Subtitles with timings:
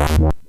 [0.00, 0.40] What?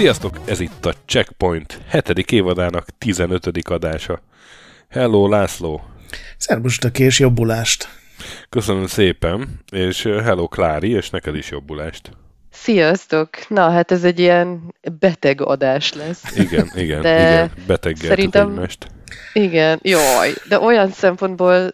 [0.00, 2.32] Sziasztok, ez itt a Checkpoint 7.
[2.32, 3.46] évadának 15.
[3.68, 4.22] adása.
[4.88, 5.80] Hello, László!
[6.36, 7.88] Szerbustak és jobbulást!
[8.48, 12.10] Köszönöm szépen, és hello, Klári, és neked is jobbulást.
[12.50, 13.28] Sziasztok!
[13.48, 16.36] Na, hát ez egy ilyen beteg adás lesz.
[16.36, 18.50] Igen, igen, de igen, beteggeltük szerintem...
[18.50, 18.86] egymást.
[19.32, 21.70] Igen, jaj, de olyan szempontból,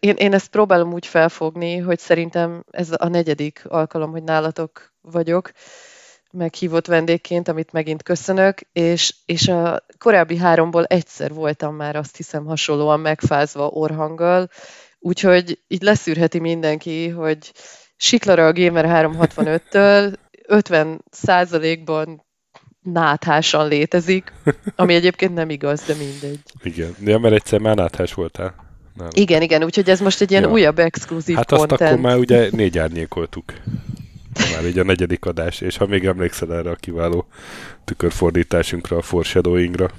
[0.00, 5.50] én, én ezt próbálom úgy felfogni, hogy szerintem ez a negyedik alkalom, hogy nálatok vagyok,
[6.32, 12.44] meghívott vendégként, amit megint köszönök, és, és a korábbi háromból egyszer voltam már azt hiszem
[12.44, 14.48] hasonlóan megfázva orhanggal,
[14.98, 17.52] úgyhogy így leszűrheti mindenki, hogy
[17.96, 20.14] Siklara a Gamer 365-től
[20.46, 22.26] 50 százalékban
[22.82, 24.32] náthásan létezik,
[24.76, 26.40] ami egyébként nem igaz, de mindegy.
[26.62, 28.54] Igen, ja, mert egyszer már náthás voltál.
[28.94, 29.08] Nem.
[29.10, 30.50] Igen, igen, úgyhogy ez most egy ilyen ja.
[30.50, 31.90] újabb exkluzív Hát azt content.
[31.90, 33.52] akkor már ugye négy árnyékoltuk.
[34.54, 37.26] Már így a negyedik adás, és ha még emlékszel erre a kiváló
[37.84, 39.90] tükörfordításunkra, a foreshadowingra.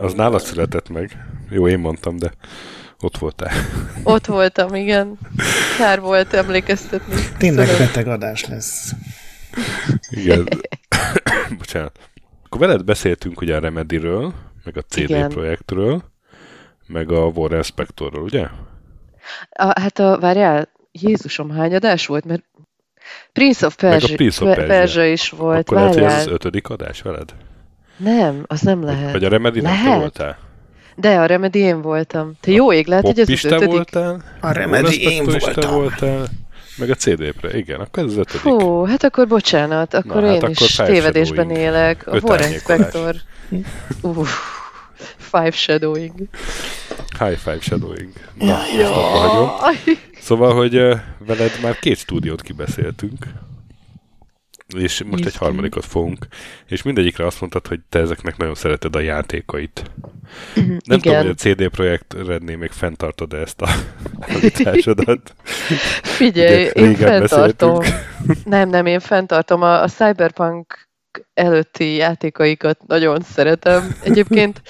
[0.00, 1.26] Az nálad született meg.
[1.50, 2.32] Jó, én mondtam, de
[3.00, 3.52] ott voltál.
[4.02, 5.18] Ott voltam, igen.
[5.78, 7.14] Kár volt emlékeztetni.
[7.38, 7.86] Tényleg Szöröm.
[7.86, 8.92] beteg adás lesz.
[10.10, 10.48] Igen.
[11.58, 11.98] Bocsánat.
[12.44, 14.32] Akkor veled beszéltünk ugye a Remedy-ről,
[14.64, 15.28] meg a CD igen.
[15.28, 16.02] projektről,
[16.86, 18.46] meg a War Inspectorról, ugye?
[19.50, 22.24] A, hát a, várjál, Jézusom, hány adás volt?
[22.24, 22.42] Mert
[23.32, 24.66] Prince of Persia, Prince of Persia.
[24.66, 25.58] Persia is volt.
[25.68, 27.34] Akkor lehet, hogy ez az ötödik adás veled?
[27.96, 29.12] Nem, az nem lehet.
[29.12, 30.38] Vagy a Remedy nem te voltál?
[30.96, 32.32] De a Remedy én voltam.
[32.40, 33.68] Te jó ég, lehet, hogy ez az ötödik.
[33.68, 34.22] voltál?
[34.40, 35.74] A Remedy én voltam.
[35.74, 36.26] voltál.
[36.76, 38.40] Meg a CD-pre, igen, akkor ez az ötödik.
[38.40, 42.06] Hú, hát akkor bocsánat, akkor Na, én hát is akkor tévedésben élek.
[42.06, 43.14] A War Inspector.
[44.00, 44.26] Uh,
[45.16, 46.12] five shadowing.
[47.18, 48.12] High five shadowing.
[48.38, 49.56] Na, ja, ja.
[50.22, 50.72] Szóval, hogy
[51.18, 53.26] veled már két stúdiót kibeszéltünk,
[54.76, 56.26] és most egy harmadikot fogunk,
[56.66, 59.90] és mindegyikre azt mondtad, hogy te ezeknek nagyon szereted a játékait.
[60.60, 61.00] Mm, Nem igen.
[61.00, 63.68] tudom, hogy a CD projekt redné még fenntartod ezt a
[64.20, 65.34] állításodat.
[66.18, 67.78] Figyelj, én fenntartom.
[68.44, 69.62] Nem, nem, én fenntartom.
[69.62, 70.88] A, a Cyberpunk
[71.34, 73.96] előtti játékaikat nagyon szeretem.
[74.02, 74.62] Egyébként,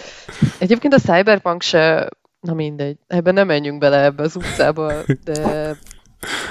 [0.59, 2.09] egyébként a Cyberpunk se
[2.43, 4.93] Na mindegy, ebben nem menjünk bele ebbe az utcába,
[5.25, 5.77] de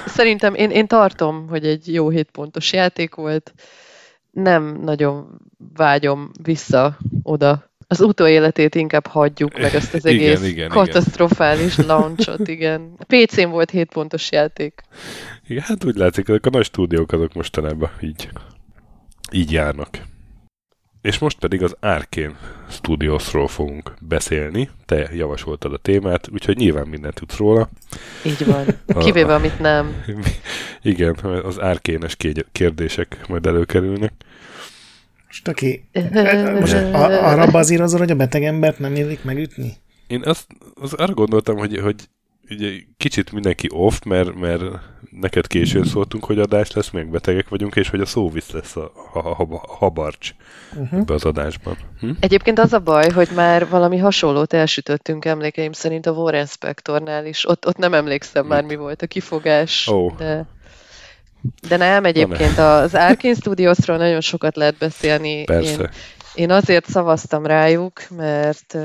[0.06, 3.53] szerintem én, én tartom, hogy egy jó 7 pontos játék volt.
[4.31, 5.41] Nem nagyon
[5.74, 7.69] vágyom vissza oda.
[7.88, 11.85] Az utóéletét inkább hagyjuk meg ezt az egész igen, igen, katasztrofális igen.
[11.85, 12.96] launchot, igen.
[13.08, 14.81] PC-n volt 7 pontos játék.
[15.47, 18.29] Igen, hát úgy látszik, ezek a nagy stúdiók azok mostanában így,
[19.31, 20.09] így járnak.
[21.02, 22.36] És most pedig az Arkane
[22.70, 24.70] Studiosról fogunk beszélni.
[24.86, 27.70] Te javasoltad a témát, úgyhogy nyilván mindent tudsz róla.
[28.26, 28.66] Így van.
[29.04, 30.04] Kivéve, amit nem.
[30.82, 32.18] Igen, az árkénes
[32.52, 34.14] kérdések majd előkerülnek.
[35.28, 35.84] Most aki,
[36.60, 39.74] most arra bazírozol, hogy a beteg embert nem illik megütni?
[40.08, 40.48] Én azt,
[40.82, 41.96] azt arra gondoltam, hogy, hogy
[42.50, 44.64] ugye kicsit mindenki off, mert, mert
[45.20, 48.92] neked későn szóltunk, hogy adás lesz, még betegek vagyunk, és hogy a szóvisz lesz a,
[49.14, 50.32] a, a, a habarcs
[50.74, 51.00] uh-huh.
[51.00, 51.78] ebbe az adásban.
[52.00, 52.10] Hm?
[52.20, 57.50] Egyébként az a baj, hogy már valami hasonlót elsütöttünk emlékeim szerint a War Inspectornál is.
[57.50, 59.88] Ott, ott nem emlékszem már, mi volt a kifogás.
[59.88, 60.16] Oh.
[60.18, 60.46] De...
[61.68, 65.44] De nem, egyébként az Arkane Studiosról nagyon sokat lehet beszélni.
[65.44, 65.82] Persze.
[65.82, 65.90] Én,
[66.34, 68.78] én azért szavaztam rájuk, mert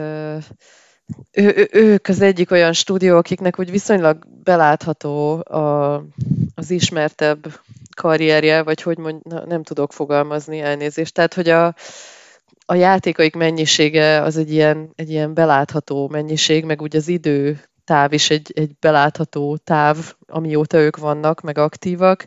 [1.32, 5.94] ő, ők az egyik olyan stúdió, akiknek úgy viszonylag belátható a,
[6.54, 7.60] az ismertebb
[7.96, 11.14] karrierje, vagy hogy mond, nem tudok fogalmazni elnézést.
[11.14, 11.74] Tehát, hogy a,
[12.66, 18.12] a játékaik mennyisége az egy ilyen, egy ilyen belátható mennyiség, meg úgy az idő táv
[18.12, 22.26] is egy, egy belátható táv, amióta ők vannak, meg aktívak.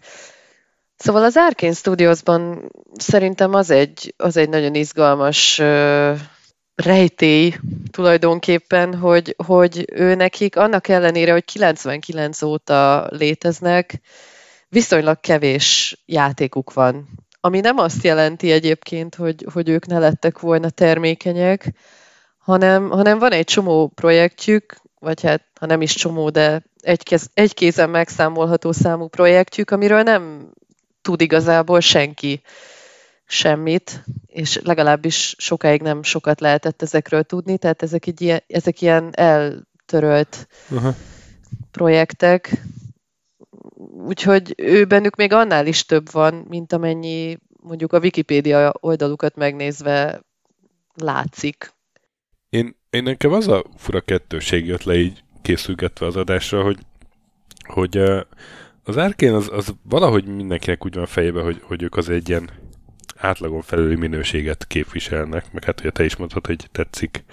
[0.95, 5.61] Szóval az Arkane Studiosban szerintem az egy, az egy nagyon izgalmas
[6.83, 7.55] rejtély
[7.91, 14.01] tulajdonképpen, hogy, hogy ő nekik annak ellenére, hogy 99 óta léteznek,
[14.69, 17.07] viszonylag kevés játékuk van.
[17.41, 21.73] Ami nem azt jelenti egyébként, hogy, hogy ők ne lettek volna termékenyek,
[22.37, 27.29] hanem, hanem van egy csomó projektjük, vagy hát ha nem is csomó, de egy, kez,
[27.33, 30.51] egy kézen megszámolható számú projektjük, amiről nem
[31.01, 32.41] tud igazából senki
[33.31, 39.09] semmit, és legalábbis sokáig nem sokat lehetett ezekről tudni, tehát ezek, így ilyen, ezek ilyen
[39.11, 40.95] eltörölt uh-huh.
[41.71, 42.61] projektek,
[44.05, 50.21] úgyhogy ő bennük még annál is több van, mint amennyi mondjuk a Wikipédia oldalukat megnézve
[50.93, 51.73] látszik.
[52.49, 56.77] Én, én nekem az a fura kettőség jött le így készülgetve az adásra, hogy,
[57.63, 57.97] hogy
[58.83, 62.49] az Arkén az, az valahogy mindenkinek úgy van fejében, hogy, hogy ők az egy ilyen
[63.15, 67.23] átlagon felüli minőséget képviselnek, meg hát, hogy te is mondtad, hogy tetszik,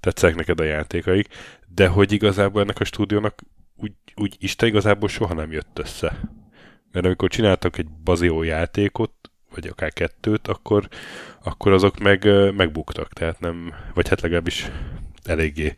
[0.00, 1.28] tetszenek neked a játékaik,
[1.74, 3.42] de hogy igazából ennek a stúdiónak
[3.76, 6.20] úgy, úgy Isten igazából soha nem jött össze.
[6.92, 9.12] Mert amikor csináltak egy bazió játékot,
[9.54, 10.88] vagy akár kettőt, akkor,
[11.42, 12.24] akkor azok meg
[12.54, 14.70] megbuktak, tehát nem, vagy hát legalábbis
[15.24, 15.74] eléggé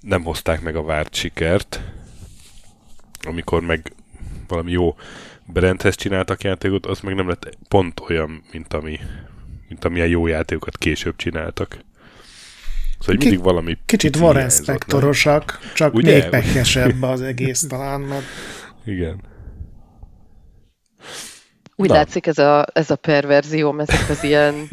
[0.00, 1.80] nem hozták meg a várt sikert,
[3.22, 3.92] amikor meg
[4.48, 4.96] valami jó
[5.52, 8.98] Brenthez csináltak játékot, az meg nem lett pont olyan, mint, ami,
[9.68, 11.78] mint amilyen jó játékokat később csináltak.
[12.98, 13.78] Szóval Ki, mindig valami...
[13.86, 16.12] Kicsit Warren Spectorosak, csak Ugye?
[16.12, 18.24] még pekesebb az egész talán, mert...
[18.84, 19.20] Igen.
[21.76, 21.94] Úgy Na.
[21.94, 24.68] látszik ez a, ez a perverzióm, ezek az ilyen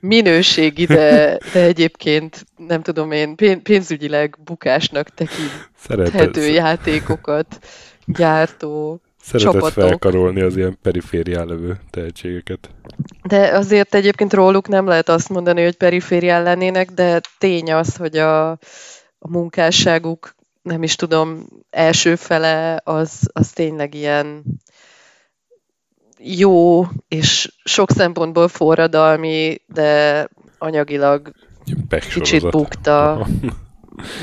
[0.00, 7.58] minőségi, de, de egyébként nem tudom én, pénzügyileg bukásnak tekinthető játékokat
[8.06, 9.72] gyártó Szeretett csapatok.
[9.72, 12.70] felkarolni az ilyen periférián levő tehetségeket.
[13.22, 18.16] De azért egyébként róluk nem lehet azt mondani, hogy periférián lennének, de tény az, hogy
[18.16, 18.50] a,
[19.18, 24.42] a munkásságuk, nem is tudom, első fele az, az tényleg ilyen
[26.18, 31.32] jó és sok szempontból forradalmi, de anyagilag
[32.12, 33.26] kicsit bukta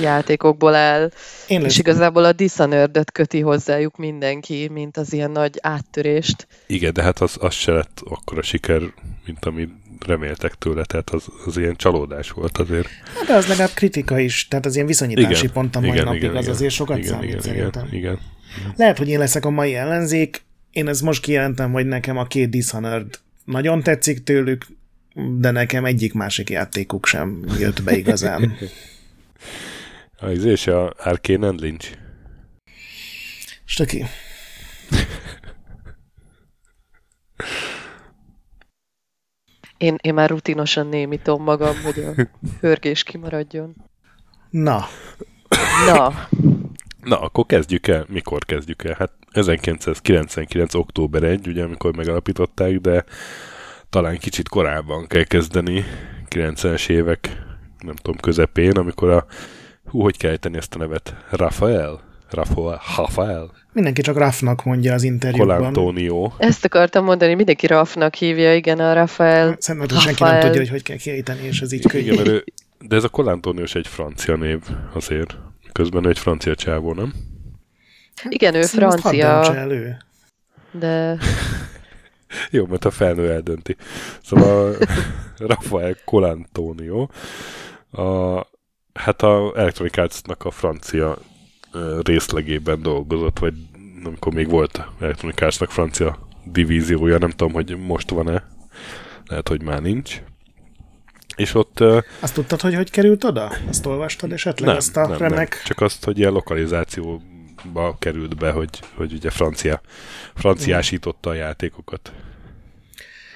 [0.02, 1.12] játékokból áll,
[1.48, 6.48] Én és igazából a dishonored köti hozzájuk mindenki, mint az ilyen nagy áttörést.
[6.68, 8.82] Igen, de hát az, az se lett akkor a siker,
[9.26, 9.70] mint ami
[10.06, 12.88] reméltek tőle, tehát az, az ilyen csalódás volt azért.
[13.16, 16.04] Hát de az legalább kritika is, tehát az ilyen viszonyítási igen, pont a mai igen,
[16.04, 17.88] napig, igen, az igen, azért sokat igen, számít igen, szerintem.
[17.92, 18.20] Igen, igen.
[18.76, 22.50] Lehet, hogy én leszek a mai ellenzék, én ezt most kijelentem, hogy nekem a két
[22.50, 24.66] Dishonored nagyon tetszik tőlük,
[25.40, 28.42] de nekem egyik másik játékuk sem jött be igazán.
[30.20, 31.98] a és a Arcane and Lynch.
[33.66, 34.06] Stöki.
[39.78, 42.28] Én, én már rutinosan némítom magam, hogy a
[42.60, 43.76] hörgés kimaradjon.
[44.50, 44.86] Na.
[45.86, 46.28] Na.
[47.04, 48.06] Na, akkor kezdjük el.
[48.10, 48.96] Mikor kezdjük el?
[48.98, 50.74] Hát 1999.
[50.74, 53.06] október 1, ugye, amikor megalapították, de
[53.90, 55.86] talán kicsit korábban kell kezdeni,
[56.30, 57.44] 90-es évek,
[57.84, 59.26] nem tudom, közepén, amikor a,
[59.86, 61.16] hú, hogy kell ejteni ezt a nevet?
[61.30, 62.02] Rafael?
[62.30, 62.82] Rafael?
[62.98, 63.52] Rafael?
[63.74, 65.58] Mindenki csak Rafnak mondja az interjúban.
[65.58, 66.32] Colantonio.
[66.38, 69.56] Ezt akartam mondani, mindenki Rafnak hívja, igen, a Rafael.
[69.60, 72.12] Szerintem senki nem tudja, hogy hogy kell kiejteni, és ez így könnyű.
[72.12, 72.44] Igen, ő,
[72.80, 74.60] de ez a Colantonio egy francia név
[74.94, 75.38] azért.
[75.72, 77.14] Közben egy francia csávó, nem?
[78.30, 79.56] Igen, ő francia.
[79.56, 79.98] elő.
[80.72, 81.18] De...
[82.52, 83.76] Jó, mert a felnő eldönti.
[84.24, 84.76] Szóval
[85.38, 87.08] Rafael Colantonio
[87.94, 88.40] a,
[88.94, 91.18] hát a Electronic Arts-nak a francia
[92.02, 93.54] részlegében dolgozott, vagy
[94.04, 98.44] amikor még volt Electronic Arts-nak francia divíziója, nem tudom, hogy most van-e,
[99.26, 100.22] lehet, hogy már nincs.
[101.36, 101.80] És ott...
[102.20, 103.52] Azt tudtad, hogy hogy került oda?
[103.68, 105.50] Azt olvastad esetleg nem, ezt a nem, remek...
[105.50, 105.62] Nem.
[105.66, 109.82] Csak azt, hogy ilyen lokalizációba került be, hogy, hogy ugye francia,
[110.36, 112.12] franciásította a játékokat.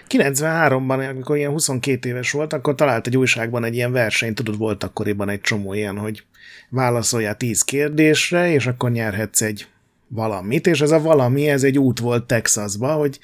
[0.09, 4.83] 93-ban, amikor ilyen 22 éves volt, akkor talált egy újságban egy ilyen versenyt, tudod, volt
[4.83, 6.23] akkoriban egy csomó ilyen, hogy
[6.69, 9.67] válaszoljál 10 kérdésre, és akkor nyerhetsz egy
[10.07, 13.19] valamit, és ez a valami, ez egy út volt Texasba, hogy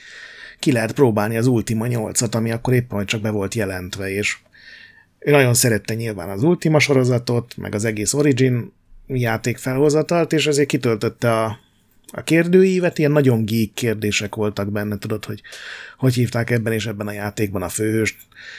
[0.59, 4.37] ki lehet próbálni az Ultima 8-at, ami akkor éppen csak be volt jelentve, és
[5.19, 8.73] ő nagyon szerette nyilván az Ultima sorozatot, meg az egész Origin
[9.07, 11.59] játék felhozatalt, és ezért kitöltötte a,
[12.15, 15.41] a kérdőívet, ilyen nagyon geek kérdések voltak benne, tudod, hogy
[15.97, 18.17] hogy hívták ebben és ebben a játékban a főhőst,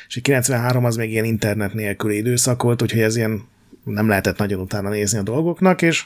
[0.09, 3.49] és 93 az még ilyen internet nélküli időszak volt, úgyhogy ez ilyen
[3.85, 6.05] nem lehetett nagyon utána nézni a dolgoknak, és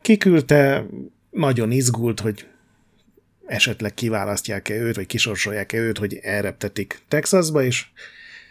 [0.00, 0.86] kiküldte,
[1.30, 2.46] nagyon izgult, hogy
[3.46, 7.86] esetleg kiválasztják-e őt, vagy kisorsolják-e őt, hogy elreptetik Texasba, és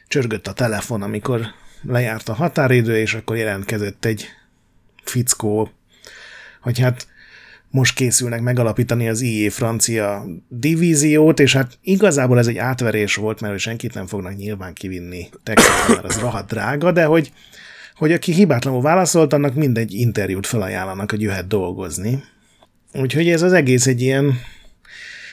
[0.08, 1.42] csörgött a telefon, amikor
[1.82, 4.28] lejárt a határidő, és akkor jelentkezett egy
[5.04, 5.72] fickó,
[6.62, 7.08] hogy hát
[7.72, 13.60] most készülnek megalapítani az IE francia divíziót, és hát igazából ez egy átverés volt, mert
[13.60, 17.32] senkit nem fognak nyilván kivinni Texasba, mert az rahat drága, de hogy
[17.96, 22.24] hogy aki hibátlanul válaszolt, annak mindegy interjút felajánlanak, hogy jöhet dolgozni.
[22.94, 24.40] Úgyhogy ez az egész egy ilyen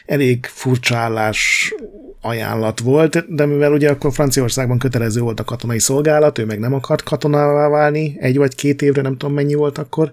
[0.06, 1.72] elég furcsa állás
[2.20, 6.74] ajánlat volt, de mivel ugye akkor Franciaországban kötelező volt a katonai szolgálat, ő meg nem
[6.74, 10.12] akart katonává válni, egy vagy két évre, nem tudom mennyi volt akkor,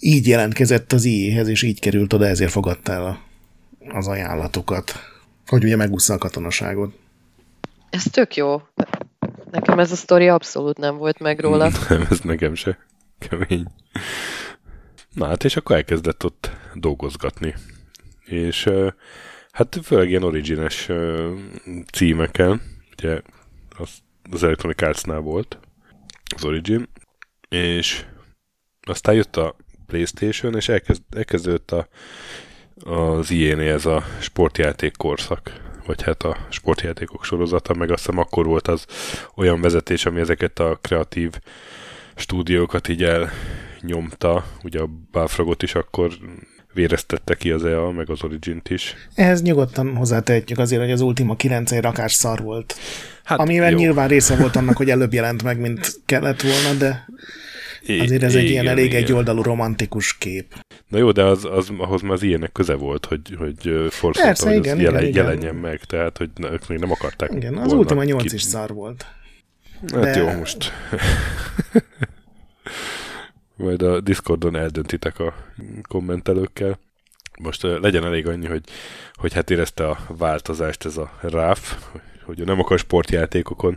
[0.00, 3.20] így jelentkezett az IE-hez, és így került oda, ezért fogadta el a,
[3.96, 4.92] az ajánlatokat,
[5.46, 6.98] hogy ugye megúszza a katonaságot.
[7.90, 8.62] Ez tök jó.
[9.50, 11.70] Nekem ez a sztori abszolút nem volt meg róla.
[11.88, 12.78] Nem, ez nekem se.
[13.18, 13.66] Kemény.
[15.12, 17.54] Na hát, és akkor elkezdett ott dolgozgatni.
[18.24, 18.70] És
[19.50, 20.88] hát főleg ilyen origines
[21.92, 22.60] címekkel,
[22.92, 23.20] ugye
[23.78, 23.90] az,
[24.30, 25.58] az Electronic Arts-nál volt
[26.34, 26.88] az Origin,
[27.48, 28.04] és
[28.82, 29.56] aztán jött a
[29.90, 31.88] Playstation, és elkezd, elkezdődött a,
[32.90, 38.46] az ilyen ez a sportjáték korszak, vagy hát a sportjátékok sorozata, meg azt hiszem akkor
[38.46, 38.84] volt az
[39.34, 41.30] olyan vezetés, ami ezeket a kreatív
[42.14, 46.10] stúdiókat így elnyomta, ugye a Balfragot is akkor
[46.72, 48.94] véreztette ki az EA, meg az Origin-t is.
[49.14, 52.74] Ehhez nyugodtan hozzátehetjük azért, hogy az Ultima 9 egy rakás szar volt.
[53.24, 53.78] Hát Amivel jó.
[53.78, 57.06] nyilván része volt annak, hogy előbb jelent meg, mint kellett volna, de
[57.86, 59.02] azért ez igen, egy ilyen elég igen.
[59.02, 60.54] egy oldalú romantikus kép.
[60.88, 64.56] Na jó, de az, az, ahhoz már az ilyenek köze volt, hogy, hogy forszolta, hogy
[64.56, 65.54] igen, jelen, igen, jelenjen igen.
[65.54, 68.34] meg, tehát hogy ők még nem akarták Igen, az Ultima 8 ki...
[68.34, 69.06] is szar volt.
[69.92, 70.18] Hát de...
[70.18, 70.70] jó, most
[73.56, 75.34] majd a Discordon eldöntitek a
[75.88, 76.78] kommentelőkkel.
[77.40, 78.62] Most uh, legyen elég annyi, hogy,
[79.14, 81.76] hogy hát érezte a változást ez a RAF,
[82.24, 83.76] hogy nem akar sportjátékokon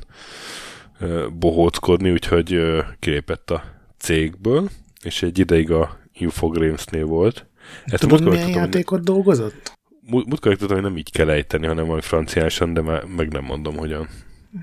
[1.33, 2.59] bohóckodni, úgyhogy
[2.99, 3.63] kilépett a
[4.03, 4.69] cégből,
[5.03, 7.45] és egy ideig a Infogrames-nél volt.
[7.85, 9.07] Ezt Tudod, milyen tudom, játékot hogy...
[9.07, 9.71] dolgozott?
[10.05, 14.07] Múltkor hogy nem így kell ejteni, hanem majd franciásan, de már meg nem mondom, hogyan.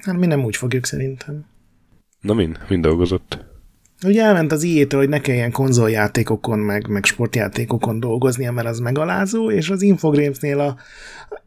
[0.02, 1.44] Hát mi nem úgy fogjuk szerintem.
[2.20, 2.56] Na min?
[2.68, 3.38] Mind dolgozott?
[4.04, 9.50] Ugye elment az ijétől, hogy ne kelljen konzoljátékokon, meg, meg sportjátékokon dolgoznia, mert az megalázó,
[9.50, 10.76] és az Infogramesnél a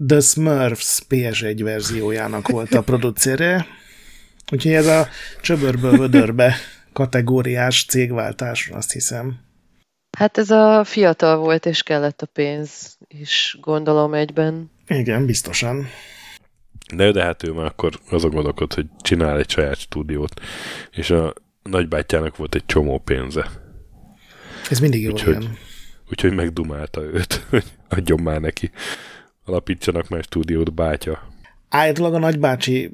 [0.08, 3.66] The Smurfs PS1 verziójának volt a producere.
[4.52, 5.08] Úgyhogy ez a
[5.42, 6.56] csöbörből vödörbe
[6.94, 9.40] kategóriás cégváltás, azt hiszem.
[10.18, 14.72] Hát ez a fiatal volt, és kellett a pénz is, gondolom egyben.
[14.88, 15.88] Igen, biztosan.
[16.96, 20.42] De, de hát ő már akkor azon gondolkod, hogy csinál egy saját stúdiót,
[20.92, 21.34] és a
[21.64, 23.50] nagybátyjának volt egy csomó pénze.
[24.70, 25.58] Ez mindig jó úgyhogy, ilyen.
[26.10, 28.72] Úgyhogy megdumálta őt, hogy adjon már neki.
[29.46, 31.32] Alapítsanak már stúdiót, bátya.
[31.70, 32.92] Állítólag a nagybácsi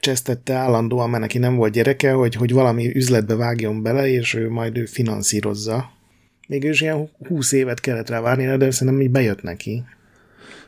[0.00, 4.50] csesztette állandóan, mert neki nem volt gyereke, hogy, hogy valami üzletbe vágjon bele, és ő
[4.50, 5.90] majd ő finanszírozza.
[6.48, 9.84] Még is ilyen 20 évet kellett rá várni, de szerintem így bejött neki.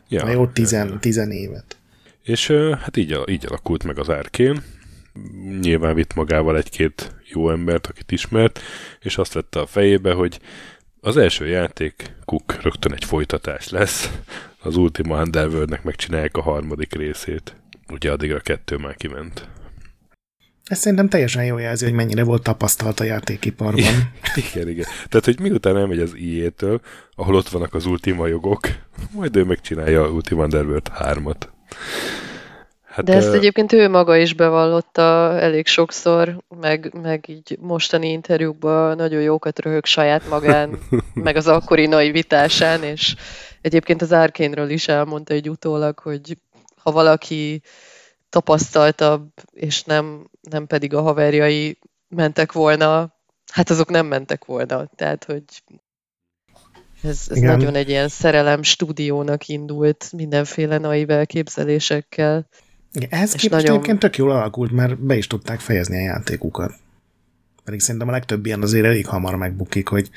[0.09, 1.77] Ja, jó, tizen, tizen évet.
[2.23, 4.63] És hát így, így alakult meg az árkén.
[5.61, 8.61] Nyilván vitt magával egy-két jó embert, akit ismert,
[9.01, 10.41] és azt vette a fejébe, hogy
[11.01, 14.11] az első játék Cook rögtön egy folytatás lesz.
[14.63, 17.62] Az Ultima Underworld-nek megcsinálják a harmadik részét.
[17.93, 19.49] Ugye addigra kettő már kiment.
[20.65, 24.13] Ez szerintem teljesen jó jelzi, hogy mennyire volt tapasztalt a játékiparban.
[24.35, 24.87] Igen, igen.
[25.09, 26.81] Tehát, hogy miután elmegy az IE-től,
[27.15, 28.61] ahol ott vannak az Ultima jogok,
[29.15, 31.49] majd ő megcsinálja a Ultima Underworld 3-at.
[32.85, 38.09] Hát, De ezt uh, egyébként ő maga is bevallotta elég sokszor, meg, meg így mostani
[38.09, 40.79] interjúkban nagyon jókat röhög saját magán,
[41.15, 43.15] meg az akkori naivitásán, és
[43.61, 46.37] egyébként az Árkénről is elmondta egy utólag, hogy
[46.83, 47.63] ha valaki
[48.29, 53.15] tapasztaltabb, és nem, nem pedig a haverjai mentek volna,
[53.53, 54.87] hát azok nem mentek volna.
[54.97, 55.43] Tehát, hogy
[57.03, 62.49] ez, ez nagyon egy ilyen szerelem stúdiónak indult, mindenféle naiv elképzelésekkel.
[62.93, 63.75] Igen, ehhez képest nagyon...
[63.75, 66.73] egyébként tök jól alakult, mert be is tudták fejezni a játékukat.
[67.65, 70.11] Pedig szerintem a legtöbb ilyen azért elég hamar megbukik, hogy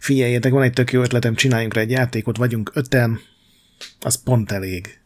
[0.00, 3.20] figyeljetek, van egy tök jó ötletem, csináljunk rá egy játékot, vagyunk öten,
[4.00, 5.00] az pont elég.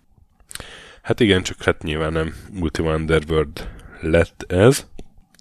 [1.02, 3.69] Hát igen, csak hát nyilván nem Ultima Underworld
[4.00, 4.87] lett ez,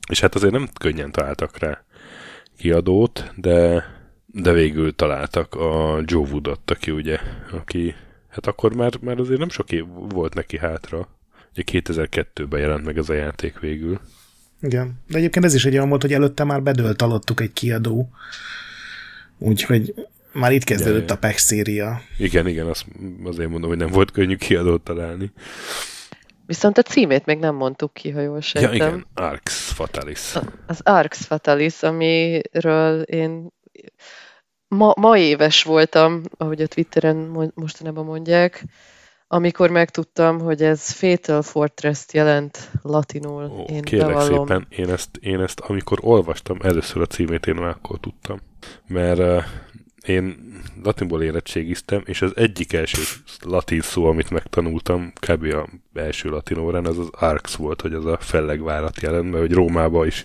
[0.09, 1.83] és hát azért nem könnyen találtak rá
[2.57, 3.85] kiadót, de,
[4.25, 7.19] de végül találtak a Joe Woodot, aki ugye,
[7.51, 7.95] aki
[8.29, 11.07] hát akkor már, már azért nem sok év volt neki hátra.
[11.51, 13.99] Ugye 2002-ben jelent meg ez a játék végül.
[14.61, 18.09] Igen, de egyébként ez is egy olyan volt, hogy előtte már bedölt alottuk egy kiadó,
[19.37, 19.93] úgyhogy
[20.33, 22.01] már itt kezdődött ja, a PEX széria.
[22.17, 22.85] Igen, igen, azt
[23.23, 25.31] azért mondom, hogy nem volt könnyű kiadót találni.
[26.45, 28.71] Viszont a címét még nem mondtuk ki, ha jól sejtem.
[28.71, 30.33] Ja, igen, Arx Fatalis.
[30.67, 33.47] Az Arx Fatalis, amiről én
[34.67, 38.65] ma, ma éves voltam, ahogy a Twitteren mostanában mondják,
[39.27, 43.43] amikor megtudtam, hogy ez Fatal Fortress jelent latinul.
[43.43, 44.47] Ó, én kérlek bevallom.
[44.47, 48.39] szépen, én ezt, én ezt, amikor olvastam először a címét, én már akkor tudtam.
[48.87, 49.43] Mert uh,
[50.05, 50.53] én
[50.83, 53.01] latinból érettségiztem, és az egyik első
[53.41, 55.43] latin szó, amit megtanultam, kb.
[55.43, 59.53] a első latin órán, az az arx volt, hogy az a fellegvárat jelent, mert hogy
[59.53, 60.23] Rómába is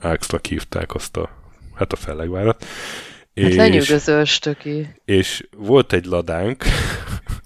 [0.00, 1.30] arxnak hívták azt a,
[1.74, 2.64] hát a fellegvárat.
[2.64, 4.88] Hát és, lenyűgöző stöki.
[5.04, 6.64] és volt egy ladánk,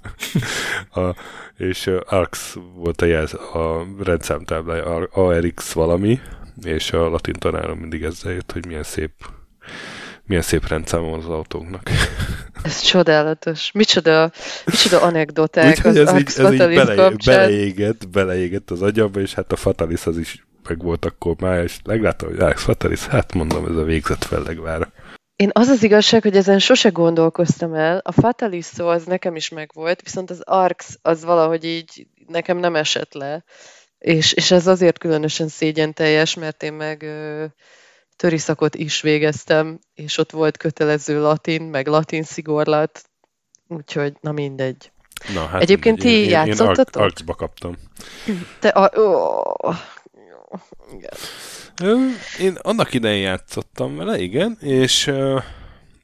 [0.94, 1.14] a,
[1.56, 6.20] és Arx volt a, jelz, a rendszámtáblája, ARX valami,
[6.62, 9.12] és a latin tanárom mindig ezzel jött, hogy milyen szép
[10.26, 11.90] milyen szép rendszáma van az autóknak.
[12.62, 13.72] Ez csodálatos.
[13.72, 14.30] Micsoda,
[14.64, 19.52] micsoda anekdoták Úgyhogy az ez így, ez így bele, beleégett, beleégett az agyamba, és hát
[19.52, 23.66] a Fatalis az is meg volt akkor már, és megláttam, hogy Alex Fatalis, hát mondom,
[23.66, 24.92] ez a végzett fellegvára.
[25.36, 28.00] Én az az igazság, hogy ezen sose gondolkoztam el.
[28.04, 32.74] A Fatalis szó az nekem is megvolt, viszont az Arx az valahogy így nekem nem
[32.74, 33.44] esett le.
[33.98, 37.44] És, és ez azért különösen szégyen teljes, mert én meg ö,
[38.16, 43.04] töri szakot is végeztem, és ott volt kötelező latin, meg latin szigorlat,
[43.68, 44.90] úgyhogy na mindegy.
[45.34, 47.02] Na, hát Egyébként ti én, én, én játszottatok?
[47.02, 47.74] Arx, Arxba kaptam.
[48.60, 49.00] Te a...
[49.00, 49.42] Ó,
[50.92, 51.12] igen.
[52.40, 55.12] Én annak idején játszottam vele, igen, és,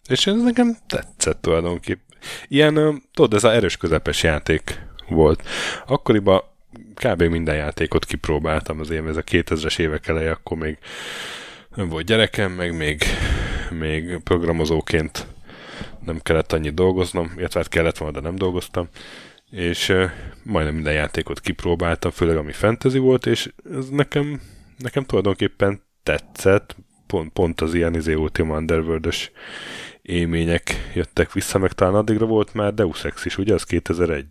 [0.08, 2.00] és ez nekem tetszett tulajdonképp.
[2.48, 5.42] Ilyen, tudod, ez az erős közepes játék volt.
[5.86, 6.42] Akkoriban
[6.94, 7.22] kb.
[7.22, 10.78] minden játékot kipróbáltam, az én ez a 2000-es évek eleje, akkor még
[11.74, 13.02] nem volt gyerekem, meg még,
[13.70, 15.26] még programozóként
[16.04, 18.88] nem kellett annyit dolgoznom, illetve hát kellett volna, de nem dolgoztam,
[19.50, 19.92] és
[20.42, 24.40] majdnem minden játékot kipróbáltam, főleg ami fantasy volt, és ez nekem,
[24.78, 26.76] nekem tulajdonképpen tetszett,
[27.06, 29.14] pont, pont az ilyen izé Ultima underworld
[30.02, 33.54] élmények jöttek vissza, meg talán addigra volt már Deus Ex is, ugye?
[33.54, 34.26] Az 2001.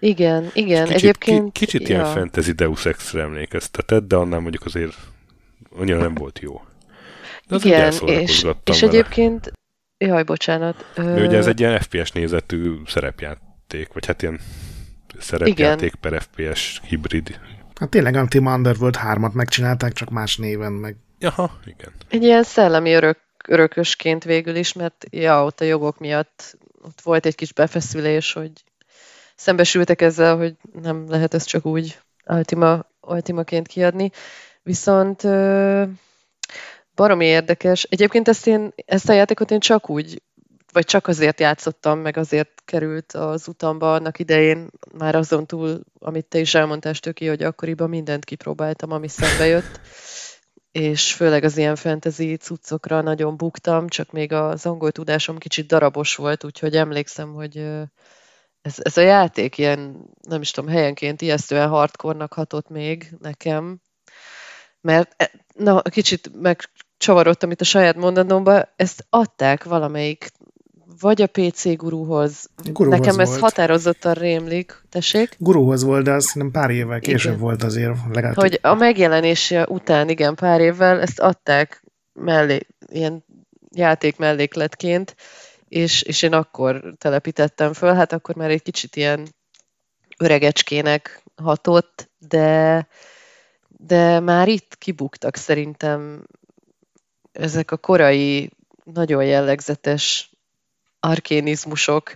[0.00, 0.84] Igen, igen.
[0.84, 1.52] kicsit, Egyébként...
[1.52, 4.96] ki, kicsit ilyen fantasy Deus Ex-re emlékeztetett, de annál mondjuk azért
[5.70, 6.60] annyira nem volt jó.
[7.46, 8.92] De az igen, és, és vele.
[8.92, 9.52] egyébként...
[9.98, 10.84] Jaj, bocsánat.
[10.94, 14.40] De ugye ez egy ilyen FPS nézetű szerepjáték, vagy hát ilyen
[15.18, 16.12] szerepjáték igen.
[16.12, 17.40] per FPS hibrid.
[17.80, 20.96] Hát tényleg Ultima Underworld 3-at megcsinálták, csak más néven meg.
[21.18, 21.92] Jaha, igen.
[22.08, 27.26] Egy ilyen szellemi örök, örökösként végül is, mert ja, ott a jogok miatt ott volt
[27.26, 28.50] egy kis befeszülés, hogy
[29.36, 34.10] szembesültek ezzel, hogy nem lehet ezt csak úgy Ultima, Ultimaként kiadni.
[34.62, 35.22] Viszont
[36.94, 37.82] baromi érdekes.
[37.82, 40.22] Egyébként ezt, én, ezt a játékot én csak úgy,
[40.72, 46.26] vagy csak azért játszottam, meg azért került az utamba annak idején, már azon túl, amit
[46.26, 49.80] te is elmondtál, Töki, hogy akkoriban mindent kipróbáltam, ami szembe jött,
[50.72, 56.16] és főleg az ilyen fantasy cuccokra nagyon buktam, csak még az angol tudásom kicsit darabos
[56.16, 57.56] volt, úgyhogy emlékszem, hogy
[58.62, 63.80] ez, ez a játék ilyen, nem is tudom, helyenként ijesztően hardcore-nak hatott még nekem,
[64.82, 70.30] mert e, na, kicsit megcsavarodtam itt a saját mondatomba, ezt adták valamelyik,
[71.00, 72.50] vagy a PC guruhoz.
[72.64, 73.40] Guruhoz Nekem ez volt.
[73.40, 75.36] határozottan rémlik, tessék.
[75.38, 77.44] Guruhoz volt, de azt nem pár évvel később Igen.
[77.44, 77.96] volt azért.
[78.12, 83.24] Legalább Hogy a megjelenése után, igen, pár évvel ezt adták mellé, ilyen
[83.74, 85.16] játék mellékletként,
[85.68, 89.28] és, és én akkor telepítettem föl, hát akkor már egy kicsit ilyen
[90.18, 92.86] öregecskének hatott, de,
[93.86, 96.26] de már itt kibuktak szerintem
[97.32, 98.50] ezek a korai,
[98.84, 100.30] nagyon jellegzetes
[101.00, 102.12] arkénizmusok.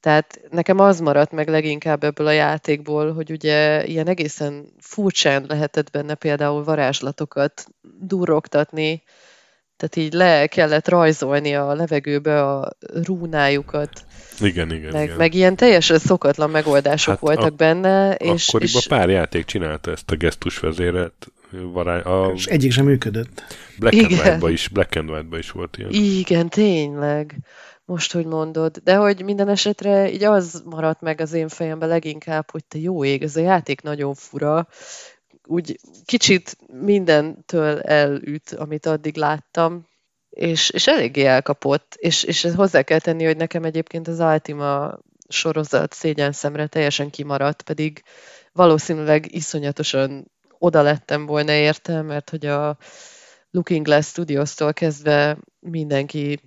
[0.00, 5.90] Tehát nekem az maradt meg leginkább ebből a játékból, hogy ugye ilyen egészen furcsán lehetett
[5.90, 7.66] benne például varázslatokat
[7.98, 9.02] durrogtatni,
[9.82, 12.72] tehát így le kellett rajzolni a levegőbe a
[13.04, 13.90] rúnájukat.
[14.40, 15.16] Igen, igen, meg, igen.
[15.16, 18.14] meg ilyen teljesen szokatlan megoldások Hát voltak a- benne.
[18.14, 21.12] És, Akkoriban és pár játék csinálta ezt a gesztusvezéret.
[21.50, 21.98] Vará...
[21.98, 23.42] A És egyik sem működött.
[23.78, 24.24] Black and Igen.
[24.24, 25.90] White-ba is, Black and White-ba is volt ilyen.
[25.90, 27.36] Igen, tényleg.
[27.84, 28.76] Most, hogy mondod.
[28.84, 33.04] De hogy minden esetre így az maradt meg az én fejemben leginkább, hogy te jó
[33.04, 34.68] ég, ez a játék nagyon fura.
[35.52, 39.86] Úgy kicsit mindentől elüt, amit addig láttam,
[40.30, 41.94] és, és eléggé elkapott.
[41.96, 47.62] És, és hozzá kell tenni, hogy nekem egyébként az Ultima sorozat szégyen szemre teljesen kimaradt,
[47.62, 48.02] pedig
[48.52, 52.76] valószínűleg iszonyatosan oda lettem volna érte, mert hogy a
[53.50, 56.40] Looking Glass Studios-tól kezdve mindenki,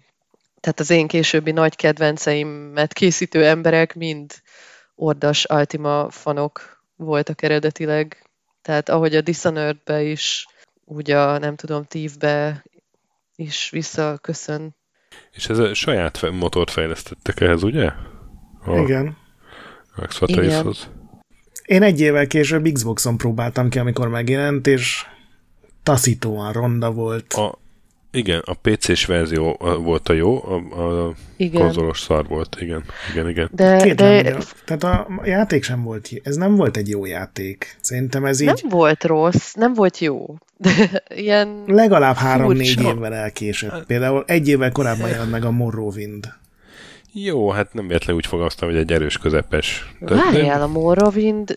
[0.60, 4.34] tehát az én későbbi nagy kedvenceimet készítő emberek mind
[4.96, 8.25] ordas Ultima fanok voltak eredetileg.
[8.66, 10.48] Tehát ahogy a Dishonored-be is,
[10.86, 12.64] úgy a, nem tudom, Thief-be
[13.36, 14.76] is visszaköszön.
[15.32, 17.92] És ez a saját motort fejlesztettek ehhez, ugye?
[18.66, 19.18] A, Igen.
[19.96, 20.90] Max Fatalishoz.
[21.66, 25.06] Én egy évvel később Xboxon próbáltam ki, amikor megjelent, és
[25.84, 27.34] taszítóan ronda volt.
[27.34, 27.58] A,
[28.16, 31.62] igen, a PC-s verzió volt a jó, a, a igen.
[31.62, 33.50] konzolos szar volt, igen, igen, igen.
[33.52, 34.38] De, Két de...
[34.66, 37.78] Tehát a játék sem volt, ez nem volt egy jó játék.
[37.82, 38.48] Szerintem ez így...
[38.48, 40.36] Nem volt rossz, nem volt jó.
[40.58, 40.72] De
[41.26, 43.86] ilyen Legalább három-négy évvel elkésett.
[43.86, 46.34] Például egy évvel korábban jelent meg a Morrowind.
[47.14, 49.94] Jó, hát nem véletlenül úgy fogasztam, hogy egy erős közepes.
[50.00, 51.56] Várjál, a Morrowind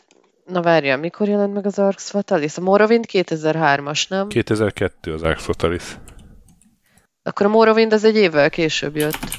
[0.49, 2.57] Na várjál, mikor jelent meg az Arx Fatalis?
[2.57, 4.29] A Morrowind 2003-as, nem?
[4.29, 5.99] 2002 az Arx Fatalis.
[7.29, 9.39] Akkor a Morrowind az egy évvel később jött.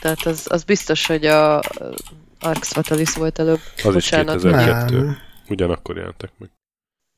[0.00, 1.60] Tehát az, az biztos, hogy a
[2.40, 3.60] Arx Fatalis volt előbb.
[3.84, 4.34] Az Bocsánat.
[4.34, 4.90] is 2002.
[4.90, 5.16] Nem.
[5.48, 6.50] Ugyanakkor jelentek meg.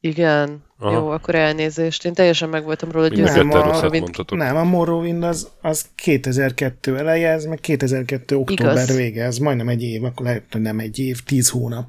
[0.01, 0.65] Igen.
[0.79, 0.93] Aha.
[0.93, 2.05] Jó, akkor elnézést.
[2.05, 3.43] Én teljesen meg voltam róla győző.
[3.43, 8.97] Nem, a, nem, a Morrowind az, az 2002 eleje, ez meg 2002 október Igaz.
[8.97, 11.87] vége, ez majdnem egy év, akkor lehet, hogy nem egy év, 10 hónap.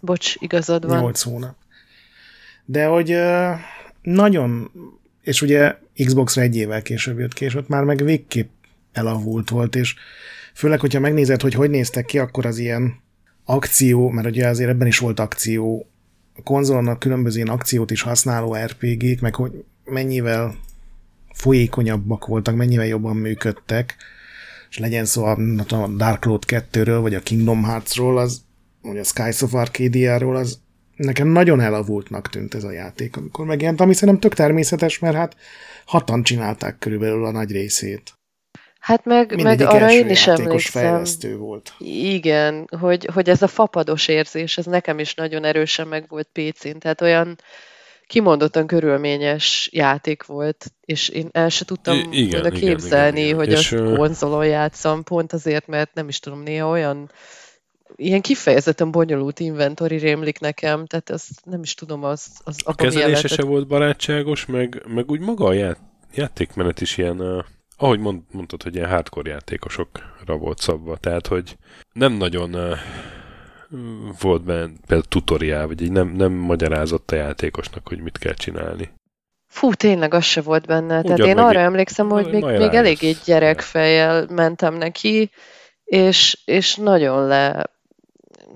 [0.00, 0.98] Bocs, igazad van.
[0.98, 1.54] 8 hónap.
[2.64, 3.16] De hogy
[4.02, 4.70] nagyon,
[5.22, 8.50] és ugye Xbox-ra egy évvel később jött ki, és ott már meg végképp
[8.92, 9.94] elavult volt, és
[10.54, 13.00] főleg, hogyha megnézed, hogy hogy néztek ki, akkor az ilyen
[13.44, 15.86] akció, mert ugye azért ebben is volt akció,
[16.34, 20.54] a konzolnak különböző ilyen akciót is használó RPG-k, meg hogy mennyivel
[21.32, 23.96] folyékonyabbak voltak, mennyivel jobban működtek,
[24.70, 28.42] és legyen szó a, a Dark Cloud 2-ről, vagy a Kingdom Hearts-ról, az
[28.82, 30.58] vagy a Skies of Arcadia-ról, az
[30.96, 35.36] nekem nagyon elavultnak tűnt ez a játék, amikor megjelent, ami szerintem tök természetes, mert hát
[35.88, 38.12] hatan csinálták körülbelül a nagy részét.
[38.80, 40.82] Hát meg, meg arra én is emlékszem.
[40.82, 41.72] fejlesztő volt.
[41.88, 46.78] Igen, hogy, hogy ez a fapados érzés, ez nekem is nagyon erősen meg volt PC-n,
[46.78, 47.38] tehát olyan
[48.06, 53.38] kimondottan körülményes játék volt, és én el se tudtam I- igen, volna képzelni, igen, igen,
[53.38, 57.10] hogy és azt konzolon játszom, pont azért, mert nem is tudom, néha olyan
[57.96, 63.28] ilyen kifejezetten bonyolult inventory rémlik nekem, tehát ezt nem is tudom, az, az A kezelése
[63.28, 65.78] se volt barátságos, meg, meg úgy maga a ját,
[66.14, 67.44] játékmenet is ilyen, uh,
[67.76, 71.56] ahogy mond, mondtad, hogy ilyen hardcore játékosokra volt szabva, tehát hogy
[71.92, 72.78] nem nagyon uh,
[74.20, 78.90] volt benne például tutoriál, vagy így nem, nem magyarázott a játékosnak, hogy mit kell csinálni.
[79.46, 80.98] Fú, tényleg az se volt benne.
[80.98, 85.30] Ugyan Tehát én arra emlékszem, hogy még, még eléggé gyerekfejjel mentem neki,
[85.84, 87.70] és, és nagyon le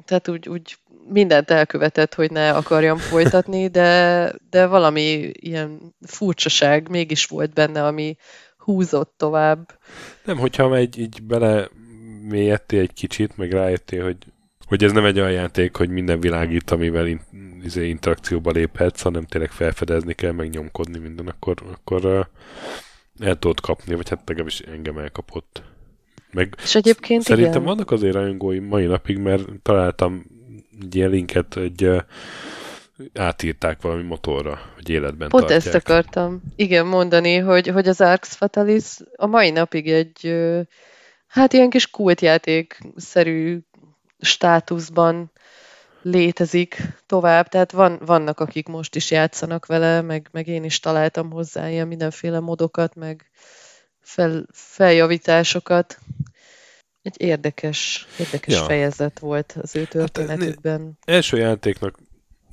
[0.05, 0.77] tehát úgy, úgy
[1.09, 8.17] mindent elkövetett, hogy ne akarjam folytatni, de, de valami ilyen furcsaság mégis volt benne, ami
[8.57, 9.79] húzott tovább.
[10.25, 11.69] Nem, hogyha egy így bele
[12.29, 14.17] mélyedtél egy kicsit, meg rájöttél, hogy,
[14.67, 17.21] hogy ez nem egy olyan játék, hogy minden világít, amivel in,
[17.63, 22.25] izé, interakcióba léphetsz, hanem tényleg felfedezni kell, meg nyomkodni minden, akkor, akkor uh,
[23.27, 25.63] el tudod kapni, vagy hát legalábbis engem elkapott.
[26.33, 27.65] Meg és egyébként Szerintem igen.
[27.65, 30.25] vannak azért rajongói mai napig, mert találtam
[30.81, 31.91] egy ilyen linket, egy
[33.15, 35.75] átírták valami motorra, hogy életben Pont tartják.
[35.75, 40.35] ezt akartam igen mondani, hogy, hogy az Arx Fatalis a mai napig egy
[41.27, 43.59] hát ilyen kis kultjáték-szerű
[44.19, 45.31] státuszban
[46.03, 51.31] létezik tovább, tehát van, vannak, akik most is játszanak vele, meg, meg én is találtam
[51.31, 53.31] hozzá ilyen mindenféle modokat, meg
[54.01, 55.99] fel, feljavításokat.
[57.03, 58.65] Egy érdekes, érdekes ja.
[58.65, 60.81] fejezet volt az ő hát, történetükben.
[60.81, 61.99] Hát, első játéknak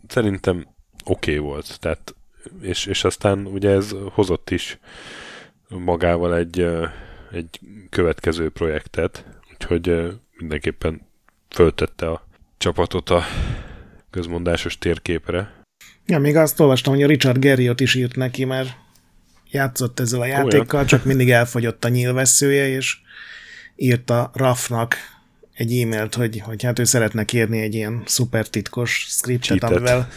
[0.08, 0.68] szerintem
[1.06, 2.14] oké okay volt, tehát
[2.62, 4.80] és, és aztán ugye ez hozott is
[5.68, 6.68] magával egy,
[7.32, 7.60] egy
[7.90, 11.02] következő projektet, úgyhogy mindenképpen
[11.50, 13.24] föltette a csapatot a
[14.10, 15.54] közmondásos térképre.
[16.06, 18.70] Ja, még azt olvastam, hogy a Richard Garriott is írt neki, mert
[19.52, 20.86] játszott ezzel a játékkal, Olyan.
[20.86, 22.98] csak mindig elfogyott a nyílveszője, és
[23.80, 24.96] írta Rafnak
[25.54, 30.08] egy e-mailt, hogy, hogy hát ő szeretne kérni egy ilyen szuper titkos scriptet, amivel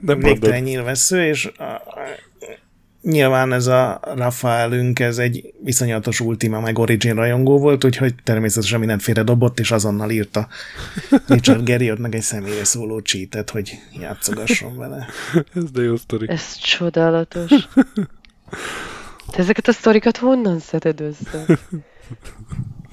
[0.00, 1.82] végtelen nyílvesző, és a,
[3.02, 9.02] nyilván ez a Rafaelünk, ez egy viszonyatos Ultima meg Origin rajongó volt, úgyhogy természetesen mindent
[9.02, 10.48] félredobott, és azonnal írta
[11.26, 15.06] Richard Garriottnak egy személyre szóló cheatet, hogy játszogasson vele.
[15.54, 16.28] ez de jó sztori.
[16.28, 17.50] Ez csodálatos.
[19.30, 21.44] Te ezeket a sztorikat honnan szeded össze?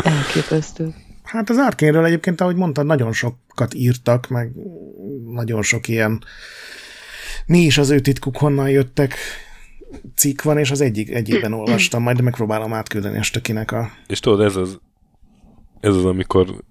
[0.04, 0.94] Elképesztő.
[1.24, 4.52] Hát az Arkénről egyébként, ahogy mondtad, nagyon sokat írtak, meg
[5.26, 6.24] nagyon sok ilyen
[7.46, 9.16] mi is az ő titkuk, honnan jöttek
[10.16, 13.92] cikk van, és az egyik, egyikben olvastam, majd megpróbálom átküldeni a stökinek a...
[14.08, 14.80] És tudod, ez az,
[15.80, 16.64] ez az, amikor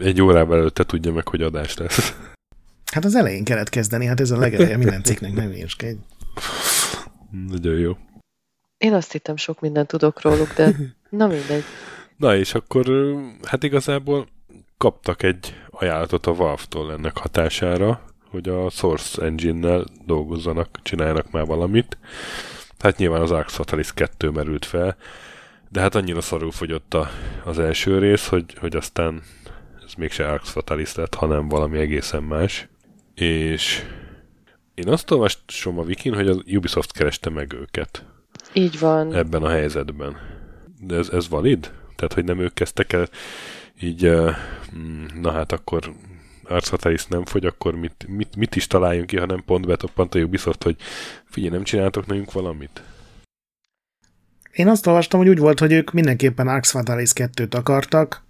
[0.00, 2.14] egy órával előtte tudja meg, hogy adás lesz.
[2.92, 5.98] Hát az elején kellett kezdeni, hát ez a legeleje minden cikknek, nem egy.
[7.48, 7.96] Nagyon jó.
[8.78, 10.76] Én azt hittem, sok mindent tudok róluk, de
[11.08, 11.64] na mindegy.
[12.22, 12.86] Na és akkor
[13.44, 14.26] hát igazából
[14.76, 21.98] kaptak egy ajánlatot a Valve-tól ennek hatására, hogy a Source Engine-nel dolgozzanak, csináljanak már valamit.
[22.78, 24.96] Hát nyilván az Arx Fatalis 2 merült fel,
[25.68, 27.10] de hát annyira szarul fogyott a,
[27.44, 29.22] az első rész, hogy, hogy aztán
[29.86, 32.68] ez mégse Arx Fatalis lett, hanem valami egészen más.
[33.14, 33.82] És
[34.74, 38.04] én azt olvasom a Wikin, hogy az Ubisoft kereste meg őket.
[38.52, 39.14] Így van.
[39.14, 40.16] Ebben a helyzetben.
[40.80, 41.72] De ez, ez valid?
[42.02, 43.08] Tehát, hogy nem ők kezdtek el
[43.80, 44.30] így, uh,
[45.20, 45.92] na hát akkor
[46.44, 50.18] Arc nem fogy, akkor mit, mit, mit is találjunk ki, ha nem pont betoppant a
[50.18, 50.76] Ubisoft, hogy
[51.24, 52.82] figyelj, nem csináltok nekünk valamit?
[54.52, 58.24] Én azt olvastam, hogy úgy volt, hogy ők mindenképpen Arx Fatalis 2-t akartak,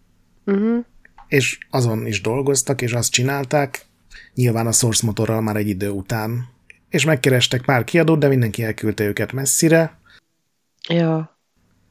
[0.46, 0.84] uh-huh.
[1.28, 3.86] és azon is dolgoztak, és azt csinálták,
[4.34, 6.48] nyilván a Source motorral már egy idő után.
[6.88, 10.00] És megkerestek pár kiadót, de mindenki elküldte őket messzire.
[10.88, 11.31] Ja.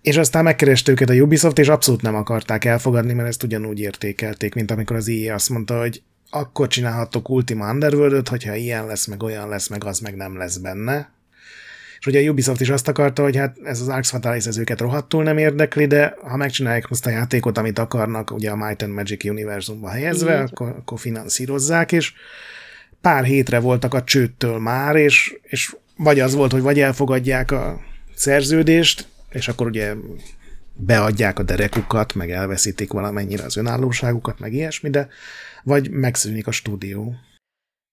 [0.02, 4.56] És aztán megkereste őket a Ubisoft, és abszolút nem akarták elfogadni, mert ezt ugyanúgy értékelték,
[4.56, 9.24] mint amikor az EA azt mondta, hogy akkor csinálhatok Ultima underworld hogyha ilyen lesz, meg
[9.24, 11.12] olyan lesz, meg az meg nem lesz benne.
[12.00, 14.80] És ugye a Ubisoft is azt akarta, hogy hát ez az Arx Fatalis ez őket
[14.80, 18.94] rohadtul nem érdekli, de ha megcsinálják azt a játékot, amit akarnak, ugye a Might and
[18.94, 22.14] Magic univerzumba helyezve, akkor, akkor finanszírozzák, és
[23.02, 27.80] pár hétre voltak a csőttől már, és, és vagy az volt, hogy vagy elfogadják a
[28.16, 29.96] szerződést, és akkor ugye
[30.74, 35.08] beadják a derekukat, meg elveszítik valamennyire az önállóságukat, meg ilyesmi, de
[35.64, 37.16] vagy megszűnik a stúdió.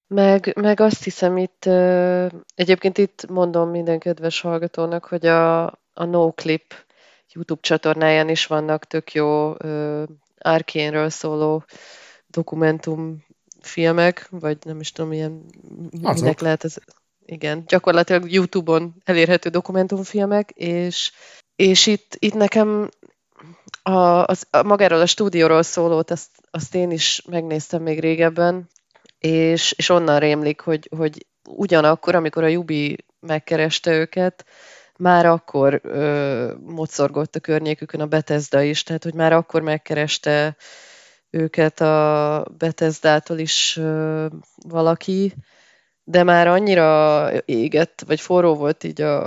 [0.07, 1.65] Meg, meg azt hiszem itt,
[2.55, 6.75] egyébként itt mondom minden kedves hallgatónak, hogy a, a NoClip
[7.33, 9.55] YouTube csatornáján is vannak tök jó
[10.39, 11.65] Arkénről szóló
[12.27, 15.45] dokumentumfilmek, vagy nem is tudom, milyen,
[16.03, 16.23] Azok.
[16.23, 16.77] minek lehet ez.
[17.31, 21.13] Igen, gyakorlatilag YouTube-on elérhető dokumentumfilmek, és,
[21.57, 22.91] és itt, itt nekem
[23.83, 28.69] a, az, a magáról a stúdióról szólót, azt, azt én is megnéztem még régebben,
[29.19, 34.45] és, és onnan rémlik, hogy, hogy ugyanakkor, amikor a Jubi megkereste őket,
[34.97, 40.57] már akkor ö, mocorgott a környékükön a Bethesda is, tehát hogy már akkor megkereste
[41.31, 44.27] őket a Bethesda-tól is ö,
[44.69, 45.35] valaki,
[46.11, 49.25] de már annyira égett, vagy forró volt így a,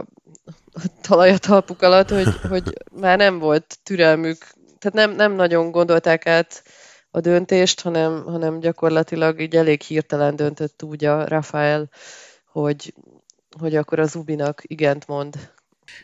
[0.73, 4.37] a talaj a talpuk alatt, hogy, hogy már nem volt türelmük,
[4.79, 6.63] tehát nem, nem nagyon gondolták át
[7.11, 11.89] a döntést, hanem, hanem gyakorlatilag így elég hirtelen döntött úgy a Rafael,
[12.51, 12.93] hogy,
[13.59, 15.35] hogy akkor az Ubinak igent mond.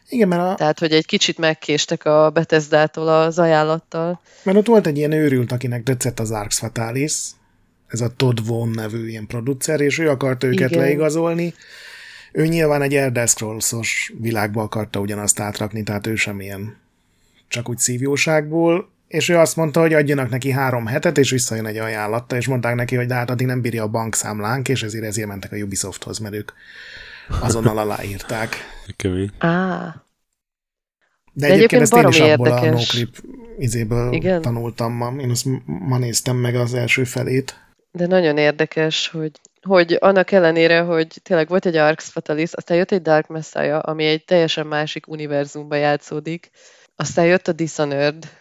[0.09, 0.55] Igen, mert a...
[0.55, 4.21] Tehát, hogy egy kicsit megkéstek a Bethesda-tól az ajánlattal.
[4.43, 7.13] Mert ott volt egy ilyen őrült, akinek tetszett az Arx Fatalis,
[7.87, 10.81] ez a Todd Vaughn nevű ilyen producer, és ő akarta őket Igen.
[10.81, 11.53] leigazolni.
[12.31, 16.77] Ő nyilván egy Elder Scrolls-os világba akarta ugyanazt átrakni, tehát ő sem ilyen
[17.47, 21.77] csak úgy szívjóságból, és ő azt mondta, hogy adjanak neki három hetet, és visszajön egy
[21.77, 25.27] ajánlatta, és mondták neki, hogy de hát addig nem bírja a bankszámlánk, és ezért ezért
[25.27, 26.51] mentek a Ubisofthoz, mert ők
[27.41, 28.55] azonnal aláírták.
[28.95, 29.31] Kemény.
[29.37, 29.93] Ah.
[31.33, 32.67] De, de egyébként, ezt én is abból érdekes.
[32.67, 33.23] a noclip
[33.57, 34.41] izéből Igen?
[34.41, 35.13] tanultam ma.
[35.19, 37.66] Én azt ma néztem meg az első felét.
[37.97, 39.31] De nagyon érdekes, hogy,
[39.61, 44.05] hogy annak ellenére, hogy tényleg volt egy Arx Fatalis, aztán jött egy Dark Messiah, ami
[44.05, 46.49] egy teljesen másik univerzumba játszódik,
[46.95, 48.31] aztán jött a Dishonored,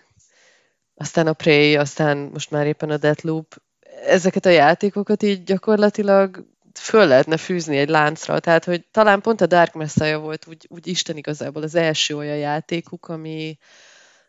[0.95, 3.63] aztán a Prey, aztán most már éppen a Deathloop.
[4.07, 9.47] Ezeket a játékokat így gyakorlatilag föl lehetne fűzni egy láncra, tehát hogy talán pont a
[9.47, 13.59] Dark Messiah volt úgy, úgy Isten igazából az első olyan játékuk, ami,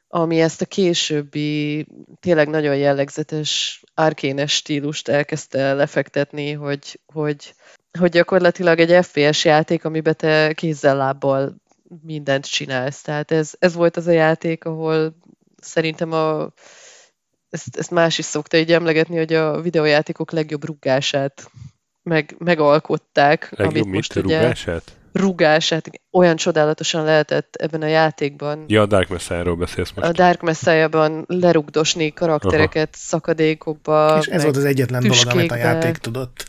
[0.08, 1.86] ami ezt a későbbi,
[2.20, 7.54] tényleg nagyon jellegzetes arkénes stílust elkezdte lefektetni, hogy, hogy,
[8.00, 11.56] hogy gyakorlatilag egy FPS játék, amiben te kézzel-lábbal
[12.02, 13.02] mindent csinálsz.
[13.02, 15.18] Tehát ez, ez volt az a játék, ahol
[15.62, 16.52] szerintem a,
[17.50, 21.52] ezt, ezt más is szokta így emlegetni, hogy a videójátékok legjobb rugását
[22.04, 23.50] meg, megalkották.
[23.56, 24.97] Legjobb amit most ugye, rugását?
[25.18, 25.90] Rugását.
[26.12, 28.66] Olyan csodálatosan lehetett ebben a játékban.
[28.68, 30.08] Ja, a Dark Messiah-ról beszélsz most.
[30.08, 32.98] A Dark Messiah-ban lerugdosni karaktereket Aha.
[32.98, 34.18] szakadékokba.
[34.20, 35.32] És ez volt az egyetlen tüskékbe.
[35.32, 36.46] dolog, amit a játék tudott.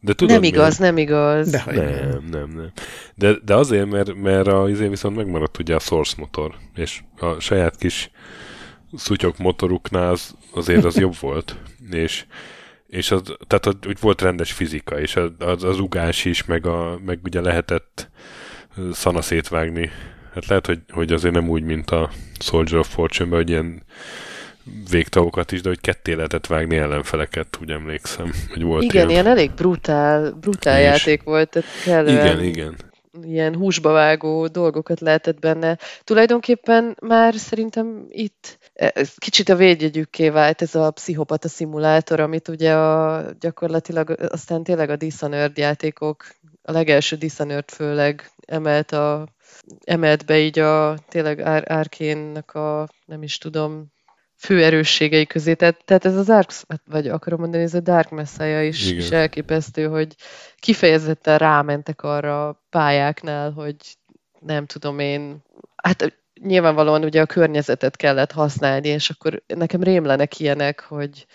[0.00, 1.50] De tudod, nem igaz, nem igaz.
[1.50, 2.72] De nem, nem, nem.
[3.14, 7.40] De, de azért, mert, mert a izé viszont megmaradt ugye a Source motor, és a
[7.40, 8.10] saját kis
[8.96, 11.56] szutyok motoruknál az, azért az jobb volt.
[11.90, 12.24] És,
[12.88, 16.66] és az, tehát az, úgy volt rendes fizika, és az, az, az ugás is, meg,
[16.66, 18.10] a, meg ugye lehetett
[18.92, 19.90] szana szétvágni.
[20.34, 23.82] Hát lehet, hogy, hogy azért nem úgy, mint a Soldier of Fortune-ben, hogy ilyen
[24.90, 29.26] végtagokat is, de hogy ketté lehetett vágni ellenfeleket, úgy emlékszem, hogy volt Igen, ilyen, ilyen
[29.26, 30.84] elég brutál, brutál és...
[30.84, 31.64] játék volt.
[31.84, 32.76] Tehát Igen, igen.
[33.22, 35.78] Ilyen húsba vágó dolgokat lehetett benne.
[36.04, 42.74] Tulajdonképpen már szerintem itt ez kicsit a védjegyükké vált ez a pszichopata szimulátor, amit ugye
[42.74, 46.24] a, gyakorlatilag aztán tényleg a Dishonored játékok,
[46.62, 49.28] a legelső Dishonored főleg emelt, a,
[49.84, 53.93] emelt be így a tényleg Árkénnek a, nem is tudom,
[54.44, 55.54] fő erősségei közé.
[55.54, 56.50] Tehát, tehát ez az Dark,
[56.90, 60.14] vagy akarom mondani, ez a Dark Messiah is, is elképesztő, hogy
[60.56, 63.76] kifejezetten rámentek arra a pályáknál, hogy
[64.40, 65.42] nem tudom én,
[65.76, 71.26] hát nyilvánvalóan ugye a környezetet kellett használni, és akkor nekem rémlenek ilyenek, hogy,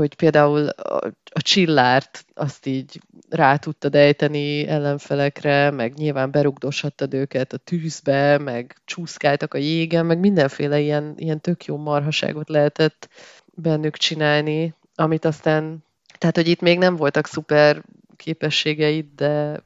[0.00, 7.52] hogy például a, a csillárt azt így rá tudtad ejteni ellenfelekre, meg nyilván berugdoshattad őket
[7.52, 13.08] a tűzbe, meg csúszkáltak a jégen, meg mindenféle ilyen, ilyen tök jó marhaságot lehetett
[13.54, 15.84] bennük csinálni, amit aztán,
[16.18, 17.82] tehát hogy itt még nem voltak szuper
[18.16, 19.62] képességeid, de...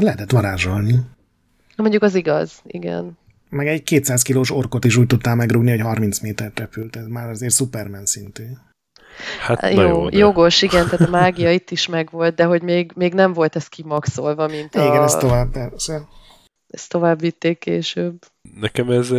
[0.00, 0.94] Lehetett varázsolni.
[1.76, 3.18] Mondjuk az igaz, igen.
[3.48, 6.96] Meg egy 200 kilós orkot is úgy tudtál megrúgni, hogy 30 métert repült.
[6.96, 8.44] Ez már azért Superman szintű.
[9.40, 10.16] Hát, jó, jó de...
[10.16, 13.66] jogos, igen, tehát a mágia itt is megvolt, de hogy még, még nem volt ez
[13.66, 14.90] kimaxolva, mint igen, a...
[14.90, 16.08] Igen, ez tovább, persze.
[16.68, 18.14] Ezt tovább vitték később.
[18.60, 19.10] Nekem ez,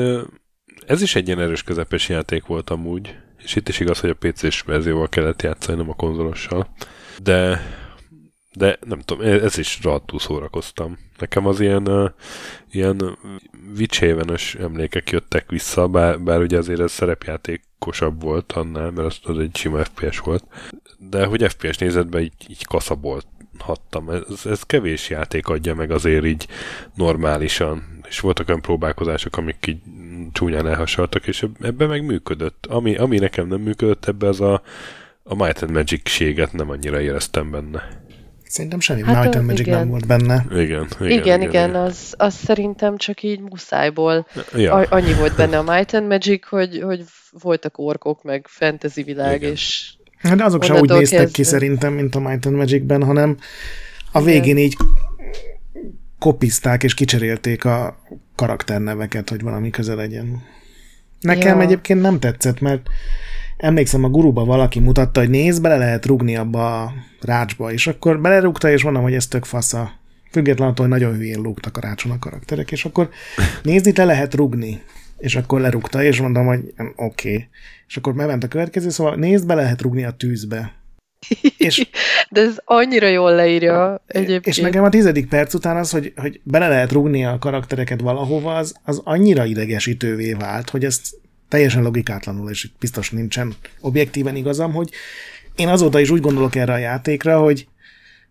[0.86, 4.28] ez is egy ilyen erős közepes játék volt amúgy, és itt is igaz, hogy a
[4.28, 6.68] PC-s verzióval kellett játszani, nem a konzolossal.
[7.24, 7.62] De
[8.56, 10.98] de nem tudom, ez is rohadtul szórakoztam.
[11.20, 12.14] Nekem az ilyen,
[12.72, 13.18] ilyen
[13.76, 19.38] vicsévenes emlékek jöttek vissza, bár, bár ugye azért ez szerepjátékosabb volt annál, mert az, az
[19.38, 20.44] egy sima FPS volt.
[20.98, 23.28] De hogy FPS nézetben így, így kaszabolt
[23.60, 24.10] hattam.
[24.10, 26.48] Ez, ez kevés játék adja meg azért így
[26.94, 29.80] normálisan, és voltak olyan próbálkozások, amik így
[30.32, 32.66] csúnyán elhasaltak, és ebben meg működött.
[32.66, 34.62] Ami, ami nekem nem működött, ebbe az a,
[35.24, 38.05] a Might and Magic-séget nem annyira éreztem benne.
[38.48, 39.78] Szerintem semmi hát Might and Magic igen.
[39.78, 40.46] nem volt benne.
[40.52, 44.28] Igen, igen, igen, igen, igen az, az szerintem csak így muszájból.
[44.54, 44.74] Ja.
[44.74, 47.04] A, annyi volt benne a Might and Magic, hogy, hogy
[47.42, 49.52] voltak orkok, meg fantasy világ, igen.
[49.52, 51.36] és Hát azok sem úgy néztek kezdve.
[51.38, 53.38] ki szerintem, mint a Might and Magicben, hanem
[54.12, 54.24] a igen.
[54.24, 54.76] végén így
[56.20, 57.98] kopizták és kicserélték a
[58.36, 60.44] karakterneveket, hogy valami köze legyen.
[61.20, 61.64] Nekem ja.
[61.64, 62.88] egyébként nem tetszett, mert
[63.58, 68.22] emlékszem, a guruba valaki mutatta, hogy nézd, bele lehet rugni abba a rácsba, és akkor
[68.22, 69.92] belerúgta, és mondom, hogy ez tök fasza.
[70.32, 73.10] Függetlenül attól, hogy nagyon hülyén lógtak a rácson a karakterek, és akkor
[73.64, 74.82] nézni te lehet rugni.
[75.18, 77.34] És akkor lerúgta, és mondom, hogy oké.
[77.34, 77.48] Okay.
[77.88, 80.74] És akkor ment a következő, szóval nézd, be lehet rugni a tűzbe.
[81.58, 81.88] És,
[82.30, 84.46] De ez annyira jól leírja egyébként.
[84.46, 88.56] És nekem a tizedik perc után az, hogy, hogy bele lehet rugni a karaktereket valahova,
[88.56, 91.16] az, az annyira idegesítővé vált, hogy ezt
[91.48, 94.90] teljesen logikátlanul, és biztos nincsen objektíven igazam, hogy
[95.56, 97.68] én azóta is úgy gondolok erre a játékra, hogy,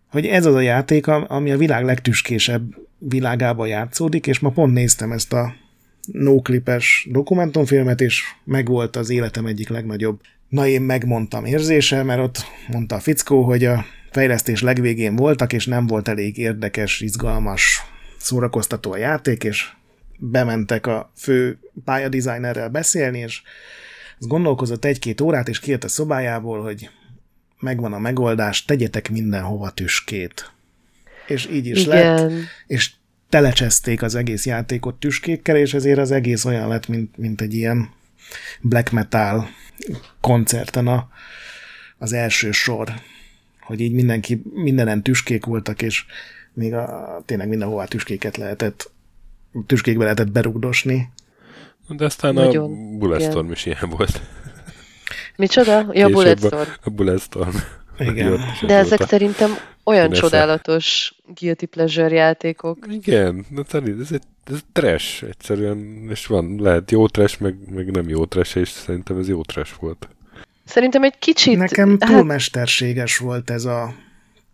[0.07, 5.11] hogy ez az a játék, ami a világ legtüskésebb világába játszódik, és ma pont néztem
[5.11, 5.53] ezt a
[6.11, 10.21] nóklipes dokumentumfilmet, és megvolt az életem egyik legnagyobb.
[10.49, 15.65] Na én megmondtam érzése, mert ott mondta a fickó, hogy a fejlesztés legvégén voltak, és
[15.65, 17.81] nem volt elég érdekes, izgalmas,
[18.17, 19.71] szórakoztató a játék, és
[20.17, 23.41] bementek a fő pályadizájnerrel beszélni, és
[24.19, 26.89] az gondolkozott egy-két órát, és kijött a szobájából, hogy
[27.59, 30.51] megvan a megoldás, tegyetek mindenhova tüskét.
[31.27, 32.15] És így is Igen.
[32.15, 32.31] lett,
[32.67, 32.91] és
[33.29, 37.89] telecsezték az egész játékot tüskékkel, és ezért az egész olyan lett, mint, mint egy ilyen
[38.61, 39.47] black metal
[40.21, 41.09] koncerten a,
[41.97, 42.93] az első sor,
[43.61, 46.05] hogy így mindenki, mindenen tüskék voltak, és
[46.53, 48.91] még a, tényleg mindenhová tüskéket lehetett
[49.65, 51.09] tüskékbe lehetett berugdosni.
[51.87, 54.21] De aztán Nagyon, a Bulletstorm is ilyen volt.
[55.35, 55.87] Micsoda?
[55.91, 56.69] Ja, Bulletstorm.
[56.83, 57.55] A Bulletstorm.
[57.99, 58.39] Igen.
[58.67, 59.05] De ezek a...
[59.05, 59.51] szerintem
[59.83, 60.21] olyan Nesze.
[60.21, 62.87] csodálatos guilty pleasure játékok.
[62.89, 63.63] Igen, de
[63.99, 68.57] ez egy ez trash egyszerűen, és van, lehet jó trash, meg, meg nem jó trash,
[68.57, 70.07] és szerintem ez jó trash volt.
[70.65, 71.57] Szerintem egy kicsit...
[71.57, 72.23] Nekem túl hát...
[72.23, 73.93] mesterséges volt ez a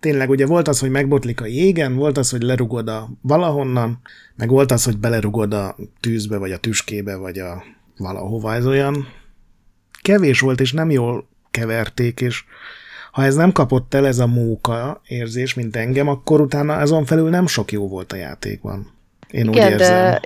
[0.01, 3.99] tényleg ugye volt az, hogy megbotlik a jégen, volt az, hogy lerugod a valahonnan,
[4.35, 7.63] meg volt az, hogy belerugod a tűzbe, vagy a tüskébe, vagy a
[7.97, 8.53] valahova.
[8.53, 9.07] Ez olyan
[10.01, 12.43] kevés volt, és nem jól keverték, és
[13.11, 17.29] ha ez nem kapott el ez a móka érzés, mint engem, akkor utána azon felül
[17.29, 18.91] nem sok jó volt a játékban.
[19.31, 19.77] Én Igen, úgy érzem.
[19.77, 20.21] de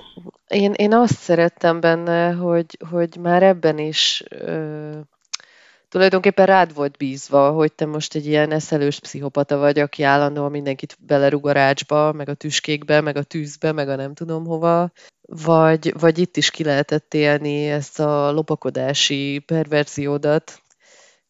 [0.48, 4.90] én, én azt szerettem benne, hogy, hogy már ebben is ö,
[5.88, 10.96] tulajdonképpen rád volt bízva, hogy te most egy ilyen eszelős pszichopata vagy, aki állandóan mindenkit
[11.00, 14.90] belerúg a rácsba, meg a tüskékbe, meg a tűzbe, meg a nem tudom hova,
[15.28, 20.60] vagy, vagy itt is ki lehetett élni ezt a lopakodási perverziódat,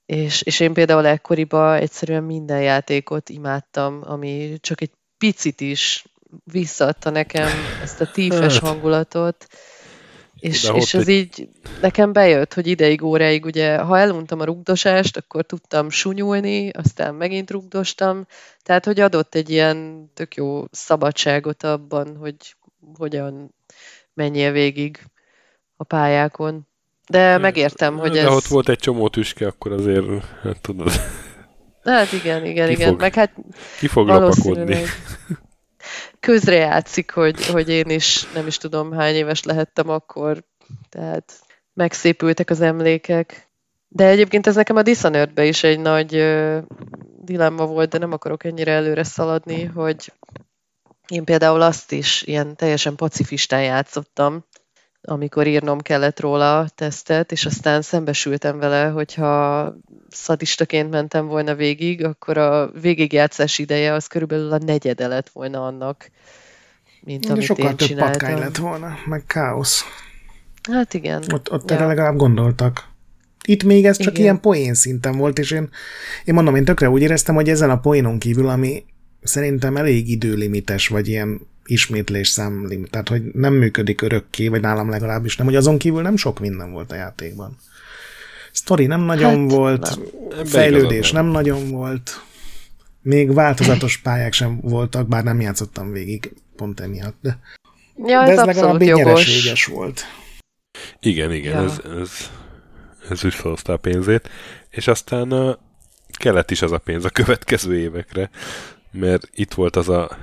[0.07, 6.05] és, és én például ekkoriban egyszerűen minden játékot imádtam, ami csak egy picit is
[6.45, 7.49] visszaadta nekem
[7.83, 8.69] ezt a tífes hát.
[8.69, 9.47] hangulatot,
[10.41, 11.49] és, és ez így
[11.81, 17.51] nekem bejött, hogy ideig, óráig, ugye, ha eluntam a rugdosást, akkor tudtam sunyulni, aztán megint
[17.51, 18.27] rugdostam,
[18.63, 22.57] tehát, hogy adott egy ilyen tök jó szabadságot abban, hogy
[22.99, 23.55] hogyan
[24.15, 24.99] menjél végig
[25.77, 26.67] a pályákon.
[27.09, 28.27] De megértem, hogy De ez...
[28.27, 30.07] ott volt egy csomó tüske, akkor azért,
[30.43, 30.91] hát tudod...
[31.85, 32.89] Hát igen, igen, ki igen.
[32.89, 33.33] Fog, Meg hát
[33.79, 34.83] ki fog lapakodni?
[36.27, 40.45] Közrejátszik, hogy, hogy én is nem is tudom hány éves lehettem akkor,
[40.89, 41.33] tehát
[41.73, 43.49] megszépültek az emlékek.
[43.89, 46.59] De egyébként ez nekem a dishonored is egy nagy uh,
[47.21, 50.13] dilemma volt, de nem akarok ennyire előre szaladni, hogy
[51.09, 54.45] én például azt is ilyen teljesen pacifistán játszottam,
[55.03, 59.75] amikor írnom kellett róla a tesztet, és aztán szembesültem vele, hogyha
[60.09, 66.11] szadistaként mentem volna végig, akkor a végigjátszás ideje az körülbelül a negyede lett volna annak,
[67.01, 68.13] mint amit sokkal én több csináltam.
[68.13, 69.85] patkány lett volna, meg káosz.
[70.71, 71.23] Hát igen.
[71.33, 71.77] Ott, ott ja.
[71.77, 72.89] erre legalább gondoltak.
[73.47, 74.23] Itt még ez csak Igen.
[74.23, 75.69] ilyen poén szinten volt, és én,
[76.25, 78.85] én mondom, én tökre úgy éreztem, hogy ezen a poénon kívül, ami
[79.23, 85.37] szerintem elég időlimites, vagy ilyen ismétlés számlim, tehát hogy nem működik örökké, vagy nálam legalábbis
[85.37, 87.57] nem, hogy azon kívül nem sok minden volt a játékban.
[88.53, 89.99] Story nem nagyon hát, volt,
[90.37, 90.45] nem.
[90.45, 91.27] fejlődés nem.
[91.27, 92.21] nagyon volt,
[93.03, 97.39] még változatos pályák sem voltak, bár nem játszottam végig pont emiatt, de,
[98.05, 100.05] ja, ez, de ez legalább nyereséges volt.
[101.01, 101.65] Igen, igen, ja.
[101.65, 102.31] ez, ez,
[103.11, 104.29] ez visszahozta a pénzét,
[104.71, 105.55] és aztán uh,
[106.19, 108.31] kellett is az a pénz a következő évekre,
[108.91, 110.19] mert itt volt az a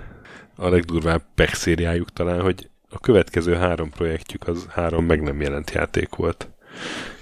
[0.56, 5.72] a legdurvább PEC szériájuk talán, hogy a következő három projektjük az három meg nem jelent
[5.72, 6.50] játék volt.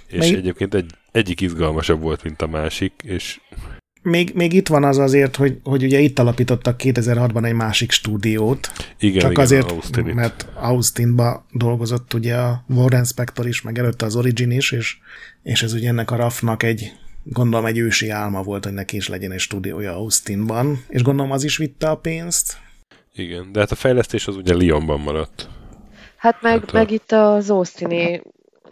[0.08, 0.36] És Mely...
[0.36, 3.40] egyébként egy, egyik izgalmasabb volt, mint a másik, és
[4.02, 8.72] még, még itt van az azért, hogy, hogy ugye itt alapítottak 2006-ban egy másik stúdiót.
[9.00, 14.06] Igen, csak igen, azért, Austin mert Austinba dolgozott ugye a Warren Spector is, meg előtte
[14.06, 14.98] az Origin is, és,
[15.44, 16.92] és ez ugye ennek a rafnak egy,
[17.24, 21.44] gondolom egy ősi álma volt, hogy neki is legyen egy stúdiója Austinban, és gondolom az
[21.44, 22.58] is vitte a pénzt.
[23.14, 25.50] Igen, de hát a fejlesztés az ugye Lyonban maradt.
[26.16, 26.78] Hát meg, hát a...
[26.78, 28.22] meg itt az Austini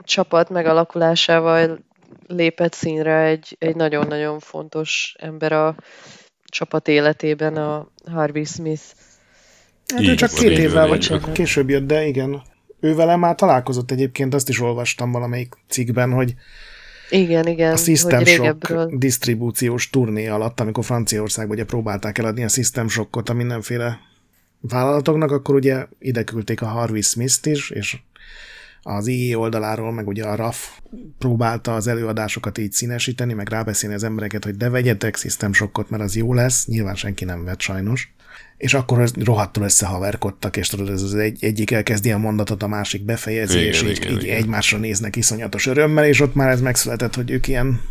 [0.04, 1.80] csapat megalakulásával
[2.28, 5.76] lépett színre egy, egy nagyon-nagyon fontos ember a
[6.46, 8.84] csapat életében, a Harvey Smith.
[9.88, 12.42] Hát ő csak két évvel vagy később jött, de igen.
[12.80, 16.34] Ő vele már találkozott egyébként, azt is olvastam valamelyik cikkben, hogy
[17.10, 22.88] igen, igen, a System Shock disztribúciós turné alatt, amikor Franciaországban ugye próbálták eladni a System
[22.88, 24.00] Shockot a mindenféle
[24.62, 27.97] vállalatoknak, akkor ugye ide küldték a Harvey Smith-t is, és
[28.82, 30.68] az IE oldaláról, meg ugye a RAF
[31.18, 36.03] próbálta az előadásokat így színesíteni, meg rábeszélni az embereket, hogy de vegyetek System Shockot, mert
[36.03, 36.66] az jó lesz.
[36.66, 38.14] Nyilván senki nem vett sajnos.
[38.57, 43.05] És akkor rohadtul összehaverkodtak, és tudod, ez az egy, egyik elkezdi a mondatot, a másik
[43.05, 44.38] befejezi, igen, és így, igen, így igen.
[44.38, 47.82] egymásra néznek iszonyatos örömmel, és ott már ez megszületett, hogy ők ilyen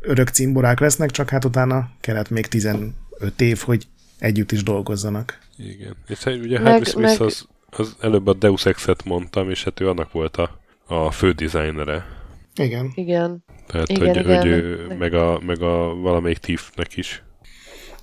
[0.00, 2.92] örök cimborák lesznek, csak hát utána kellett még 15
[3.36, 3.86] év, hogy
[4.18, 5.38] együtt is dolgozzanak.
[5.58, 5.96] Igen.
[6.08, 7.28] És ugye meg, Harvey Smith meg...
[7.28, 11.32] az, az előbb a Deus Ex-et mondtam, és hát ő annak volt a, a fő
[11.32, 12.06] dizájnere.
[12.54, 12.92] Igen.
[12.94, 13.44] Igen.
[13.66, 17.22] Tehát, igen, hogy, igen, hogy ő, meg, a, meg a valamelyik Thiefnek is.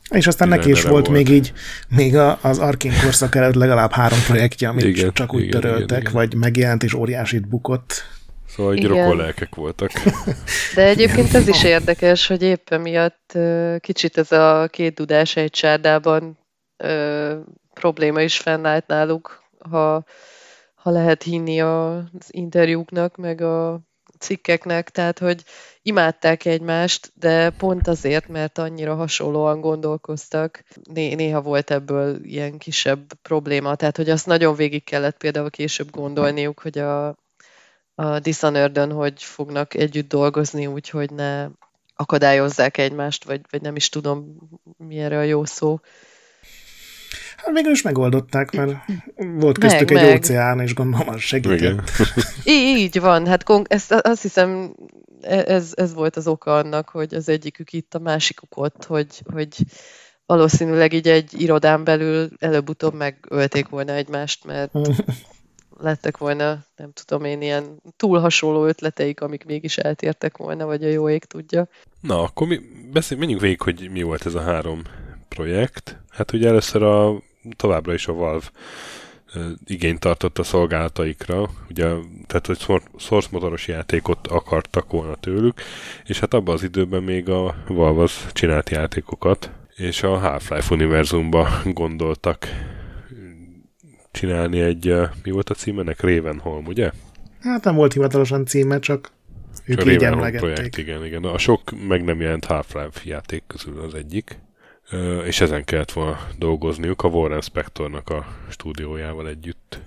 [0.09, 1.53] És aztán neki is volt, volt még így,
[1.89, 5.85] még a, az Arkane korszak előtt legalább három projektje, amit igen, csak úgy igen, töröltek,
[5.85, 6.13] igen, igen.
[6.13, 8.03] vagy megjelent és óriásit bukott.
[8.47, 8.83] Szóval egy
[9.17, 9.91] lelkek voltak.
[10.75, 13.37] De egyébként ez is érdekes, hogy éppen miatt
[13.79, 16.37] kicsit ez a két dudás egy csárdában
[16.77, 17.39] ö,
[17.73, 20.03] probléma is fennállt náluk, ha,
[20.75, 23.79] ha lehet hinni az interjúknak, meg a
[24.19, 25.43] cikkeknek, tehát hogy
[25.81, 33.13] imádták egymást, de pont azért, mert annyira hasonlóan gondolkoztak, né- néha volt ebből ilyen kisebb
[33.21, 37.07] probléma, tehát hogy azt nagyon végig kellett például később gondolniuk, hogy a,
[37.95, 41.47] a dishonored hogy fognak együtt dolgozni, úgyhogy ne
[41.95, 44.37] akadályozzák egymást, vagy, vagy nem is tudom,
[44.77, 45.79] mi erre a jó szó.
[47.35, 48.75] Hát végül is megoldották, mert
[49.15, 50.17] volt köztük meg, egy meg.
[50.17, 51.91] óceán, és gondolom az segített.
[52.45, 54.75] Így, így van, hát ezt, azt hiszem
[55.21, 59.21] e, ez, ez volt az oka annak, hogy az egyikük itt, a másikuk ott, hogy,
[59.33, 59.55] hogy
[60.25, 64.71] valószínűleg így egy irodán belül előbb-utóbb megölték volna egymást, mert
[65.79, 70.87] lettek volna, nem tudom én, ilyen túl hasonló ötleteik, amik mégis eltértek volna, vagy a
[70.87, 71.67] jó ég tudja.
[72.01, 72.59] Na, akkor mi,
[72.91, 74.81] beszélj, menjünk végig, hogy mi volt ez a három
[75.35, 76.01] projekt.
[76.09, 77.21] Hát ugye először a
[77.55, 78.45] továbbra is a Valve
[79.65, 81.85] igényt tartott a szolgálataikra, ugye,
[82.27, 85.61] tehát hogy source motoros játékot akartak volna tőlük,
[86.05, 91.49] és hát abban az időben még a Valve az csinált játékokat, és a Half-Life univerzumba
[91.63, 92.47] gondoltak
[94.11, 96.01] csinálni egy, mi volt a címenek?
[96.01, 96.91] Ravenholm, ugye?
[97.41, 99.11] Hát nem volt hivatalosan címe, csak
[99.65, 101.23] ők A így projekt, igen, igen.
[101.23, 104.39] A sok meg nem jelent Half-Life játék közül az egyik.
[105.25, 109.79] És ezen kellett volna dolgozniuk a Warren Spectornak a stúdiójával együtt.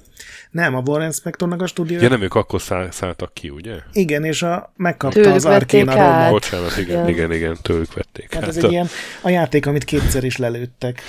[0.51, 2.01] Nem, a Warren Spectornak a stúdió.
[2.01, 3.77] Ja, nem ők akkor száll, szálltak ki, ugye?
[3.93, 5.73] Igen, és a, megkapta Tőlük az át.
[5.73, 6.31] Aromot.
[6.31, 7.09] Bocsánat, igen, igen.
[7.09, 8.29] igen, igen, tőlük vették.
[8.29, 8.89] Tehát ez Hát egy ilyen
[9.23, 11.03] a játék, amit kétszer is lelőttek.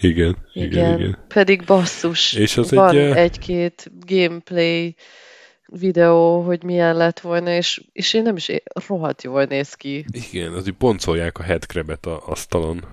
[0.00, 1.18] Igen, igen, Igen, igen.
[1.28, 2.32] pedig basszus.
[2.32, 4.94] És az van egy, egy-két gameplay
[5.78, 10.04] videó, hogy milyen lett volna, és, és én nem is é- rohadt jól néz ki.
[10.30, 12.84] Igen, az így boncolják a headcrabet a asztalon.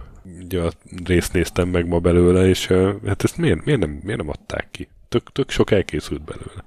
[0.43, 0.71] Ugye a
[1.05, 4.67] részt néztem meg ma belőle, és uh, hát ezt miért, miért, nem, miért nem adták
[4.71, 4.87] ki?
[5.09, 6.63] Tök, tök sok elkészült belőle.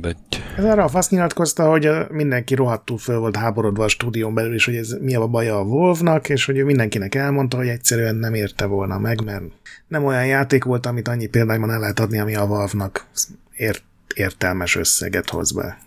[0.00, 0.14] De
[0.56, 4.76] Ez arra azt nyilatkozta, hogy mindenki rohadtul föl volt háborodva a stúdión belül is, hogy
[4.76, 8.64] ez mi a baja a Wolfnak, és hogy ő mindenkinek elmondta, hogy egyszerűen nem érte
[8.64, 9.42] volna meg, mert
[9.88, 13.06] nem olyan játék volt, amit annyi példányban el lehet adni, ami a Valve-nak
[13.56, 13.82] ért,
[14.16, 15.78] értelmes összeget hoz be.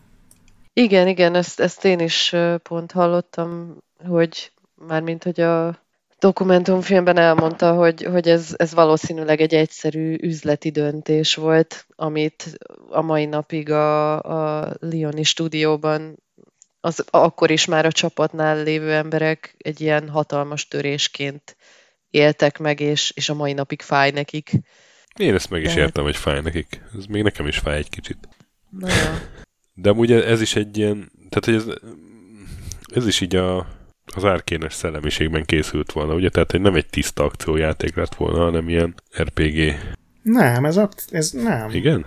[0.73, 5.84] Igen, igen, ezt, ezt én is pont hallottam, hogy mármint, hogy a
[6.19, 12.57] dokumentumfilmben elmondta, hogy, hogy ez, ez valószínűleg egy egyszerű üzleti döntés volt, amit
[12.89, 16.23] a mai napig a, a Lioni stúdióban
[16.86, 21.55] az akkor is már a csapatnál lévő emberek egy ilyen hatalmas törésként
[22.09, 24.51] éltek meg, és, és a mai napig fáj nekik.
[25.20, 26.82] Én ezt meg is Tehát- értem, hogy fáj nekik.
[26.97, 28.18] Ez még nekem is fáj egy kicsit.
[28.70, 29.20] Na, ja.
[29.74, 31.78] De amúgy ez is egy ilyen, tehát hogy ez,
[32.95, 33.68] ez is így a,
[34.16, 36.30] az árkénes szellemiségben készült volna, ugye?
[36.30, 39.76] Tehát hogy nem egy tiszta akciójáték lett volna, hanem ilyen RPG.
[40.22, 41.70] Nem, ez, a, ez nem.
[41.72, 42.05] Igen?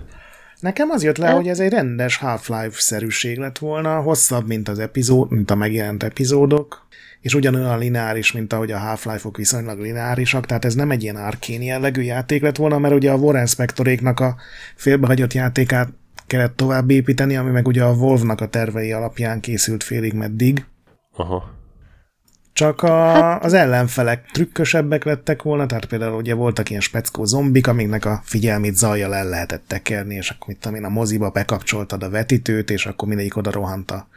[0.61, 4.79] Nekem az jött le, Hát- hogy ez egy rendes Half-Life-szerűség lett volna, hosszabb, mint az
[4.79, 6.87] epizód, mint a megjelent epizódok,
[7.21, 11.63] és ugyanolyan lineáris, mint ahogy a Half-Life-ok viszonylag lineárisak, tehát ez nem egy ilyen arkén
[11.63, 14.37] jellegű játék lett volna, mert ugye a Warren Spectoréknak a
[14.77, 15.89] félbehagyott játékát
[16.27, 20.65] kellett tovább építeni, ami meg ugye a Wolve-nak a tervei alapján készült félig meddig.
[21.17, 21.57] Aha.
[22.53, 28.05] Csak a, az ellenfelek trükkösebbek lettek volna, tehát például ugye voltak ilyen speckó zombik, amiknek
[28.05, 32.11] a figyelmét zajjal el lehetett tekerni, és akkor mit tudom én, a moziba bekapcsoltad a
[32.11, 34.09] vetítőt, és akkor mindegyik oda rohant a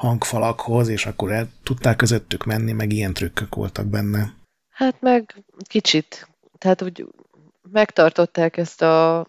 [0.00, 4.34] hangfalakhoz, és akkor el tudták közöttük menni, meg ilyen trükkök voltak benne.
[4.70, 6.28] Hát meg kicsit.
[6.58, 7.06] Tehát úgy
[7.70, 9.26] megtartották ezt a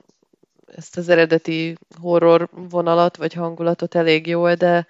[0.76, 4.88] ezt az eredeti horror vonalat, vagy hangulatot elég jól, de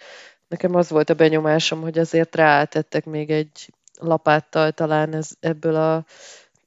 [0.47, 6.05] nekem az volt a benyomásom, hogy azért rátettek még egy lapáttal talán ez, ebből a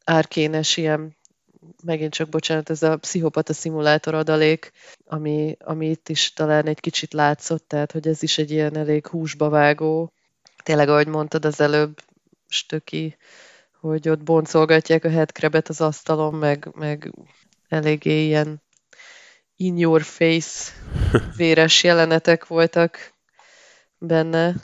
[0.04, 1.16] árkénes ilyen,
[1.84, 4.72] megint csak bocsánat, ez a pszichopata szimulátor adalék,
[5.04, 9.06] ami, ami itt is talán egy kicsit látszott, tehát hogy ez is egy ilyen elég
[9.06, 10.12] húsba vágó,
[10.62, 12.00] tényleg ahogy mondtad az előbb,
[12.48, 13.16] stöki,
[13.80, 17.12] hogy ott boncolgatják a headcrabet az asztalon, meg, meg
[17.68, 18.62] eléggé ilyen
[19.56, 20.72] in your face
[21.36, 23.14] véres jelenetek voltak
[23.98, 24.54] benne.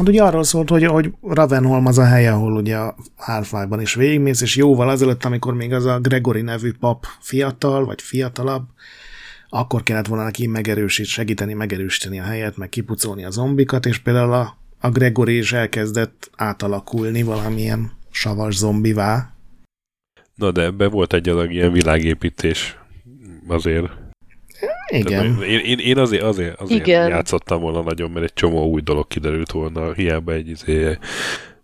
[0.00, 3.94] Hát ugye arról szólt, hogy, hogy Ravenholm az a hely, ahol ugye a Half-Life-ban is
[3.94, 8.62] végigmész, és jóval azelőtt, amikor még az a Gregory nevű pap fiatal, vagy fiatalabb,
[9.48, 14.32] akkor kellett volna neki megerősít, segíteni megerősíteni a helyet, meg kipucolni a zombikat, és például
[14.32, 19.34] a, a Gregory is elkezdett átalakulni valamilyen savas zombivá.
[20.34, 22.78] Na de ebbe volt egy adag ilyen világépítés
[23.46, 24.09] azért.
[24.90, 25.36] Igen.
[25.36, 27.08] Tehát én, én, én azért, azért, azért Igen.
[27.08, 30.98] játszottam volna nagyon, mert egy csomó új dolog kiderült volna, hiába egy izé,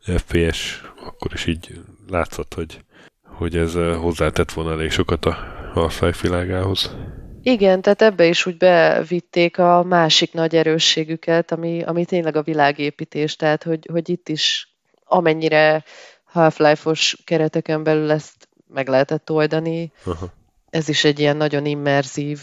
[0.00, 2.78] FPS, akkor is így látszott, hogy,
[3.22, 5.36] hogy ez eh, hozzátett volna elég sokat a
[5.74, 6.96] Half-Life világához.
[7.42, 13.36] Igen, tehát ebbe is úgy bevitték a másik nagy erősségüket, ami, ami tényleg a világépítés,
[13.36, 14.74] tehát hogy, hogy itt is
[15.04, 15.84] amennyire
[16.24, 20.32] Half-Life-os kereteken belül ezt meg lehetett oldani, Aha.
[20.76, 22.42] Ez is egy ilyen nagyon immerzív,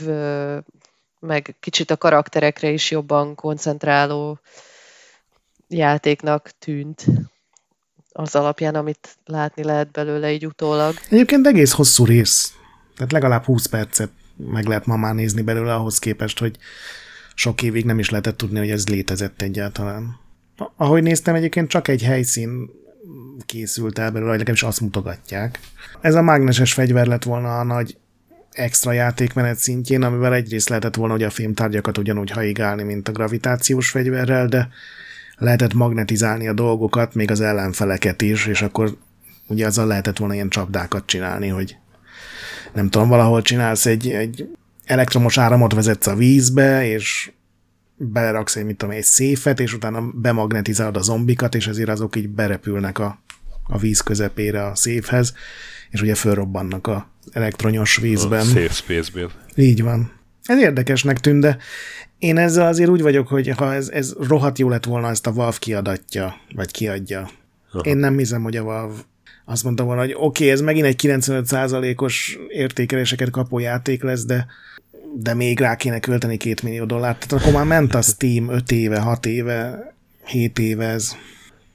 [1.20, 4.40] meg kicsit a karakterekre is jobban koncentráló
[5.68, 7.06] játéknak tűnt
[8.12, 10.96] az alapján, amit látni lehet belőle így utólag.
[11.10, 12.54] Egyébként egész hosszú rész.
[12.96, 16.58] Tehát legalább 20 percet meg lehet ma már nézni belőle ahhoz képest, hogy
[17.34, 20.20] sok évig nem is lehetett tudni, hogy ez létezett egyáltalán.
[20.76, 22.70] Ahogy néztem, egyébként csak egy helyszín
[23.46, 25.60] készült el belőle, vagy legalábbis azt mutogatják.
[26.02, 27.98] Ez a mágneses fegyver lett volna a nagy
[28.54, 33.90] extra játékmenet szintjén, amivel egyrészt lehetett volna ugye a fémtárgyakat ugyanúgy haigálni, mint a gravitációs
[33.90, 34.70] fegyverrel, de
[35.38, 38.98] lehetett magnetizálni a dolgokat, még az ellenfeleket is, és akkor
[39.48, 41.78] ugye azzal lehetett volna ilyen csapdákat csinálni, hogy
[42.74, 44.50] nem tudom, valahol csinálsz egy, egy
[44.86, 47.32] elektromos áramot vezetsz a vízbe, és
[47.96, 52.30] beleraksz egy, mit tudom, egy széfet, és utána bemagnetizálod a zombikat, és ezért azok így
[52.30, 53.20] berepülnek a,
[53.64, 55.34] a víz közepére a széfhez,
[55.90, 58.40] és ugye fölrobbannak a elektronyos vízben.
[58.40, 59.30] A safe space-ben.
[59.56, 60.12] Így van.
[60.44, 61.58] Ez érdekesnek tűnt, de
[62.18, 65.34] én ezzel azért úgy vagyok, hogy ha ez, ez rohadt jó lett volna, ezt a
[65.34, 67.30] Valve kiadatja, vagy kiadja.
[67.72, 67.84] Aha.
[67.84, 68.96] Én nem hiszem, hogy a Valve
[69.46, 74.46] azt mondta volna, hogy oké, okay, ez megint egy 95%-os értékeléseket kapó játék lesz, de
[75.16, 77.28] de még rá kéne költeni két millió dollárt.
[77.28, 79.94] Tehát akkor már ment a Steam 5 éve, 6 éve,
[80.26, 81.16] 7 éve ez.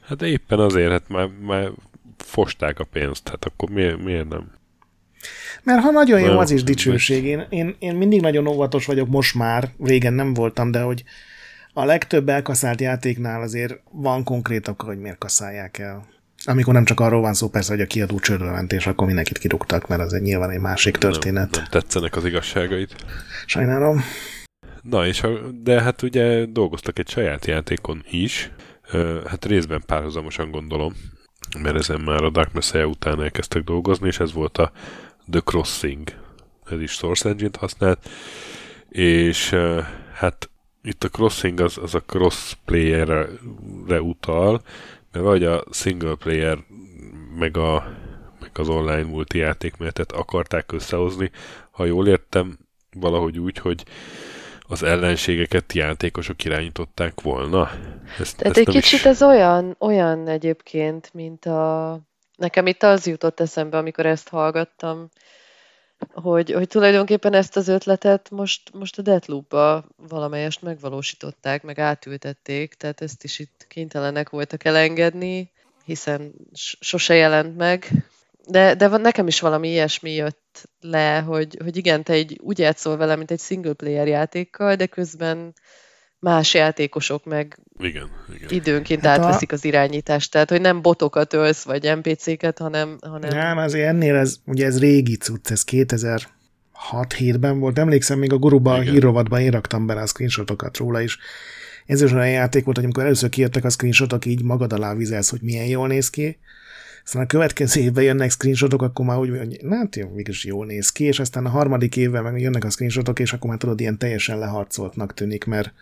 [0.00, 1.70] Hát éppen azért, hát már, már
[2.16, 4.50] fosták a pénzt, hát akkor miért, miért nem?
[5.68, 7.24] Mert ha nagyon jó, az is dicsőség.
[7.24, 11.04] Én, én, én mindig nagyon óvatos vagyok most már, régen nem voltam, de hogy
[11.72, 16.06] a legtöbb elkaszált játéknál azért van konkrét oka, hogy miért kaszálják el.
[16.44, 19.38] Amikor nem csak arról van szó, persze, hogy a kiadó csődbe ment, és akkor mindenkit
[19.38, 21.50] kirúgtak, mert az egy nyilván egy másik történet.
[21.50, 22.94] Nem, nem tetszenek az igazságait.
[23.46, 24.04] Sajnálom.
[24.82, 25.28] Na, és a,
[25.62, 28.50] de hát ugye dolgoztak egy saját játékon is,
[29.26, 30.94] hát részben párhuzamosan gondolom,
[31.62, 34.72] mert ezen már a Dark Messiah után elkezdtek dolgozni, és ez volt a
[35.30, 36.08] The Crossing.
[36.70, 38.08] Ez is Source Engine-t használt,
[38.88, 39.54] és
[40.14, 40.50] hát
[40.82, 44.62] itt a Crossing az, az a cross-player-re utal,
[45.12, 46.58] mert vagy a single player
[47.38, 47.96] meg, a,
[48.40, 51.30] meg az online multijátékmenetet akarták összehozni,
[51.70, 52.58] ha jól értem,
[52.92, 53.84] valahogy úgy, hogy
[54.68, 57.70] az ellenségeket játékosok irányították volna.
[58.18, 59.04] Ezt, Tehát ezt egy kicsit is...
[59.04, 62.00] ez olyan, olyan egyébként, mint a...
[62.38, 65.08] Nekem itt az jutott eszembe, amikor ezt hallgattam,
[66.12, 73.00] hogy, hogy tulajdonképpen ezt az ötletet most, most a Deathloop-ba valamelyest megvalósították, meg átültették, tehát
[73.00, 75.52] ezt is itt kénytelenek voltak elengedni,
[75.84, 76.34] hiszen
[76.80, 77.88] sose jelent meg.
[78.46, 82.96] De, de nekem is valami ilyesmi jött le, hogy, hogy igen, te egy, úgy játszol
[82.96, 85.54] vele, mint egy single player játékkal, de közben
[86.20, 88.48] más játékosok meg igen, igen.
[88.50, 89.54] időnként hát átveszik a...
[89.54, 90.30] az irányítást.
[90.30, 92.98] Tehát, hogy nem botokat ölsz, vagy NPC-ket, hanem...
[93.00, 93.30] hanem...
[93.30, 96.28] Nem, azért ennél ez, ugye ez régi cucc, ez 2006
[97.18, 97.78] 7-ben volt.
[97.78, 101.18] Emlékszem, még a guruba, a hírrovatban én raktam bele a screenshotokat róla is.
[101.86, 105.30] Ez is olyan játék volt, hogy amikor először kijöttek a screenshotok, így magad alá vizelsz,
[105.30, 106.38] hogy milyen jól néz ki,
[107.08, 110.90] aztán a következő évben jönnek screenshotok, akkor már úgy, hogy hát jó, mégis jól néz
[110.90, 113.98] ki, és aztán a harmadik évben meg jönnek a screenshotok, és akkor már tudod, ilyen
[113.98, 115.72] teljesen leharcoltnak tűnik, mert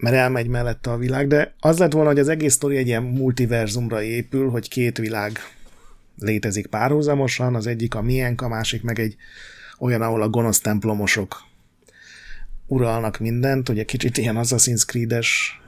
[0.00, 3.02] mert elmegy mellette a világ, de az lett volna, hogy az egész sztori egy ilyen
[3.02, 5.38] multiverzumra épül, hogy két világ
[6.18, 9.16] létezik párhuzamosan, az egyik a miénk, a másik meg egy
[9.78, 11.42] olyan, ahol a gonosz templomosok
[12.66, 15.60] uralnak mindent, ugye kicsit ilyen Assassin's Creed-es,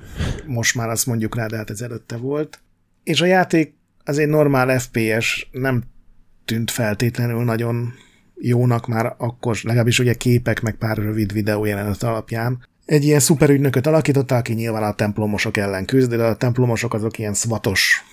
[0.47, 2.61] most már azt mondjuk rá, de hát ez előtte volt.
[3.05, 3.74] És a játék
[4.05, 5.83] az egy normál FPS, nem
[6.45, 7.93] tűnt feltétlenül nagyon
[8.35, 13.86] jónak már akkor, legalábbis ugye képek, meg pár rövid videó jelenet alapján egy ilyen szuperügynököt
[13.86, 18.05] alakította, aki nyilván a templomosok ellen küzd, de a templomosok azok ilyen szvatos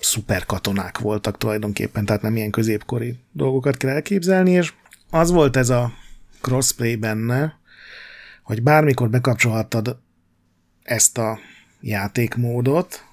[0.00, 4.72] szuperkatonák voltak tulajdonképpen, tehát nem ilyen középkori dolgokat kell elképzelni, és
[5.10, 5.92] az volt ez a
[6.40, 7.58] crossplay benne,
[8.42, 9.98] hogy bármikor bekapcsolhattad
[10.82, 11.38] ezt a
[11.80, 13.04] játékmódot,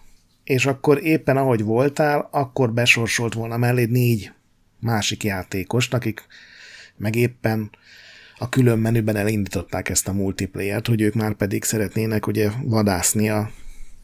[0.43, 4.31] és akkor éppen ahogy voltál, akkor besorsolt volna mellé négy
[4.79, 6.27] másik játékost, akik
[6.97, 7.69] meg éppen
[8.43, 13.51] a külön menüben elindították ezt a multiplayer-t, hogy ők már pedig szeretnének ugye vadászni a,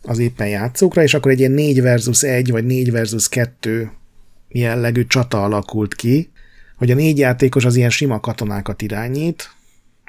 [0.01, 3.91] az éppen játszókra, és akkor egy ilyen 4 versus 1, vagy 4 versus 2
[4.49, 6.29] jellegű csata alakult ki,
[6.75, 9.51] hogy a négy játékos az ilyen sima katonákat irányít,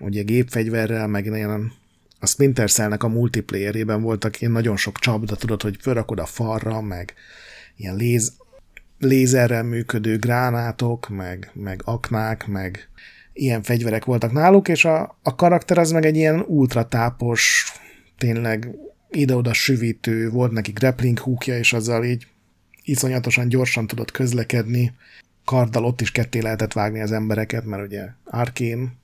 [0.03, 1.73] ugye gépfegyverrel, meg ilyen
[2.21, 6.81] a Splinter Cell-nek a multiplayerében voltak ilyen nagyon sok csapda, tudod, hogy felrakod a falra,
[6.81, 7.15] meg
[7.77, 8.33] ilyen léz,
[8.99, 12.89] lézerrel működő gránátok, meg, meg aknák, meg
[13.33, 17.73] ilyen fegyverek voltak náluk, és a, a karakter az meg egy ilyen ultratápos,
[18.19, 18.69] tényleg
[19.11, 22.27] ide-oda süvítő, volt neki grappling hookja, és azzal így
[22.85, 24.93] iszonyatosan gyorsan tudott közlekedni.
[25.45, 28.99] Karddal ott is ketté lehetett vágni az embereket, mert ugye arkén.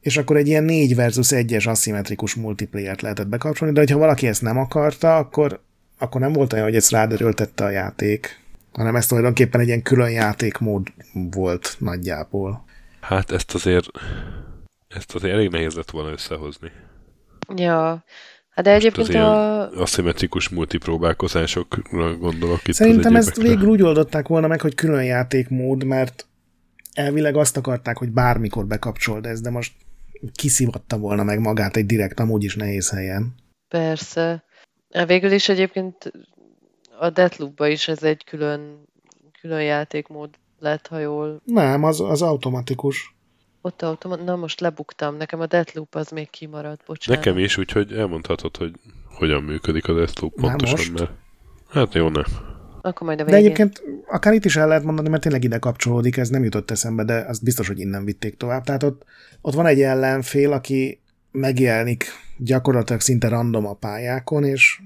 [0.00, 4.42] És akkor egy ilyen 4 versus 1-es aszimmetrikus multiplayer-t lehetett bekapcsolni, de hogyha valaki ezt
[4.42, 5.60] nem akarta, akkor,
[5.98, 8.40] akkor nem volt olyan, hogy ezt ráderőltette a játék,
[8.72, 12.64] hanem ez tulajdonképpen egy ilyen külön játékmód volt nagyjából.
[13.00, 13.86] Hát ezt azért,
[14.88, 16.72] ezt azért elég nehéz lett volna összehozni.
[17.56, 18.04] Ja,
[18.58, 19.70] Hát de egyébként a...
[19.70, 26.26] aszimmetrikus multipróbálkozásokra gondolok itt Szerintem ezt végül úgy oldották volna meg, hogy külön játékmód, mert
[26.92, 29.72] elvileg azt akarták, hogy bármikor bekapcsold ezt, de most
[30.34, 33.34] kiszivatta volna meg magát egy direkt, amúgy is nehéz helyen.
[33.68, 34.44] Persze.
[35.06, 36.12] Végül is egyébként
[36.98, 38.88] a deathloop is ez egy külön,
[39.40, 41.40] külön játékmód lett, ha jól...
[41.44, 43.16] Nem, az, az automatikus.
[43.60, 44.24] Ott automat...
[44.24, 47.24] Na most lebuktam, nekem a Deathloop az még kimaradt, bocsánat.
[47.24, 48.72] Nekem is, úgyhogy elmondhatod, hogy
[49.14, 50.98] hogyan működik a Deathloop pontosan, most?
[50.98, 51.10] mert...
[51.68, 52.22] Hát jó, ne.
[52.82, 53.40] akkor majd a végén.
[53.40, 56.70] De egyébként akár itt is el lehet mondani, mert tényleg ide kapcsolódik, ez nem jutott
[56.70, 58.64] eszembe, de az biztos, hogy innen vitték tovább.
[58.64, 59.04] Tehát ott,
[59.40, 61.00] ott van egy ellenfél, aki
[61.30, 62.06] megjelenik
[62.38, 64.80] gyakorlatilag szinte random a pályákon, és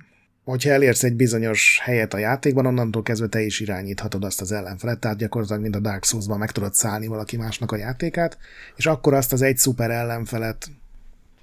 [0.44, 4.98] hogyha elérsz egy bizonyos helyet a játékban, onnantól kezdve te is irányíthatod azt az ellenfelet,
[4.98, 8.38] tehát gyakorlatilag, mint a Dark Souls-ban meg tudod szállni valaki másnak a játékát,
[8.76, 10.70] és akkor azt az egy szuper ellenfelet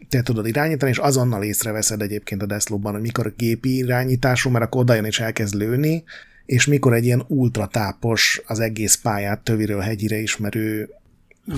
[0.10, 4.82] te tudod irányítani, és azonnal észreveszed egyébként a Deathloop-ban, hogy mikor gépi irányítású, mert akkor
[4.82, 6.04] odajön és elkezd lőni,
[6.46, 10.90] és mikor egy ilyen ultratápos, az egész pályát töviről hegyire ismerő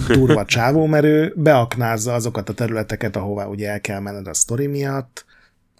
[0.08, 4.68] durva csávó, mert ő beaknázza azokat a területeket, ahová ugye el kell menned a sztori
[4.68, 5.26] miatt,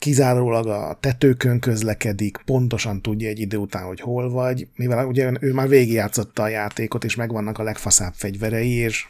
[0.02, 5.54] kizárólag a tetőkön közlekedik, pontosan tudja egy idő után, hogy hol vagy, mivel ugye ő
[5.54, 9.06] már végigjátszotta a játékot, és megvannak a legfaszább fegyverei, és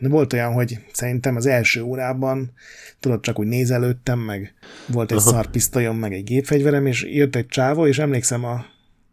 [0.00, 2.52] volt olyan, hogy szerintem az első órában,
[3.00, 4.54] tudod, csak úgy nézelődtem, meg
[4.86, 8.64] volt egy szarpisztolyom, meg egy gépfegyverem, és jött egy csávó, és emlékszem a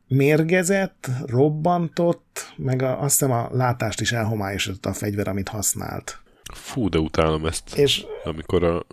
[0.08, 6.20] mérgezett, robbantott, meg a, azt hiszem a látást is elhomályosította a fegyver, amit használt.
[6.54, 7.78] Fú, de utálom ezt.
[7.78, 8.86] És amikor a,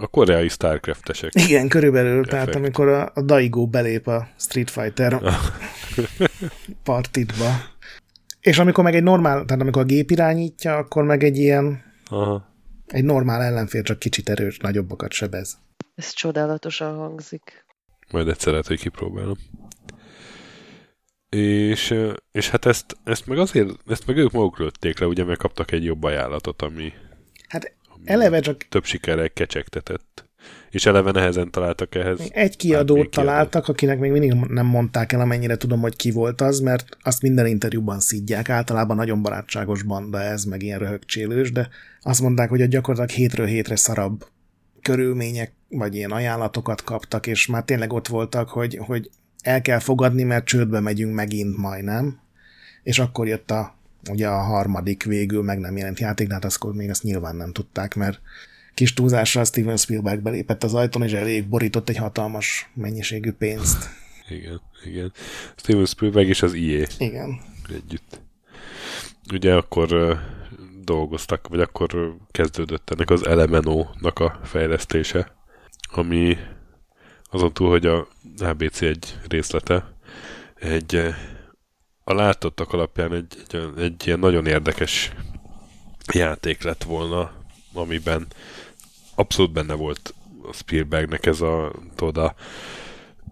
[0.00, 1.30] a koreai Starcraft-esek.
[1.34, 2.30] Igen, körülbelül, Effekt.
[2.30, 5.22] tehát amikor a, a Daigo belép a Street Fighter
[6.84, 7.50] partitba.
[8.40, 12.54] És amikor meg egy normál, tehát amikor a gép irányítja, akkor meg egy ilyen Aha.
[12.86, 15.58] egy normál ellenfél csak kicsit erős, nagyobbakat sebez.
[15.94, 17.64] Ez csodálatosan hangzik.
[18.10, 19.36] Majd egyszer lehet, hogy kipróbálom.
[21.28, 21.94] És,
[22.32, 25.70] és hát ezt, ezt meg azért, ezt meg ők maguk lőtték le, ugye, mert kaptak
[25.70, 26.92] egy jobb ajánlatot, ami
[28.04, 28.66] eleve csak...
[28.68, 30.30] több sikerrel kecsegtetett.
[30.70, 32.20] És eleve nehezen találtak ehhez.
[32.30, 36.40] Egy kiadót hát találtak, akinek még mindig nem mondták el, amennyire tudom, hogy ki volt
[36.40, 38.48] az, mert azt minden interjúban szidják.
[38.48, 41.68] Általában nagyon barátságos banda ez, meg ilyen röhögcsélős, de
[42.00, 44.26] azt mondták, hogy a gyakorlatilag hétről hétre szarabb
[44.82, 49.10] körülmények, vagy ilyen ajánlatokat kaptak, és már tényleg ott voltak, hogy, hogy
[49.42, 52.20] el kell fogadni, mert csődbe megyünk megint majdnem,
[52.82, 53.74] és akkor jött a,
[54.10, 57.52] ugye a harmadik végül meg nem jelent játék, de hát akkor még ezt nyilván nem
[57.52, 58.20] tudták, mert
[58.74, 63.88] kis túlzásra Steven Spielberg belépett az ajtón, és elég borított egy hatalmas mennyiségű pénzt.
[64.28, 65.12] Igen, igen.
[65.56, 66.86] Steven Spielberg és az IE.
[66.98, 67.40] Igen.
[67.68, 68.20] Együtt.
[69.32, 70.18] Ugye akkor
[70.84, 75.34] dolgoztak, vagy akkor kezdődött ennek az Elemeno-nak a fejlesztése,
[75.92, 76.36] ami
[77.30, 79.94] azon túl, hogy a ABC egy részlete,
[80.54, 81.14] egy
[82.04, 85.12] a látottak alapján egy, egy, egy ilyen nagyon érdekes
[86.12, 87.32] játék lett volna,
[87.72, 88.26] amiben
[89.14, 92.34] abszolút benne volt a Spielbergnek ez a, toda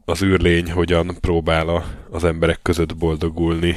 [0.04, 3.76] az űrlény hogyan próbál az emberek között boldogulni,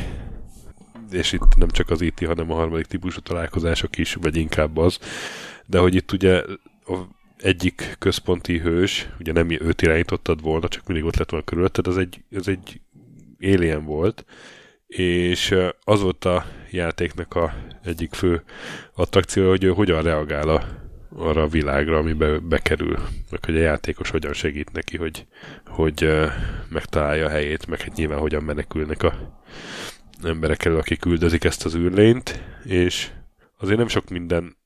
[1.12, 4.78] és itt nem csak az IT, e hanem a harmadik típusú találkozások is, vagy inkább
[4.78, 5.00] az,
[5.66, 6.44] de hogy itt ugye
[6.86, 6.98] a
[7.38, 11.98] egyik központi hős, ugye nem őt irányítottad volna, csak mindig ott lett volna körülötted, az
[11.98, 12.82] egy, az egy
[13.42, 14.26] alien volt,
[14.98, 18.44] és az volt a játéknak a egyik fő
[18.94, 20.64] attrakció, hogy ő hogyan reagál a,
[21.16, 22.98] arra a világra, amibe bekerül,
[23.30, 25.26] meg hogy a játékos hogyan segít neki, hogy,
[25.66, 26.10] hogy
[26.70, 29.42] megtalálja a helyét, meg hát nyilván hogyan menekülnek a
[30.24, 33.10] emberek elő, akik küldözik ezt az űrlényt, és
[33.60, 34.58] azért nem sok minden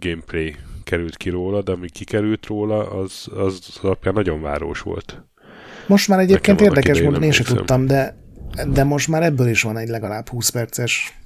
[0.00, 5.22] gameplay került ki róla, de ami kikerült róla, az, az alapján nagyon város volt.
[5.86, 8.21] Most már egyébként érdekes volt, én sem tudtam, de,
[8.72, 11.18] de most már ebből is van egy legalább 20 perces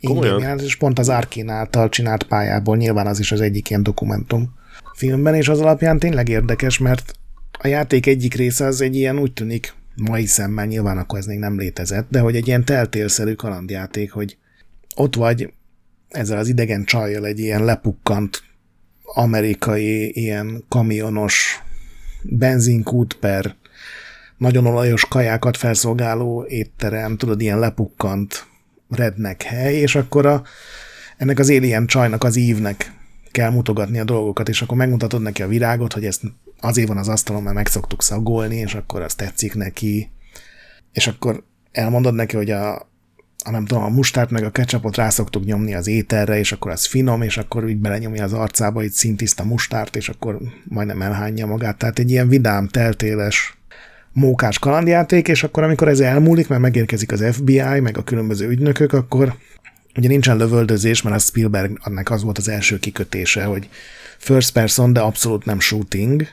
[0.00, 4.54] ingyen és pont az Arkén által csinált pályából, nyilván az is az egyik ilyen dokumentum
[4.94, 7.12] filmben, és az alapján tényleg érdekes, mert
[7.58, 11.38] a játék egyik része az egy ilyen úgy tűnik, mai szemmel nyilván akkor ez még
[11.38, 14.36] nem létezett, de hogy egy ilyen teltélszerű kalandjáték, hogy
[14.96, 15.52] ott vagy
[16.08, 18.42] ezzel az idegen csajjal egy ilyen lepukkant
[19.02, 21.62] amerikai ilyen kamionos
[22.22, 23.56] benzinkút per
[24.40, 28.46] nagyon olajos kajákat felszolgáló étterem, tudod, ilyen lepukkant
[28.88, 30.42] rednek hely, és akkor a,
[31.16, 32.92] ennek az alien csajnak, az ívnek
[33.30, 36.22] kell mutogatni a dolgokat, és akkor megmutatod neki a virágot, hogy ezt
[36.60, 40.10] azért van az asztalon, mert meg szoktuk szagolni, és akkor az tetszik neki,
[40.92, 42.74] és akkor elmondod neki, hogy a,
[43.44, 46.70] a nem tudom, a mustárt meg a ketchupot rá szoktuk nyomni az ételre, és akkor
[46.70, 51.46] az finom, és akkor úgy belenyomja az arcába egy szintiszta mustárt, és akkor majdnem elhányja
[51.46, 51.78] magát.
[51.78, 53.59] Tehát egy ilyen vidám, teltéles,
[54.12, 58.92] mókás kalandjáték, és akkor amikor ez elmúlik, mert megérkezik az FBI, meg a különböző ügynökök,
[58.92, 59.34] akkor
[59.96, 63.68] ugye nincsen lövöldözés, mert a Spielberg annak az volt az első kikötése, hogy
[64.18, 66.26] first person, de abszolút nem shooting,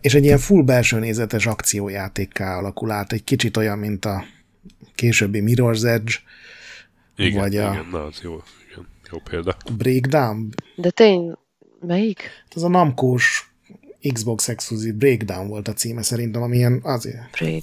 [0.00, 4.24] és egy ilyen full belső nézetes akciójátékká alakul át, egy kicsit olyan, mint a
[4.94, 6.12] későbbi Mirror's Edge,
[7.16, 7.70] igen, vagy a...
[7.72, 9.56] Igen, na, az jó, igen, jó példa.
[9.76, 10.48] Breakdown.
[10.76, 11.36] De tény,
[11.80, 12.30] melyik?
[12.54, 13.47] Ez a namkós
[14.12, 17.08] Xbox Exclusive Breakdown volt a címe szerintem, ami ilyen, az,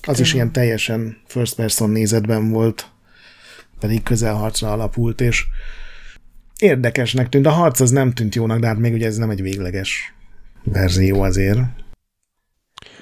[0.01, 2.89] az is ilyen teljesen first person nézetben volt,
[3.79, 5.45] pedig közelharcra alapult, és
[6.59, 7.45] érdekesnek tűnt.
[7.45, 10.13] A harc az nem tűnt jónak, de hát még ugye ez nem egy végleges
[10.63, 11.59] verzió azért.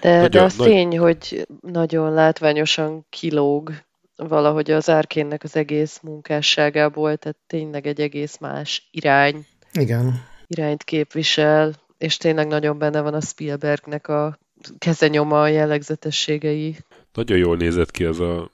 [0.01, 3.73] De, de az nagy- tény, hogy nagyon látványosan kilóg
[4.15, 10.23] valahogy az árkénnek az egész munkásságából, tehát tényleg egy egész más irány, Igen.
[10.47, 11.73] irányt képvisel,
[12.03, 14.39] és tényleg nagyon benne van a Spielbergnek a
[14.77, 16.75] kezenyoma, a jellegzetességei.
[17.13, 18.51] Nagyon jól nézett ki ez a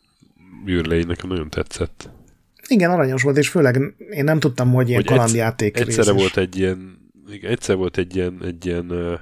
[0.67, 2.09] űrlény, nekem nagyon tetszett.
[2.67, 6.21] Igen, aranyos volt, és főleg én nem tudtam, hogy ilyen Hogy egyszer- kalandjáték Egyszerre részes.
[6.21, 6.97] volt egy ilyen,
[7.31, 9.13] igen, egyszer volt egy ilyen, egy ilyen uh,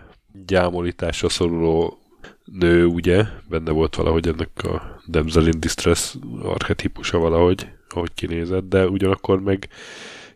[0.45, 1.97] gyámolításra szoruló
[2.45, 3.23] nő, ugye?
[3.49, 9.69] Benne volt valahogy ennek a damsel in distress archetípusa valahogy, ahogy kinézett, de ugyanakkor meg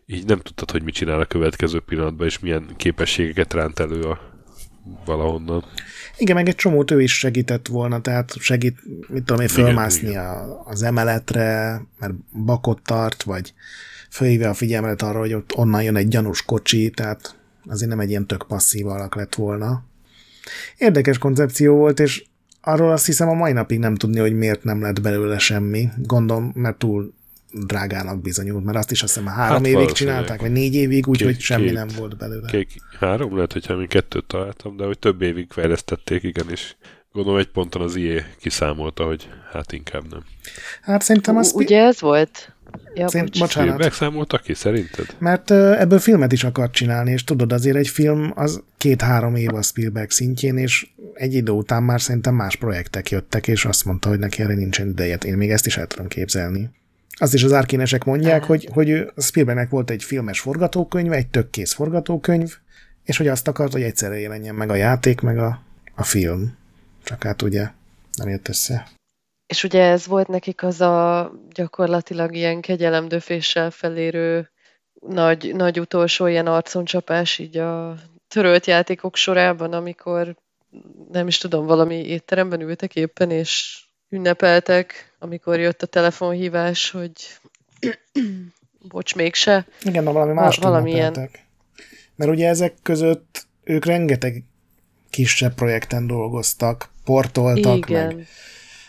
[0.06, 4.32] így nem tudtad, hogy mit csinál a következő pillanatban, és milyen képességeket ránt elő a
[5.04, 5.64] valahonnan.
[6.16, 8.78] Igen, meg egy csomót ő is segített volna, tehát segít,
[9.08, 10.24] mit tudom én, Igen, fölmászni igen.
[10.24, 12.12] a, az emeletre, mert
[12.44, 13.52] bakot tart, vagy
[14.10, 17.36] fölhívja a figyelmet arra, hogy ott onnan jön egy gyanús kocsi, tehát
[17.66, 19.84] azért nem egy ilyen tök passzív alak lett volna.
[20.78, 22.24] Érdekes koncepció volt, és
[22.60, 25.88] arról azt hiszem a mai napig nem tudni, hogy miért nem lett belőle semmi.
[25.96, 27.14] Gondolom, mert túl
[27.52, 31.08] drágának bizonyult, mert azt is azt hiszem már három Hát évig csinálták, vagy négy évig,
[31.08, 32.50] úgyhogy semmi két- nem volt belőle.
[32.50, 36.74] Kék, három, lehet, hogyha még kettőt találtam, de hogy több évig fejlesztették, igen, és
[37.12, 40.24] gondolom egy ponton az IE kiszámolta, hogy hát inkább nem.
[40.82, 41.52] Hát szerintem az...
[41.54, 42.52] Ugye ez volt?
[42.94, 43.38] Ja, Szerint- bocs.
[43.40, 43.68] bocsánat.
[43.68, 45.06] Spielberg számolta ki, szerinted?
[45.18, 49.62] Mert ebből filmet is akart csinálni, és tudod, azért egy film az két-három év a
[49.62, 54.18] Spielberg szintjén, és egy idő után már szerintem más projektek jöttek, és azt mondta, hogy
[54.18, 55.16] neki erre nincsen ideje.
[55.16, 56.70] Én még ezt is el tudom képzelni.
[57.18, 61.72] Azt is az árkénesek mondják, hogy, hogy Spielbergnek volt egy filmes forgatókönyve, egy tök kész
[61.72, 62.56] forgatókönyv,
[63.04, 65.62] és hogy azt akart, hogy egyszerre jelenjen meg a játék, meg a,
[65.94, 66.56] a film.
[67.04, 67.68] Csak hát ugye
[68.16, 68.88] nem jött össze.
[69.46, 74.50] És ugye ez volt nekik az a gyakorlatilag ilyen kegyelemdöféssel felérő
[75.08, 77.96] nagy, nagy utolsó ilyen arconcsapás így a
[78.28, 80.36] törölt játékok sorában, amikor
[81.10, 83.82] nem is tudom, valami étteremben ültek éppen, és
[84.12, 87.12] ünnepeltek, amikor jött a telefonhívás, hogy
[88.88, 89.66] bocs, mégse.
[89.82, 91.30] Igen, na valami más valamilyen.
[92.16, 94.44] Mert ugye ezek között ők rengeteg
[95.10, 98.06] kisebb projekten dolgoztak, portoltak, Igen.
[98.06, 98.26] meg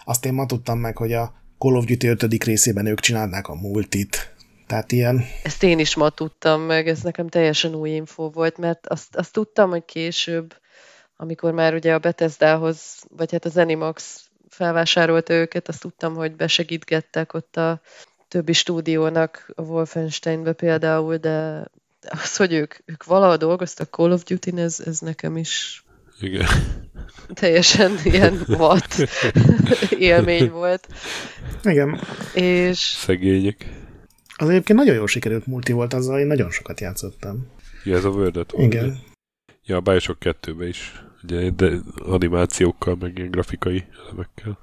[0.04, 2.44] azt én ma tudtam meg, hogy a Call of Duty 5.
[2.44, 4.34] részében ők csinálnák a multit.
[4.68, 8.88] Tehát ilyen, Ezt én is ma tudtam meg, ez nekem teljesen új info volt, mert
[8.88, 10.56] azt, azt tudtam, hogy később,
[11.16, 17.34] amikor már ugye a Bethesdához, vagy hát az Animax felvásárolta őket, azt tudtam, hogy besegítgettek
[17.34, 17.82] ott a
[18.28, 21.66] többi stúdiónak, a Wolfensteinbe például, de
[22.10, 25.84] az, hogy ők, ők valaha dolgoztak Call of Duty-n, ez, ez nekem is
[26.20, 26.48] Igen.
[27.34, 28.84] teljesen ilyen vad
[30.10, 30.88] élmény volt.
[31.64, 32.00] igen,
[32.34, 33.70] És Szegények.
[34.36, 37.48] az egyébként nagyon jól sikerült multi volt, azzal én nagyon sokat játszottam.
[37.84, 39.00] Ja, ez a World Igen.
[39.66, 41.04] Ja, a Bioshock 2 is.
[41.24, 44.60] Ugye, de animációkkal, meg ilyen grafikai elemekkel.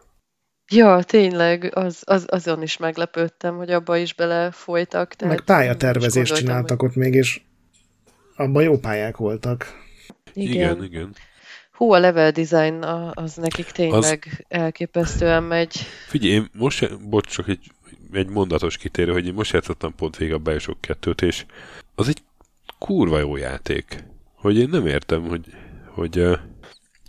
[0.72, 5.14] Ja, tényleg, az, az, azon is meglepődtem, hogy abba is belefolytak.
[5.14, 7.40] Tehát Meg pályatervezést csináltak ott még, és
[8.36, 9.66] abban jó pályák voltak.
[10.34, 10.84] hogy- Igen, Igen.
[10.84, 11.14] igen.
[11.72, 15.74] Hú, a level design a- az nekik tényleg elképesztően megy.
[16.08, 17.70] Figyelj, én most, bocs, csak egy,
[18.12, 21.44] egy mondatos kitérő, hogy én most játszottam pont végig a Bioshock 2-t, és
[21.94, 22.22] az egy
[22.78, 24.04] kurva jó játék.
[24.34, 25.46] Hogy én nem értem, hogy,
[25.86, 26.26] hogy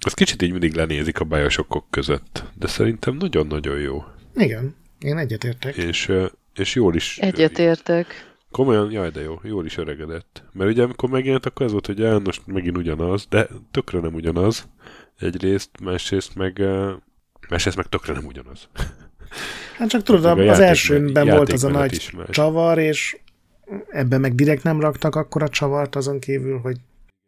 [0.05, 4.03] az kicsit így mindig lenézik a Bioshockok között, de szerintem nagyon-nagyon jó.
[4.35, 5.75] Igen, én egyetértek.
[5.75, 6.11] És,
[6.55, 7.17] és jól is...
[7.17, 8.29] Egyetértek.
[8.51, 10.43] Komolyan, jaj, de jó, jól is öregedett.
[10.53, 14.13] Mert ugye amikor megjelent, akkor ez volt, hogy el, most megint ugyanaz, de tökre nem
[14.13, 14.67] ugyanaz.
[15.19, 16.61] Egyrészt, másrészt meg,
[17.49, 18.67] másrészt meg tökre nem ugyanaz.
[19.77, 23.17] Hát csak tudod, a az elsőben volt az a nagy csavar, és
[23.89, 26.77] ebben meg direkt nem raktak akkor a csavart azon kívül, hogy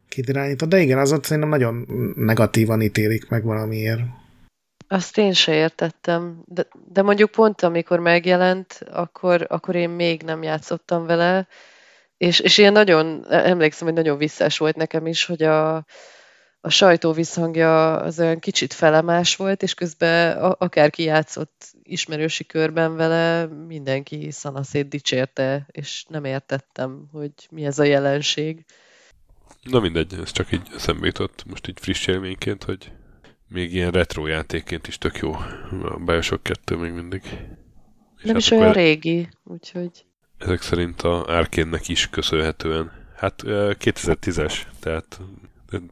[0.08, 0.68] kit irányított.
[0.68, 1.86] De igen, az ott szerintem nagyon
[2.16, 4.00] negatívan ítélik meg valamiért.
[4.88, 10.42] Azt én se értettem, de, de mondjuk pont amikor megjelent, akkor, akkor én még nem
[10.42, 11.48] játszottam vele,
[12.16, 15.74] és, és ilyen nagyon, emlékszem, hogy nagyon visszás volt nekem is, hogy a,
[16.60, 22.96] a sajtó visszhangja az olyan kicsit felemás volt, és közben a, akárki játszott ismerősi körben
[22.96, 28.64] vele, mindenki szanaszét dicsérte, és nem értettem, hogy mi ez a jelenség.
[29.64, 32.92] Na mindegy, ez csak így eszembe jutott most így friss élményként, hogy
[33.48, 35.32] még ilyen retro játékként is tök jó.
[35.82, 37.22] A Bioshock 2 még mindig.
[38.16, 39.90] És Nem hát is olyan régi, úgyhogy
[40.38, 42.92] Ezek szerint a Arkénnek is köszönhetően.
[43.16, 45.20] Hát ö, 2010-es, tehát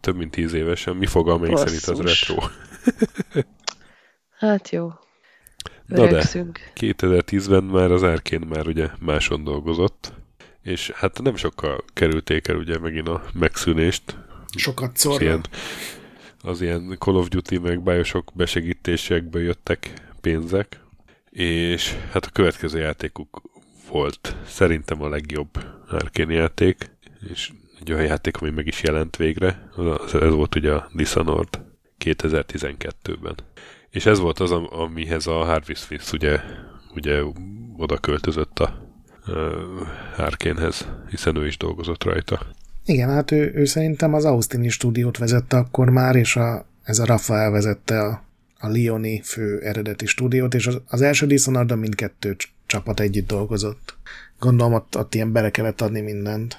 [0.01, 0.97] több mint tíz évesen.
[0.97, 2.43] Mi fogalmaink szerint az retro.
[4.39, 4.93] hát jó.
[5.87, 6.23] Na de,
[6.75, 10.13] 2010-ben már az Arkén már ugye máson dolgozott,
[10.63, 14.17] és hát nem sokkal kerülték el ugye megint a megszűnést.
[14.57, 15.25] Sokat szorra.
[15.25, 15.45] Ilyen,
[16.43, 20.81] az ilyen Call of Duty meg Bioshock besegítésekből jöttek pénzek,
[21.31, 23.43] és hát a következő játékuk
[23.89, 26.91] volt szerintem a legjobb Arkane játék,
[27.31, 27.51] és
[27.81, 29.69] egy olyan játék, ami meg is jelent végre,
[30.13, 31.61] ez volt ugye a Dishonored
[32.05, 33.35] 2012-ben.
[33.91, 36.41] És ez volt az, amihez a Harvey Smith ugye,
[36.95, 37.23] ugye
[37.77, 38.82] oda költözött a
[40.17, 42.47] Arkanehez, hiszen ő is dolgozott rajta.
[42.85, 47.05] Igen, hát ő, ő szerintem az Austini stúdiót vezette akkor már, és a, ez a
[47.05, 48.25] Rafael vezette a,
[48.59, 53.97] a Lioni fő eredeti stúdiót, és az, az első Dishonored mindkettő csapat együtt dolgozott.
[54.39, 56.59] Gondolom ott, ott ilyen bele kellett adni mindent.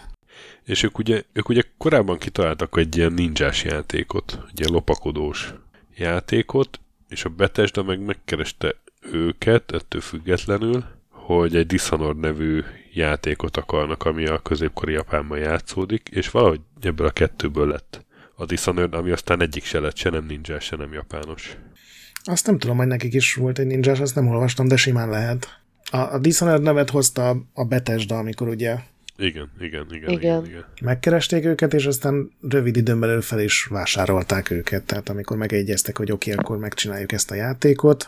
[0.63, 5.53] És ők ugye, ők ugye korábban kitaláltak egy ilyen ninjás játékot, egy ilyen lopakodós
[5.95, 8.75] játékot, és a Bethesda meg megkereste
[9.11, 10.85] őket, ettől függetlenül,
[11.25, 12.61] hogy egy Dishonored nevű
[12.93, 18.05] játékot akarnak, ami a középkori Japánban játszódik, és valahogy ebből a kettőből lett
[18.35, 21.57] a Dishonored, ami aztán egyik se lett, se nem ninja, se nem japános.
[22.23, 25.61] Azt nem tudom, hogy nekik is volt egy ninja, azt nem olvastam, de simán lehet.
[25.91, 28.77] A, a Dishonored nevet hozta a Bethesda, amikor ugye
[29.17, 30.11] igen, igen, igen, igen.
[30.11, 30.65] igen, igen.
[30.81, 34.83] Megkeresték őket, és aztán rövid időn belül fel is vásárolták őket.
[34.83, 38.07] Tehát amikor megegyeztek, hogy oké, okay, akkor megcsináljuk ezt a játékot,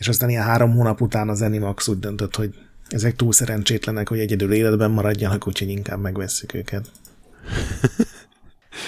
[0.00, 2.54] és aztán ilyen három hónap után az Animax úgy döntött, hogy
[2.88, 6.86] ezek túl szerencsétlenek, hogy egyedül életben maradjanak, úgyhogy inkább megvesszük őket.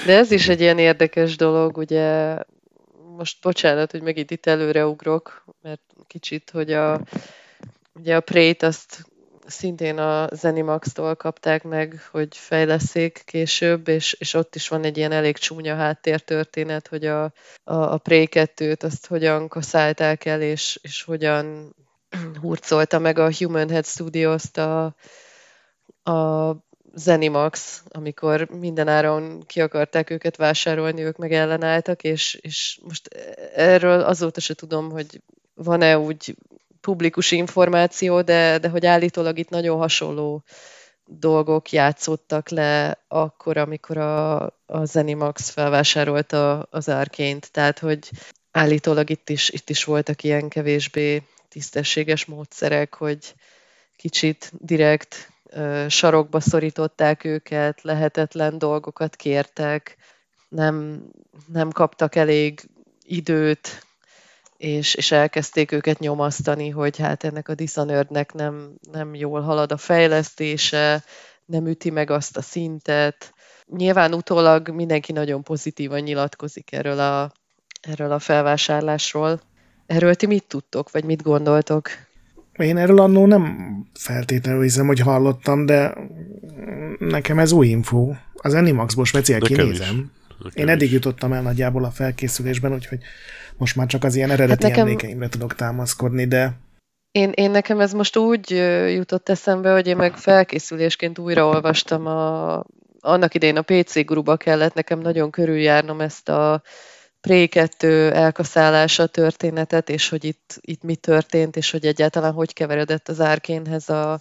[0.07, 2.37] De ez is egy ilyen érdekes dolog, ugye
[3.17, 7.01] most bocsánat, hogy megint itt előreugrok, mert kicsit, hogy a,
[7.93, 9.07] ugye a Prey-t azt
[9.53, 15.13] szintén a Zenimax-tól kapták meg, hogy fejleszék később, és, és ott is van egy ilyen
[15.13, 17.23] elég csúnya háttértörténet, hogy a,
[17.65, 21.75] a, a Prey 2-t azt hogyan kaszálták el, és, és hogyan
[22.41, 24.85] hurcolta meg a Human Head Studios-t a,
[26.11, 26.57] a
[26.95, 33.09] Zenimax, amikor mindenáron ki akarták őket vásárolni, ők meg ellenálltak, és, és most
[33.55, 35.21] erről azóta se tudom, hogy
[35.55, 36.37] van-e úgy
[36.83, 40.43] publikus információ, de, de hogy állítólag itt nagyon hasonló
[41.05, 47.51] dolgok játszottak le akkor, amikor a, a Zenimax felvásárolta az árként.
[47.53, 48.11] Tehát, hogy
[48.51, 53.35] állítólag itt is, itt is voltak ilyen kevésbé tisztességes módszerek, hogy
[53.97, 59.97] kicsit direkt uh, sarokba szorították őket, lehetetlen dolgokat kértek,
[60.49, 61.03] nem,
[61.47, 62.61] nem kaptak elég
[63.05, 63.87] időt
[64.63, 69.77] és, és elkezdték őket nyomasztani, hogy hát ennek a Dishonorednek nem, nem jól halad a
[69.77, 71.05] fejlesztése,
[71.45, 73.35] nem üti meg azt a szintet.
[73.77, 77.33] Nyilván utólag mindenki nagyon pozitívan nyilatkozik erről a,
[77.81, 79.41] erről a felvásárlásról.
[79.87, 81.91] Erről ti mit tudtok, vagy mit gondoltok?
[82.53, 83.57] Én erről annó nem
[83.95, 85.95] feltétlenül hiszem, hogy hallottam, de
[86.99, 88.13] nekem ez új info.
[88.35, 90.13] Az Animaxból speciál kinézem.
[90.55, 92.99] Én eddig jutottam el nagyjából a felkészülésben, úgyhogy
[93.63, 94.87] most már csak az ilyen eredeti hát nekem...
[94.87, 96.53] emlékeimre tudok támaszkodni, de...
[97.11, 98.51] Én, én nekem ez most úgy
[98.89, 102.53] jutott eszembe, hogy én meg felkészülésként újraolvastam a,
[103.01, 106.63] annak idején a PC gruba kellett nekem nagyon körüljárnom ezt a
[107.21, 113.09] Pré 2 elkaszálása történetet, és hogy itt, itt mi történt, és hogy egyáltalán hogy keveredett
[113.09, 114.13] az árkénhez a,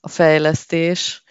[0.00, 1.22] a fejlesztés.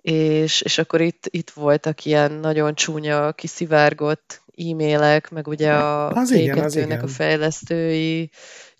[0.00, 6.30] És, és akkor itt, itt voltak ilyen nagyon csúnya, kiszivárgott e-mailek, meg ugye a az
[6.30, 7.00] igen, az igen.
[7.00, 8.30] a fejlesztői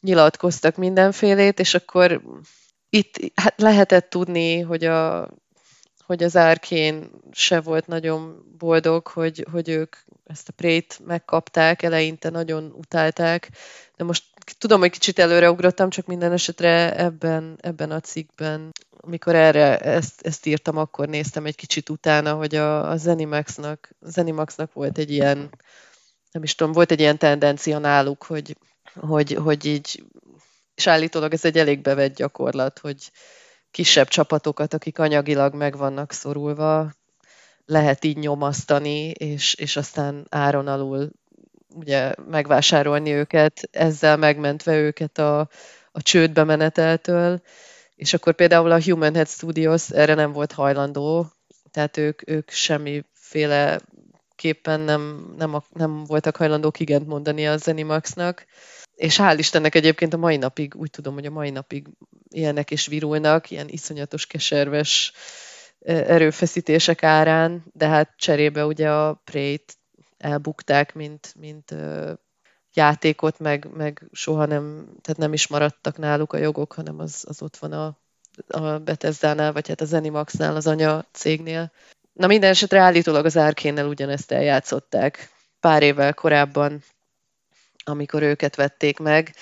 [0.01, 2.22] nyilatkoztak mindenfélét, és akkor
[2.91, 5.29] itt hát lehetett tudni, hogy, a,
[6.07, 12.31] hogy az árkén se volt nagyon boldog, hogy, hogy ők ezt a prét megkapták, eleinte
[12.31, 13.51] nagyon utálták,
[13.97, 14.24] de most
[14.59, 18.70] tudom, hogy kicsit előreugrottam, csak minden esetre ebben, ebben a cikkben,
[19.01, 24.72] amikor erre ezt, ezt írtam, akkor néztem egy kicsit utána, hogy a, a Zenimax-nak, Zenimax-nak
[24.72, 25.51] volt egy ilyen
[26.30, 28.57] nem is tudom, volt egy ilyen tendencia náluk, hogy,
[28.94, 30.05] hogy, hogy így,
[30.74, 33.11] és állítólag ez egy elég bevett gyakorlat, hogy
[33.70, 36.92] kisebb csapatokat, akik anyagilag meg vannak szorulva,
[37.64, 41.11] lehet így nyomasztani, és, és aztán áron alul
[41.74, 45.49] ugye megvásárolni őket, ezzel megmentve őket a,
[45.92, 47.42] a csődbe meneteltől,
[47.99, 51.32] és akkor például a Human Head Studios erre nem volt hajlandó,
[51.70, 53.80] tehát ők, ők semmiféle
[54.34, 58.46] képpen nem, nem, nem voltak hajlandók igent mondani a Zenimaxnak.
[58.94, 61.86] És hál' Istennek egyébként a mai napig, úgy tudom, hogy a mai napig
[62.28, 65.12] ilyenek is virulnak, ilyen iszonyatos keserves
[65.84, 69.76] erőfeszítések árán, de hát cserébe ugye a Prey-t
[70.18, 71.74] elbukták, mint, mint
[72.79, 77.43] játékot, meg, meg soha nem, tehát nem is maradtak náluk a jogok, hanem az, az
[77.43, 77.99] ott van a,
[78.49, 81.72] a Bethesda-nál, vagy hát az Animax-nál, az anya cégnél.
[82.12, 86.83] Na minden esetre állítólag az Arkénnel ugyanezt eljátszották pár évvel korábban,
[87.85, 89.35] amikor őket vették meg,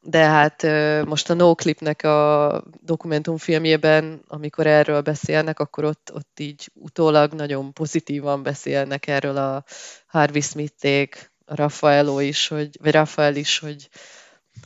[0.00, 0.62] de hát
[1.06, 8.42] most a Noclipnek a dokumentumfilmjében, amikor erről beszélnek, akkor ott, ott így utólag nagyon pozitívan
[8.42, 9.64] beszélnek erről a
[10.06, 13.88] Harvey Smith-ék, a Raffaello is, hogy, vagy Rafael is, hogy,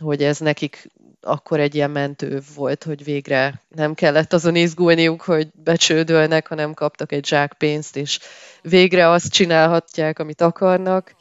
[0.01, 0.91] hogy ez nekik
[1.27, 7.13] akkor egy ilyen mentő volt, hogy végre nem kellett azon izgulniuk, hogy becsődölnek, hanem kaptak
[7.13, 8.19] egy zsák pénzt, és
[8.63, 11.15] végre azt csinálhatják, amit akarnak.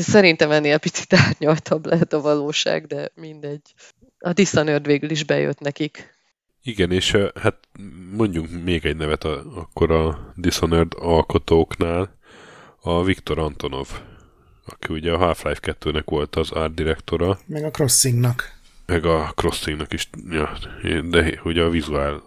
[0.00, 3.74] Szerintem ennél picit árnyaltabb lehet a valóság, de mindegy.
[4.18, 6.10] A Dishonored végül is bejött nekik.
[6.62, 7.58] Igen, és hát
[8.16, 12.16] mondjunk még egy nevet a, akkor a Dishonored alkotóknál,
[12.80, 13.88] a Viktor Antonov,
[14.72, 17.38] aki ugye a Half-Life 2-nek volt az art direktora.
[17.46, 18.52] Meg a Crossingnak.
[18.86, 20.58] Meg a Crossingnak is, ja,
[21.04, 22.22] de ugye a vizuál,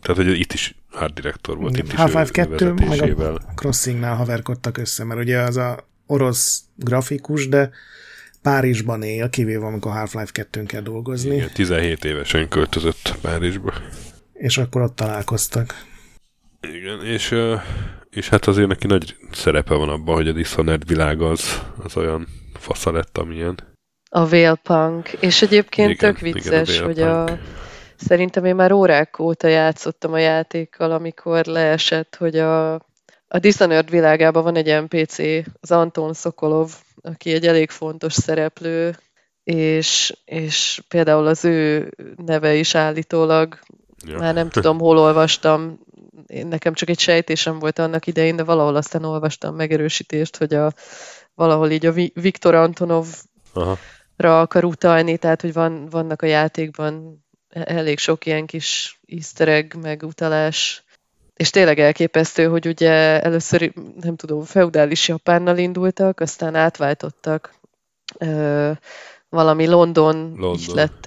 [0.00, 1.76] tehát hogy itt is art direktor volt.
[1.76, 7.70] Igen, Half-Life 2, meg a Crossingnál haverkodtak össze, mert ugye az a orosz grafikus, de
[8.42, 11.34] Párizsban él, kivéve amikor Half-Life 2 kell dolgozni.
[11.34, 13.72] Igen, 17 évesen költözött Párizsba.
[14.32, 15.84] És akkor ott találkoztak.
[16.60, 17.34] Igen, és,
[18.10, 22.26] és hát azért neki nagy szerepe van abban, hogy a Dishonored világ az, az olyan
[22.54, 23.58] fasza lett, amilyen.
[24.10, 27.38] A Vélpunk, és egyébként igen, tök vicces, igen, a hogy a
[27.96, 32.86] Szerintem én már órák óta játszottam a játékkal, amikor leesett, hogy a
[33.28, 35.18] a Dishonored világában van egy NPC,
[35.60, 38.96] az Anton Sokolov, aki egy elég fontos szereplő,
[39.44, 43.58] és, és például az ő neve is állítólag,
[44.06, 44.18] ja.
[44.18, 45.78] már nem tudom, hol olvastam,
[46.26, 50.72] én nekem csak egy sejtésem volt annak idején, de valahol aztán olvastam megerősítést, hogy a,
[51.34, 53.18] valahol így a Viktor Antonovra
[53.52, 53.78] Aha.
[54.40, 60.02] akar utalni, tehát hogy van, vannak a játékban elég sok ilyen kis easter egg, meg
[60.02, 60.82] utalás
[61.38, 67.54] és tényleg elképesztő, hogy ugye először, nem tudom, feudális Japánnal indultak, aztán átváltottak
[68.18, 68.70] ö,
[69.28, 70.54] valami London, London.
[70.54, 71.06] is lett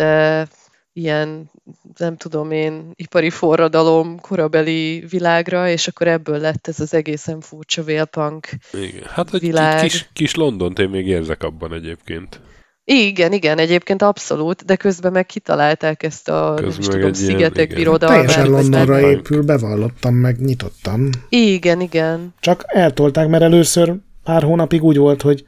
[0.93, 1.51] ilyen,
[1.97, 7.83] nem tudom én, ipari forradalom korabeli világra, és akkor ebből lett ez az egészen furcsa
[7.83, 9.81] vélpunk Igen, hát egy világ.
[9.81, 12.41] Kis, kis Londont én még érzek abban egyébként.
[12.83, 17.65] Igen, igen, egyébként abszolút, de közben meg kitalálták ezt a közben nem is tudom, szigetek
[17.65, 18.25] ilyen, birodalmát.
[18.25, 21.09] Teljesen Londonra épül, bevallottam, meg nyitottam.
[21.29, 22.33] Igen, igen.
[22.39, 25.43] Csak eltolták, mert először pár hónapig úgy volt, hogy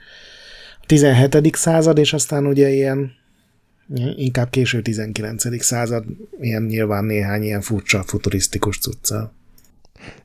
[0.81, 1.55] a 17.
[1.55, 3.11] század, és aztán ugye ilyen
[4.15, 5.63] inkább késő 19.
[5.63, 6.05] század,
[6.39, 9.33] ilyen nyilván néhány ilyen furcsa futurisztikus cuccal.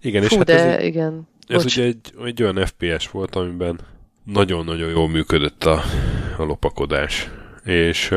[0.00, 1.28] Igen, és hát de ez, igen.
[1.46, 1.76] Ez Bocs.
[1.76, 3.80] ugye egy, egy olyan FPS volt, amiben
[4.24, 5.82] nagyon-nagyon jól működött a,
[6.38, 7.30] a lopakodás.
[7.64, 8.14] És,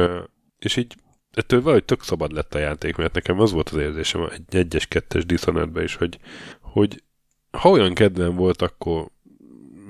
[0.60, 0.96] és így
[1.34, 4.88] ettől valahogy tök szabad lett a játék, mert nekem az volt az érzésem egy egyes,
[4.88, 6.20] kettes dishonored is, hogy,
[6.60, 7.04] hogy
[7.52, 9.08] ha olyan kedvem volt, akkor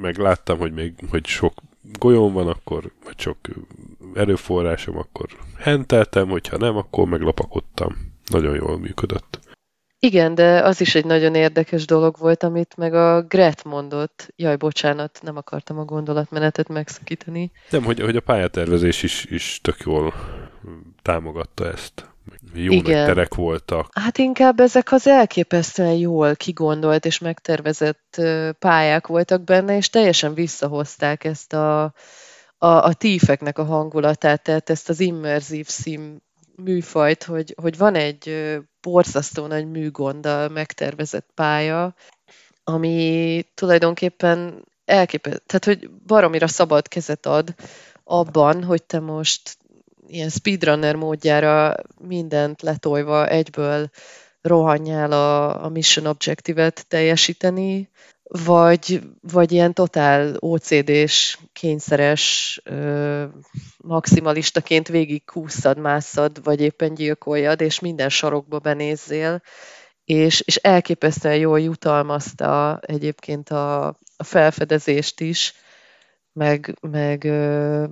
[0.02, 1.54] megláttam, hogy még hogy sok
[2.00, 3.38] golyón van, akkor, vagy sok
[4.14, 5.28] erőforrásom, akkor
[5.58, 7.96] henteltem, hogyha nem, akkor meglopakodtam.
[8.26, 9.40] Nagyon jól működött.
[10.00, 14.34] Igen, de az is egy nagyon érdekes dolog volt, amit meg a Gret mondott.
[14.36, 17.52] Jaj, bocsánat, nem akartam a gondolatmenetet megszakítani.
[17.70, 20.14] Nem, hogy, hogy a pályatervezés is, is tök jól
[21.02, 22.11] támogatta ezt.
[22.54, 22.98] Jó Igen.
[22.98, 23.88] nagy terek voltak.
[23.92, 28.22] Hát inkább ezek az elképesztően jól kigondolt és megtervezett
[28.60, 31.84] pályák voltak benne, és teljesen visszahozták ezt a,
[32.58, 36.22] a, a tífeknek a hangulatát, tehát ezt az immerzív szím
[36.56, 41.96] műfajt, hogy, hogy van egy borzasztó nagy műgonddal megtervezett pálya,
[42.64, 47.54] ami tulajdonképpen elképesztő, tehát hogy baromira szabad kezet ad
[48.04, 49.58] abban, hogy te most
[50.12, 51.76] ilyen speedrunner módjára
[52.08, 53.90] mindent letolva egyből
[54.42, 57.90] rohanjál a, a mission objective-et teljesíteni,
[58.24, 63.24] vagy, vagy ilyen totál OCD-s, kényszeres, ö,
[63.78, 69.42] maximalistaként végig kúszad, mászad, vagy éppen gyilkoljad, és minden sarokba benézzél,
[70.06, 73.86] és, és elképesztően jól jutalmazta egyébként a,
[74.18, 75.54] a felfedezést is,
[76.34, 77.86] meg, meg ö,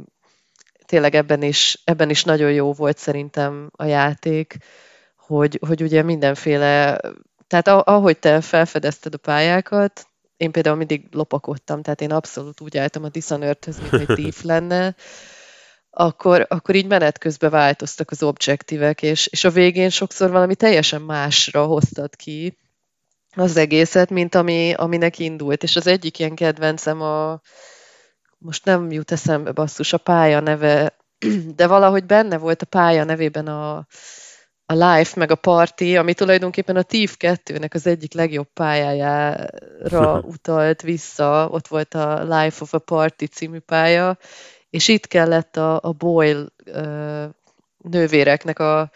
[0.89, 4.57] tényleg ebben is, ebben is nagyon jó volt szerintem a játék,
[5.17, 6.99] hogy, hogy ugye mindenféle,
[7.47, 10.07] tehát ahogy te felfedezted a pályákat,
[10.37, 14.95] én például mindig lopakodtam, tehát én abszolút úgy álltam a Dishonored-höz, mint egy tív lenne,
[15.89, 21.01] akkor, akkor így menet közben változtak az objektívek, és, és a végén sokszor valami teljesen
[21.01, 22.57] másra hoztad ki,
[23.35, 25.63] az egészet, mint ami, aminek indult.
[25.63, 27.41] És az egyik ilyen kedvencem a,
[28.39, 30.97] most nem jut eszembe basszus, a pálya neve,
[31.55, 33.75] de valahogy benne volt a pálya nevében a,
[34.65, 40.81] a Life meg a Party, ami tulajdonképpen a TIF 2-nek az egyik legjobb pályájára utalt
[40.81, 41.47] vissza.
[41.51, 44.17] Ott volt a Life of a Party című pálya,
[44.69, 47.25] és itt kellett a, a Boyle uh,
[47.77, 48.91] nővéreknek a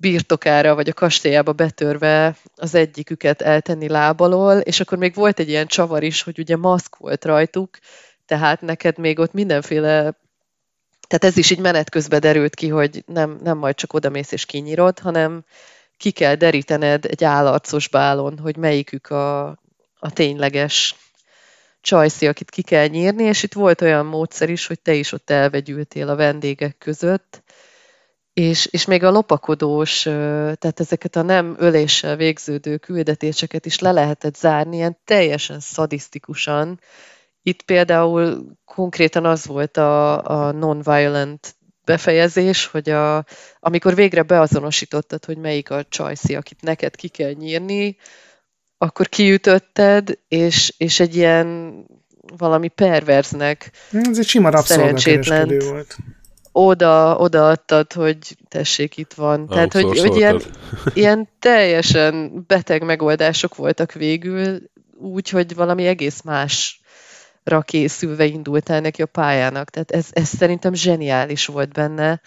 [0.00, 5.66] birtokára, vagy a kastélyába betörve az egyiküket eltenni lábalól, és akkor még volt egy ilyen
[5.66, 7.78] csavar is, hogy ugye maszk volt rajtuk,
[8.26, 10.16] tehát neked még ott mindenféle
[11.08, 14.44] tehát ez is így menet közben derült ki, hogy nem, nem majd csak odamész és
[14.44, 15.44] kinyírod, hanem
[15.96, 19.46] ki kell derítened egy állarcos bálon, hogy melyikük a,
[19.98, 20.94] a tényleges
[21.80, 25.30] csajszi, akit ki kell nyírni, és itt volt olyan módszer is, hogy te is ott
[25.30, 27.42] elvegyültél a vendégek között,
[28.38, 34.36] és, és még a lopakodós, tehát ezeket a nem öléssel végződő küldetéseket is le lehetett
[34.36, 36.80] zárni, ilyen teljesen szadisztikusan.
[37.42, 43.24] Itt például konkrétan az volt a, a non-violent befejezés, hogy a,
[43.60, 47.96] amikor végre beazonosítottad, hogy melyik a csajszi, akit neked ki kell nyírni,
[48.76, 51.74] akkor kiütötted, és, és egy ilyen
[52.36, 55.96] valami perverznek Ez egy sima rabszolgakereskedő volt.
[56.60, 59.40] Oda, odaadtad, hogy tessék, itt van.
[59.40, 60.42] Ah, Tehát, hogy, hogy ilyen,
[60.94, 64.58] ilyen teljesen beteg megoldások voltak végül,
[64.96, 69.70] úgy, hogy valami egész másra készülve indult el neki a pályának.
[69.70, 72.20] Tehát ez, ez szerintem zseniális volt benne.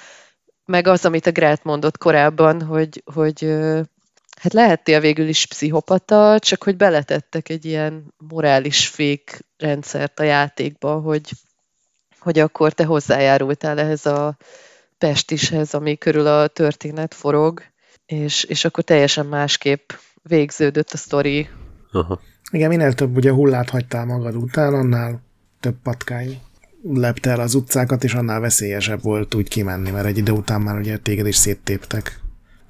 [0.65, 3.45] Meg az, amit a Grát mondott korábban, hogy, hogy
[4.41, 10.99] hát lehettél végül is pszichopata, csak hogy beletettek egy ilyen morális fék rendszert a játékba,
[10.99, 11.29] hogy,
[12.21, 14.37] hogy akkor te hozzájárultál ehhez a
[14.97, 17.61] pestishez, ami körül a történet forog,
[18.05, 19.91] és, és akkor teljesen másképp
[20.23, 21.49] végződött a sztori.
[21.91, 22.19] Aha.
[22.51, 25.21] Igen, minél több ugye hullát hagytál magad után, annál
[25.59, 26.41] több patkány
[26.83, 30.77] lepte el az utcákat, és annál veszélyesebb volt úgy kimenni, mert egy idő után már
[30.77, 32.21] ugye téged is széttéptek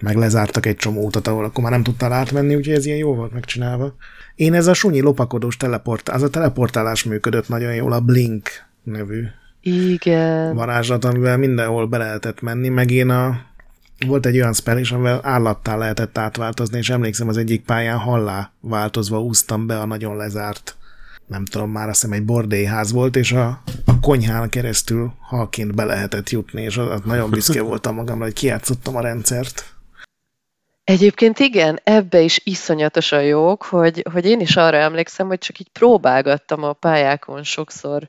[0.02, 3.16] meg lezártak egy csomó utat, ahol akkor már nem tudtál átmenni, úgyhogy ez ilyen jó
[3.16, 3.96] volt megcsinálva.
[4.36, 8.50] Én ez a sunyi lopakodós teleport, az a teleportálás működött nagyon jól, a Blink
[8.84, 9.26] nevű
[9.62, 10.56] Igen.
[10.56, 13.50] varázslat, amivel mindenhol be lehetett menni, meg én a
[14.08, 18.52] volt egy olyan spell is, amivel állattá lehetett átváltozni, és emlékszem az egyik pályán hallá
[18.60, 20.76] változva úsztam be a nagyon lezárt
[21.32, 25.84] nem tudom, már azt hiszem egy bordélyház volt, és a, a konyhán keresztül halként be
[25.84, 29.66] lehetett jutni, és az, nagyon büszke voltam magamra, hogy kiátszottam a rendszert.
[30.84, 35.70] Egyébként igen, ebbe is iszonyatosan jók, hogy, hogy én is arra emlékszem, hogy csak így
[35.72, 38.08] próbálgattam a pályákon sokszor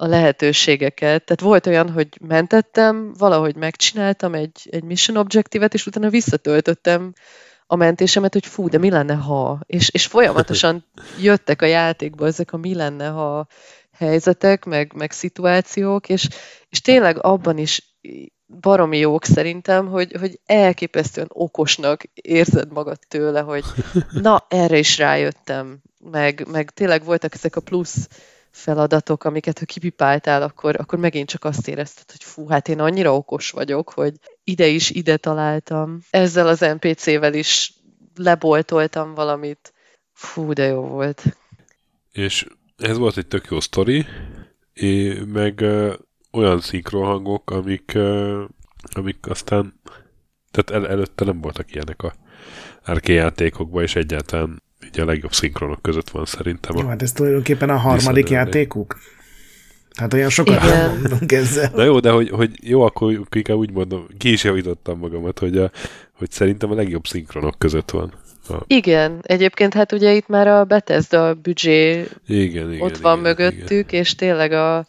[0.00, 1.24] a lehetőségeket.
[1.24, 7.12] Tehát volt olyan, hogy mentettem, valahogy megcsináltam egy, egy mission objective-et, és utána visszatöltöttem
[7.66, 9.60] a mentésemet, hogy fú, de mi lenne, ha?
[9.66, 10.84] És, és folyamatosan
[11.20, 13.46] jöttek a játékba ezek a mi lenne, ha
[13.92, 16.28] helyzetek, meg, meg szituációk, és,
[16.68, 17.98] és tényleg abban is
[18.60, 23.64] baromi jók szerintem, hogy, hogy elképesztően okosnak érzed magad tőle, hogy
[24.10, 28.08] na, erre is rájöttem, meg, meg tényleg voltak ezek a plusz
[28.50, 33.14] feladatok, amiket ha kipipáltál, akkor, akkor megint csak azt érezted, hogy fú, hát én annyira
[33.14, 34.14] okos vagyok, hogy
[34.44, 36.00] ide is ide találtam.
[36.10, 37.72] Ezzel az NPC-vel is
[38.14, 39.72] leboltoltam valamit.
[40.12, 41.22] Fú, de jó volt.
[42.12, 42.46] És
[42.76, 44.06] ez volt egy tök jó sztori,
[45.26, 45.64] meg
[46.32, 48.42] olyan szinkronhangok, amik, uh,
[48.92, 49.80] amik aztán
[50.50, 52.14] tehát el, előtte nem voltak ilyenek a
[52.84, 56.76] arcade játékokban, és egyáltalán így a legjobb szinkronok között van szerintem.
[56.76, 58.98] Jó, hát ez tulajdonképpen a harmadik játékuk?
[59.94, 61.70] Tehát olyan sokat nem mondunk ezzel.
[61.74, 65.56] Na jó, de hogy, hogy jó, akkor inkább úgy mondom, ki is javítottam magamat, hogy,
[65.56, 65.70] a,
[66.12, 68.12] hogy szerintem a legjobb szinkronok között van.
[68.48, 68.54] A...
[68.66, 73.92] Igen, egyébként hát ugye itt már a Bethesda büdzsé igen, igen, ott van igen, mögöttük,
[73.92, 74.00] igen.
[74.00, 74.86] és tényleg a,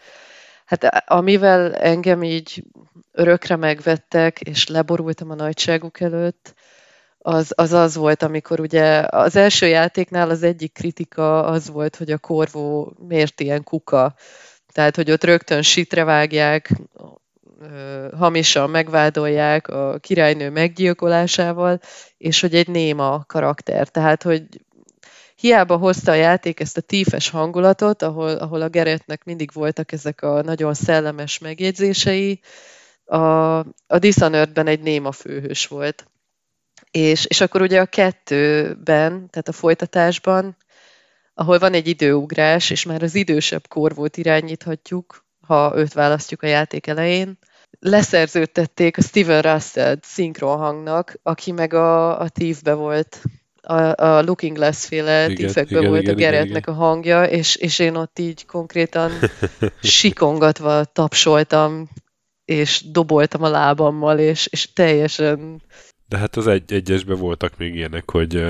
[0.71, 2.63] Hát amivel engem így
[3.11, 6.53] örökre megvettek, és leborultam a nagyságuk előtt,
[7.21, 12.11] az, az az volt, amikor ugye az első játéknál az egyik kritika az volt, hogy
[12.11, 14.15] a korvó miért ilyen kuka.
[14.73, 16.71] Tehát, hogy ott rögtön sitre vágják,
[18.17, 21.79] hamisan megvádolják a királynő meggyilkolásával,
[22.17, 23.87] és hogy egy néma karakter.
[23.87, 24.43] Tehát, hogy
[25.35, 30.21] hiába hozta a játék ezt a tífes hangulatot, ahol, ahol a Geretnek mindig voltak ezek
[30.21, 32.39] a nagyon szellemes megjegyzései,
[33.05, 33.57] a,
[33.87, 36.10] a Dishonored-ben egy néma főhős volt.
[36.91, 40.57] És, és akkor ugye a kettőben, tehát a folytatásban,
[41.33, 46.87] ahol van egy időugrás, és már az idősebb korvót irányíthatjuk, ha őt választjuk a játék
[46.87, 47.37] elején,
[47.79, 53.21] leszerződtették a Steven Russell szinkronhangnak, aki meg a, a Thief-be volt.
[53.61, 57.95] A, a Looking Glass féle tífekben volt igen, a Geretnek a hangja, és, és én
[57.95, 59.11] ott így konkrétan
[59.81, 61.89] sikongatva tapsoltam,
[62.45, 65.61] és doboltam a lábammal, és, és teljesen...
[66.11, 68.45] De hát az egy, egyesben voltak még ilyenek, hogy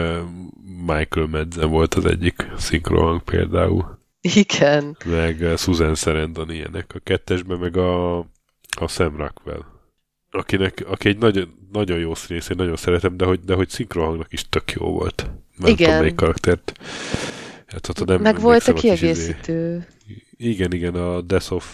[0.86, 4.00] Michael Madsen volt az egyik szinkrohang például.
[4.22, 4.98] Igen.
[5.06, 6.92] Meg Susan Sarandon ilyenek.
[6.96, 8.18] A kettesben meg a,
[8.80, 9.64] a Sam Rockwell.
[10.32, 14.34] Akinek, aki egy nagyon, nagyon jó színész, én nagyon szeretem, de hogy, de hogy szinkrohangnak
[14.34, 15.30] is tök jó volt.
[15.58, 15.86] Nem Igen.
[15.86, 16.80] tudom, melyik karaktert.
[17.68, 19.88] Hát, nem meg volt a kiegészítő.
[20.08, 20.52] Izé.
[20.52, 21.66] Igen, igen, a Death of...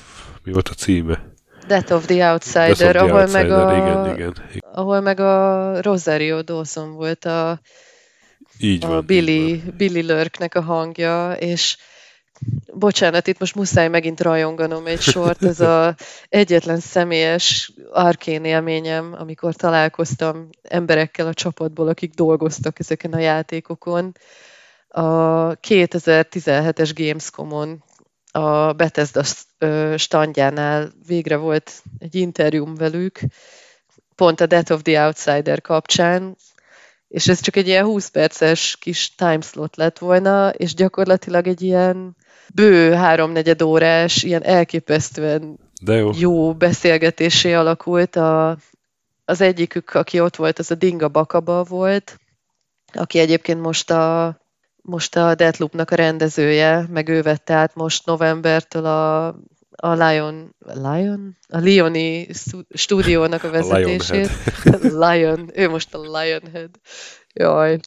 [0.44, 1.36] Mi volt a címe?
[1.68, 4.34] Death of the Outsider, of the ahol, outsider meg a, igen, igen.
[4.74, 7.60] ahol meg a Rosario Dawson volt a,
[8.60, 9.74] így a van, Billy, így van.
[9.78, 11.78] Billy Lurknek a hangja, és
[12.74, 15.96] bocsánat, itt most muszáj megint rajonganom egy sort, ez a
[16.30, 24.16] egyetlen személyes arkén élményem, amikor találkoztam emberekkel a csapatból, akik dolgoztak ezeken a játékokon.
[24.88, 25.02] A
[25.56, 27.84] 2017-es Gamescom-on
[28.38, 29.24] a Bethesda
[29.98, 33.20] standjánál végre volt egy interjúm velük,
[34.16, 36.36] pont a Death of the Outsider kapcsán,
[37.08, 42.16] és ez csak egy ilyen 20 perces kis timeslot lett volna, és gyakorlatilag egy ilyen
[42.54, 46.12] bő háromnegyed órás, ilyen elképesztően De jó.
[46.16, 48.16] jó beszélgetésé alakult.
[48.16, 48.58] A,
[49.26, 52.20] az egyikük, aki ott volt, az a Dinga Bakaba volt,
[52.94, 54.38] aki egyébként most a,
[54.88, 59.28] most a Deathloop-nak a rendezője, meg ő vette át most novembertől a,
[59.76, 61.38] a Lion, Lion?
[61.48, 62.28] A Lioni
[62.70, 64.30] stúdiónak a vezetését.
[64.64, 66.70] A Lion, ő most a Lionhead.
[67.34, 67.80] Jaj,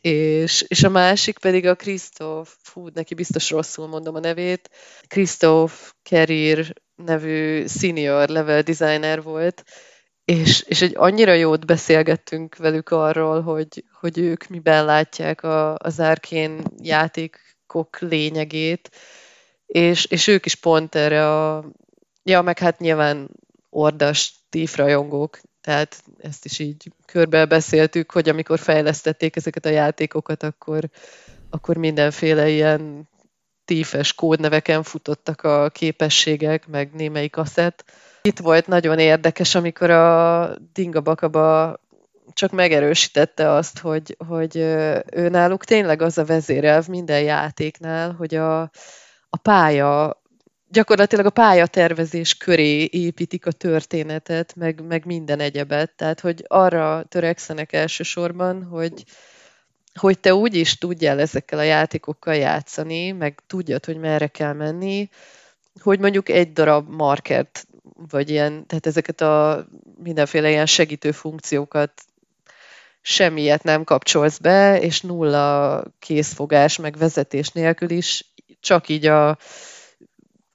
[0.00, 4.70] és, és a másik pedig a Christoph, fú, neki biztos rosszul mondom a nevét,
[5.06, 9.64] Christoph Kerir nevű senior level designer volt,
[10.26, 16.00] és, és egy annyira jót beszélgettünk velük arról, hogy, hogy ők miben látják a, az
[16.00, 18.90] árkén játékok lényegét,
[19.66, 21.64] és, és ők is pont erre a,
[22.22, 23.30] ja, meg hát nyilván
[23.70, 30.90] ordas tífrajongók, tehát ezt is így körbe beszéltük, hogy amikor fejlesztették ezeket a játékokat, akkor,
[31.50, 33.08] akkor mindenféle ilyen
[33.64, 37.84] tífes kódneveken futottak a képességek, meg némelyik kasszett.
[38.26, 41.76] Itt volt nagyon érdekes, amikor a Dinga Bakaba
[42.32, 44.56] csak megerősítette azt, hogy, hogy
[45.12, 48.60] ő náluk tényleg az a vezérelv minden játéknál, hogy a,
[49.28, 50.22] a pálya
[50.68, 55.92] gyakorlatilag a pályatervezés köré építik a történetet, meg, meg minden egyebet.
[55.96, 59.04] Tehát, hogy arra törekszenek elsősorban, hogy,
[59.94, 65.08] hogy te úgy is tudjál ezekkel a játékokkal játszani, meg tudjad, hogy merre kell menni,
[65.80, 67.66] hogy mondjuk egy darab markert,
[68.10, 69.66] vagy ilyen, tehát ezeket a
[70.02, 71.92] mindenféle ilyen segítő funkciókat
[73.00, 79.38] semmiet nem kapcsolsz be, és nulla készfogás, meg vezetés nélkül is csak így a,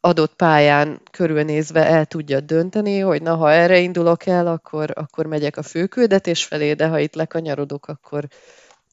[0.02, 5.58] adott pályán körülnézve el tudja dönteni, hogy na, ha erre indulok el, akkor, akkor megyek
[5.58, 8.28] a főküldetés felé, de ha itt lekanyarodok, akkor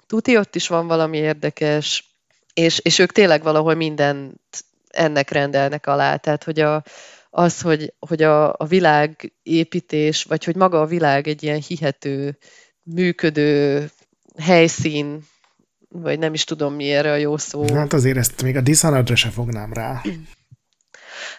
[0.07, 2.17] tuti, ott is van valami érdekes,
[2.55, 6.17] és, és ők tényleg valahol mindent ennek rendelnek alá.
[6.17, 6.83] Tehát, hogy a,
[7.31, 12.39] az, hogy, hogy a, a világ építés, vagy hogy maga a világ egy ilyen hihető,
[12.83, 13.85] működő
[14.39, 15.27] helyszín,
[15.89, 17.75] vagy nem is tudom mi erre a jó szó.
[17.75, 20.03] Hát azért ezt még a Dishonored-re se fognám rá.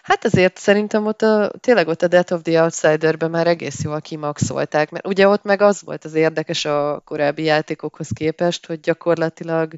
[0.02, 4.00] Hát azért szerintem ott a, tényleg ott a Death of the Outsider-ben már egész jól
[4.00, 9.74] kimaxolták, mert ugye ott meg az volt az érdekes a korábbi játékokhoz képest, hogy gyakorlatilag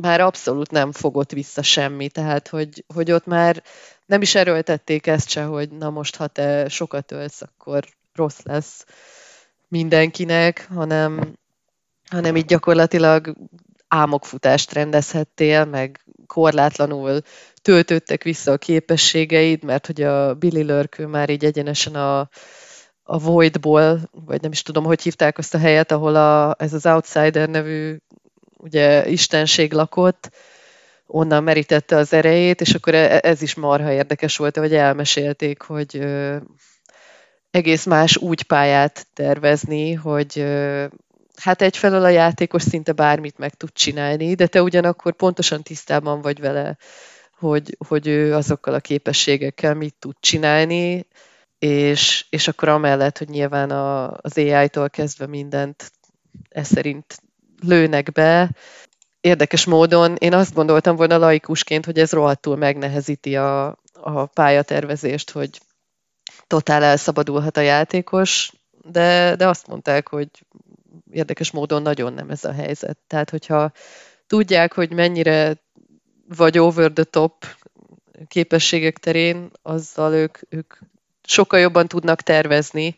[0.00, 3.62] már abszolút nem fogott vissza semmi, tehát hogy, hogy ott már
[4.08, 8.84] nem is erőltették ezt se, hogy na most, ha te sokat ölsz, akkor rossz lesz
[9.68, 11.38] mindenkinek, hanem,
[12.10, 13.36] hanem így gyakorlatilag
[13.88, 17.20] álmokfutást rendezhettél, meg korlátlanul
[17.62, 22.28] töltöttek vissza a képességeid, mert hogy a Billy Lurk már így egyenesen a,
[23.02, 26.86] a Voidból, vagy nem is tudom, hogy hívták azt a helyet, ahol a, ez az
[26.86, 27.96] Outsider nevű
[28.56, 30.30] ugye istenség lakott,
[31.10, 36.06] onnan merítette az erejét, és akkor e, ez is marha érdekes volt, hogy elmesélték, hogy
[37.50, 40.44] egész más úgy pályát tervezni, hogy
[41.36, 46.40] hát egyfelől a játékos szinte bármit meg tud csinálni, de te ugyanakkor pontosan tisztában vagy
[46.40, 46.76] vele,
[47.38, 51.06] hogy, hogy ő azokkal a képességekkel mit tud csinálni,
[51.58, 55.92] és, és akkor amellett, hogy nyilván a, az AI-tól kezdve mindent
[56.48, 57.22] ez szerint
[57.60, 58.50] lőnek be,
[59.20, 65.60] érdekes módon én azt gondoltam volna laikusként, hogy ez rohadtul megnehezíti a, a pályatervezést, hogy
[66.46, 68.52] totál elszabadulhat a játékos,
[68.90, 70.28] de, de azt mondták, hogy
[71.10, 72.98] érdekes módon nagyon nem ez a helyzet.
[73.06, 73.72] Tehát, hogyha
[74.26, 75.56] tudják, hogy mennyire
[76.36, 77.44] vagy over the top
[78.28, 80.74] képességek terén, azzal ők, ők
[81.22, 82.96] sokkal jobban tudnak tervezni,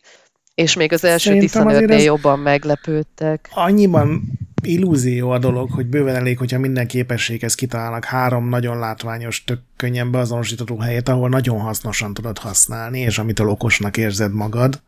[0.55, 3.51] és még az első Dishonored-nél jobban meglepődtek.
[3.53, 4.23] Annyiban
[4.67, 10.11] illúzió a dolog, hogy bőven elég, hogyha minden képességhez kitalálnak három nagyon látványos, tök könnyen
[10.11, 14.83] beazonosítható helyet, ahol nagyon hasznosan tudod használni, és amitől okosnak érzed magad.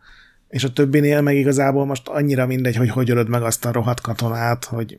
[0.48, 4.00] És a többinél meg igazából most annyira mindegy, hogy hogy ölöd meg azt a rohadt
[4.00, 4.98] katonát, hogy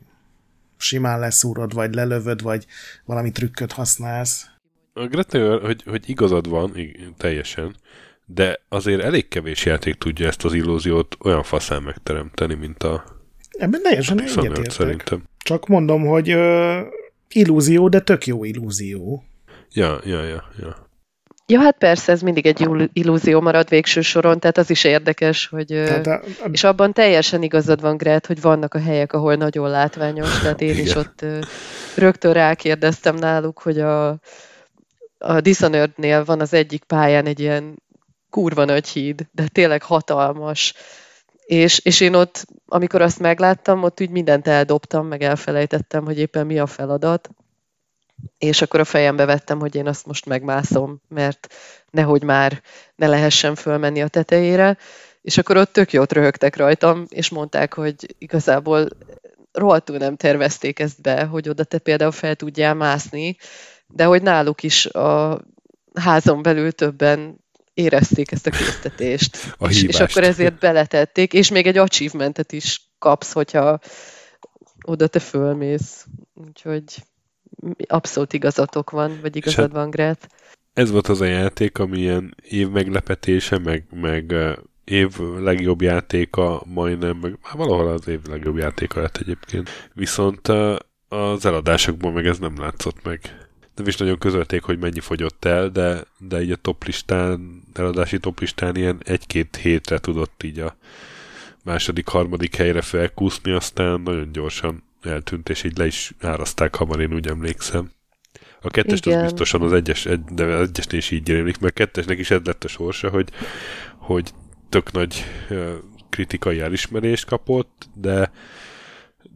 [0.76, 2.66] simán leszúrod, vagy lelövöd, vagy
[3.04, 4.46] valami trükköt használsz.
[4.92, 6.76] A Greta, hogy, hogy igazad van,
[7.16, 7.74] teljesen,
[8.26, 13.13] de azért elég kevés játék tudja ezt az illúziót olyan faszán megteremteni, mint a
[13.58, 14.70] Ebben teljesen egyetértek.
[14.70, 15.22] Szerintem.
[15.38, 16.80] Csak mondom, hogy ö,
[17.28, 19.24] illúzió, de tök jó illúzió.
[19.72, 20.84] Ja, ja, ja, ja.
[21.46, 25.66] Ja, hát persze, ez mindig egy illúzió marad végső soron, tehát az is érdekes, hogy...
[25.66, 26.48] Tehát a, a...
[26.52, 30.70] És abban teljesen igazad van, Gret, hogy vannak a helyek, ahol nagyon látványos, tehát én
[30.70, 30.84] Igen.
[30.84, 31.24] is ott
[31.96, 34.08] rögtön rákérdeztem náluk, hogy a,
[35.18, 37.82] a Dishonored-nél van az egyik pályán egy ilyen
[38.30, 40.74] kurva nagy híd, de tényleg hatalmas,
[41.44, 46.46] és, és én ott, amikor azt megláttam, ott úgy mindent eldobtam, meg elfelejtettem, hogy éppen
[46.46, 47.30] mi a feladat,
[48.38, 51.54] és akkor a fejembe vettem, hogy én azt most megmászom, mert
[51.90, 52.62] nehogy már
[52.96, 54.76] ne lehessen fölmenni a tetejére,
[55.22, 58.88] és akkor ott tök jót röhögtek rajtam, és mondták, hogy igazából
[59.52, 63.36] rohadtul nem tervezték ezt be, hogy oda te például fel tudjál mászni,
[63.86, 65.40] de hogy náluk is a
[65.94, 67.43] házon belül többen
[67.74, 69.54] érezték ezt a késztetést.
[69.58, 73.78] A és, és akkor ezért beletették, és még egy achievementet is kapsz, hogyha
[74.84, 76.06] oda te fölmész.
[76.34, 76.84] Úgyhogy
[77.86, 80.28] abszolút igazatok van, vagy igazad hát van, Gret.
[80.72, 84.34] Ez volt az a játék, ami ilyen év meglepetése, meg, meg
[84.84, 89.70] év legjobb játéka majdnem, meg hát valahol az év legjobb játéka lett egyébként.
[89.92, 90.48] Viszont
[91.08, 93.43] az eladásokban meg ez nem látszott meg
[93.74, 98.76] nem is nagyon közölték, hogy mennyi fogyott el, de, de így a toplistán, eladási toplistán
[98.76, 100.76] ilyen egy-két hétre tudott így a
[101.64, 107.14] második, harmadik helyre felkúszni, aztán nagyon gyorsan eltűnt, és így le is áraszták hamar, én
[107.14, 107.90] úgy emlékszem.
[108.60, 112.18] A kettes az biztosan az egyes, egy, de az egyesnél is így rémlik, mert kettesnek
[112.18, 113.28] is ez lett a sorsa, hogy,
[113.96, 114.30] hogy
[114.68, 115.24] tök nagy
[116.10, 118.32] kritikai elismerést kapott, de,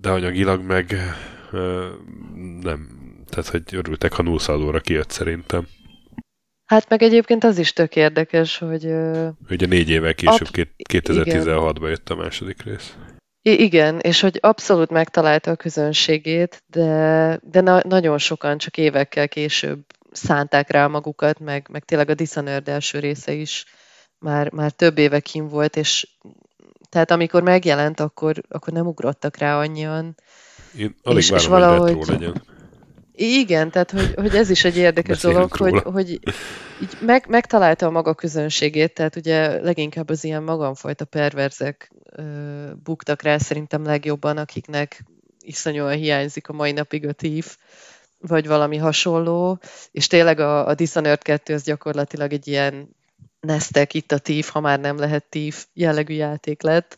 [0.00, 0.96] de anyagilag meg
[2.60, 2.97] nem,
[3.28, 5.66] tehát, hogy örültek, ha nullszaldóra kijött szerintem.
[6.64, 8.84] Hát meg egyébként az is tök érdekes, hogy...
[9.50, 10.68] Ugye négy évvel később, ab...
[10.92, 12.96] 2016-ban jött a második rész.
[13.42, 19.28] I- igen, és hogy abszolút megtalálta a közönségét, de, de na- nagyon sokan csak évekkel
[19.28, 23.64] később szánták rá magukat, meg, meg tényleg a Dishonored első része is
[24.18, 26.08] már, már több éve kim volt, és
[26.88, 30.14] tehát amikor megjelent, akkor, akkor nem ugrottak rá annyian.
[30.76, 31.92] Én alig és, várom, és valahogy...
[31.92, 32.42] hogy legyen.
[33.20, 37.90] Igen, tehát hogy, hogy ez is egy érdekes dolog, hogy, hogy így meg, megtalálta a
[37.90, 42.22] maga közönségét, tehát ugye leginkább az ilyen magamfajta perverzek ö,
[42.82, 45.04] buktak rá szerintem legjobban, akiknek
[45.40, 47.56] iszonyúan hiányzik a mai napig a tív,
[48.18, 49.58] vagy valami hasonló,
[49.90, 52.96] és tényleg a, a Dishonored 2 az gyakorlatilag egy ilyen
[53.40, 56.96] nesztek itt a tív, ha már nem lehet tív jellegű játék lett,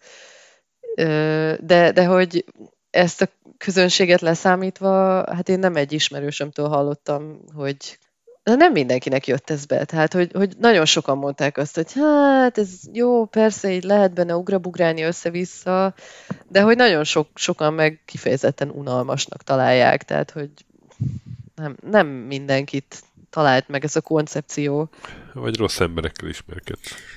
[1.61, 2.45] de, de hogy
[2.91, 7.99] ezt a közönséget leszámítva, hát én nem egy ismerősömtől hallottam, hogy
[8.43, 12.59] Na nem mindenkinek jött ez be, tehát hogy, hogy nagyon sokan mondták azt, hogy hát
[12.59, 15.95] ez jó, persze, így lehet benne ugrabugrálni össze-vissza,
[16.49, 20.51] de hogy nagyon sok, sokan meg kifejezetten unalmasnak találják, tehát hogy
[21.55, 24.91] nem, nem mindenkit talált meg ez a koncepció.
[25.33, 26.77] Vagy rossz emberekkel ismerked.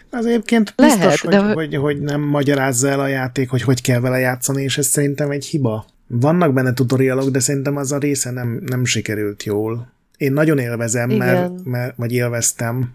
[0.10, 1.54] Az egyébként biztos, Lehet, hogy, de...
[1.54, 5.32] hogy, hogy nem magyarázza el a játék, hogy hogy kell vele játszani, és ez szerintem
[5.32, 5.86] egy hiba.
[6.08, 9.92] Vannak benne tutorialok, de szerintem az a része nem, nem sikerült jól.
[10.18, 12.94] Én nagyon élvezem, mert, mert, vagy élveztem,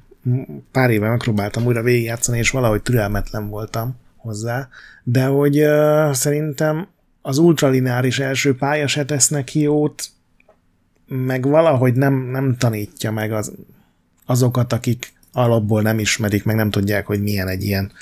[0.73, 4.69] pár éve megpróbáltam újra végigjátszani, és valahogy türelmetlen voltam hozzá,
[5.03, 6.89] de hogy uh, szerintem
[7.23, 10.05] az ultralináris első pálya se tesz neki jót,
[11.09, 13.53] meg valahogy nem, nem tanítja meg az,
[14.27, 17.93] azokat, akik alapból nem ismerik, meg nem tudják, hogy milyen egy ilyen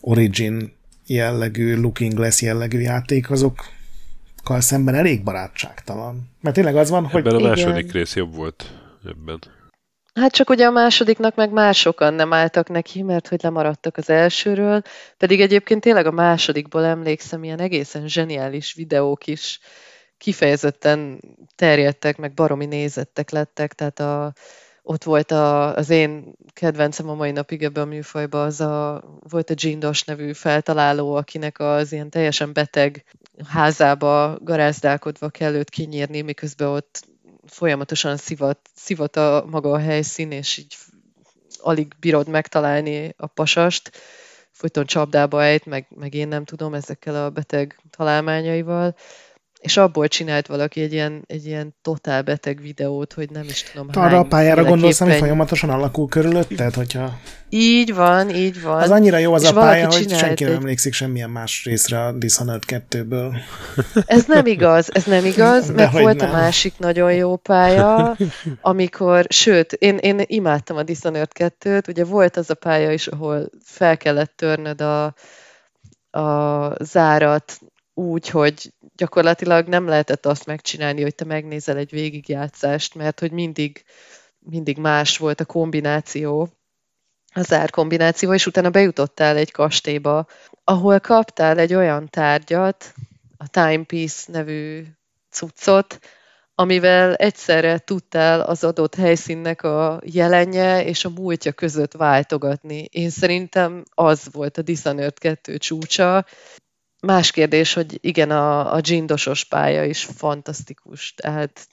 [0.00, 0.72] origin
[1.06, 6.30] jellegű, looking glass jellegű játék, azokkal szemben elég barátságtalan.
[6.40, 7.26] Mert tényleg az van, ebben hogy...
[7.26, 7.92] Ebben a második igen.
[7.92, 8.70] rész jobb volt
[9.06, 9.38] ebben.
[10.14, 14.10] Hát csak ugye a másodiknak meg már sokan nem álltak neki, mert hogy lemaradtak az
[14.10, 14.82] elsőről,
[15.18, 19.60] pedig egyébként tényleg a másodikból emlékszem, ilyen egészen zseniális videók is
[20.22, 21.20] kifejezetten
[21.56, 24.32] terjedtek, meg baromi nézettek lettek, tehát a,
[24.82, 29.50] ott volt a, az én kedvencem a mai napig ebben a műfajban, az a, volt
[29.50, 33.04] a Jindos nevű feltaláló, akinek az ilyen teljesen beteg
[33.46, 37.06] házába garázdálkodva kell őt kinyírni, miközben ott
[37.46, 40.76] folyamatosan szivat, szivat a maga a helyszín, és így
[41.58, 43.90] alig bírod megtalálni a pasast,
[44.50, 48.94] folyton csapdába ejt, meg, meg én nem tudom, ezekkel a beteg találmányaival
[49.62, 53.88] és abból csinált valaki egy ilyen, egy ilyen totál beteg videót, hogy nem is tudom
[53.92, 57.18] Arra a pályára gondolsz, ami folyamatosan alakul körülötted, hogyha...
[57.48, 58.82] Így van, így van.
[58.82, 60.58] Az annyira jó az és a pálya, hogy senki nem egy...
[60.58, 63.34] emlékszik semmilyen más részre a Dishonored 2-ből.
[64.06, 66.30] Ez nem igaz, ez nem igaz, De mert volt nem.
[66.30, 68.16] a másik nagyon jó pálya,
[68.60, 73.50] amikor, sőt, én, én imádtam a Dishonored 2-t, ugye volt az a pálya is, ahol
[73.64, 75.14] fel kellett törnöd a,
[76.18, 77.58] a zárat
[77.94, 78.72] úgy, hogy
[79.02, 83.84] gyakorlatilag nem lehetett azt megcsinálni, hogy te megnézel egy végigjátszást, mert hogy mindig,
[84.38, 86.48] mindig más volt a kombináció,
[87.34, 90.26] az árkombináció, és utána bejutottál egy kastélyba,
[90.64, 92.94] ahol kaptál egy olyan tárgyat,
[93.36, 94.84] a Timepiece nevű
[95.30, 95.98] cuccot,
[96.54, 102.88] amivel egyszerre tudtál az adott helyszínnek a jelenje és a múltja között váltogatni.
[102.90, 106.24] Én szerintem az volt a Dishonored 2 csúcsa,
[107.06, 111.68] Más kérdés, hogy igen, a, a gindosos pálya is fantasztikus, tehát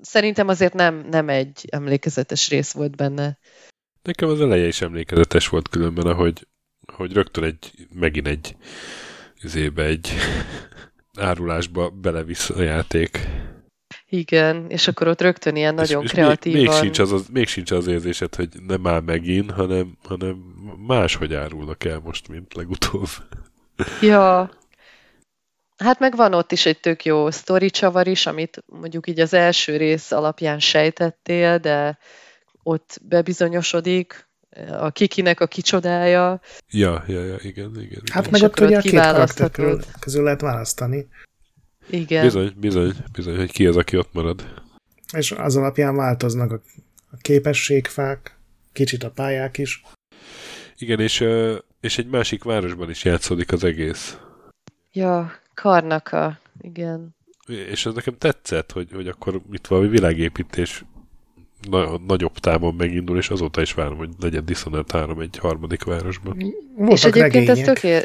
[0.00, 3.38] szerintem azért nem, nem egy emlékezetes rész volt benne.
[4.02, 6.46] Nekem az eleje is emlékezetes volt különben, ahogy
[6.92, 8.56] hogy rögtön egy, megint egy
[9.42, 10.10] üzébe, egy
[11.28, 13.28] árulásba belevisz a játék.
[14.08, 16.60] Igen, és akkor ott rögtön ilyen nagyon és kreatívan...
[16.60, 20.34] Még, még, sincs az, még sincs az érzésed, hogy nem áll megint, hanem, hanem
[20.86, 23.08] máshogy árulnak el most, mint legutóbb.
[24.00, 24.50] Ja.
[25.76, 29.32] Hát meg van ott is egy tök jó sztori csavar is, amit mondjuk így az
[29.32, 31.98] első rész alapján sejtettél, de
[32.62, 34.28] ott bebizonyosodik,
[34.70, 36.40] a kikinek a kicsodája.
[36.70, 38.02] Ja, ja, ja, igen, igen.
[38.12, 39.50] Hát és meg ott ugye a két karakter
[40.00, 41.08] közül lehet választani.
[41.90, 42.24] Igen.
[42.24, 44.64] Bizony, bizony, bizony, hogy ki az, aki ott marad.
[45.16, 46.52] És az alapján változnak
[47.10, 48.38] a képességfák,
[48.72, 49.82] kicsit a pályák is.
[50.78, 51.24] Igen, és
[51.80, 54.18] és egy másik városban is játszódik az egész.
[54.92, 57.16] Ja, Karnaka, igen.
[57.46, 60.84] És ez nekem tetszett, hogy, hogy akkor itt valami világépítés
[61.70, 66.36] na, nagyobb távon megindul, és azóta is várom, hogy legyen Dishonored 3 egy harmadik városban.
[66.76, 67.58] Voltak és egyébként regények.
[67.58, 68.02] ez tökél...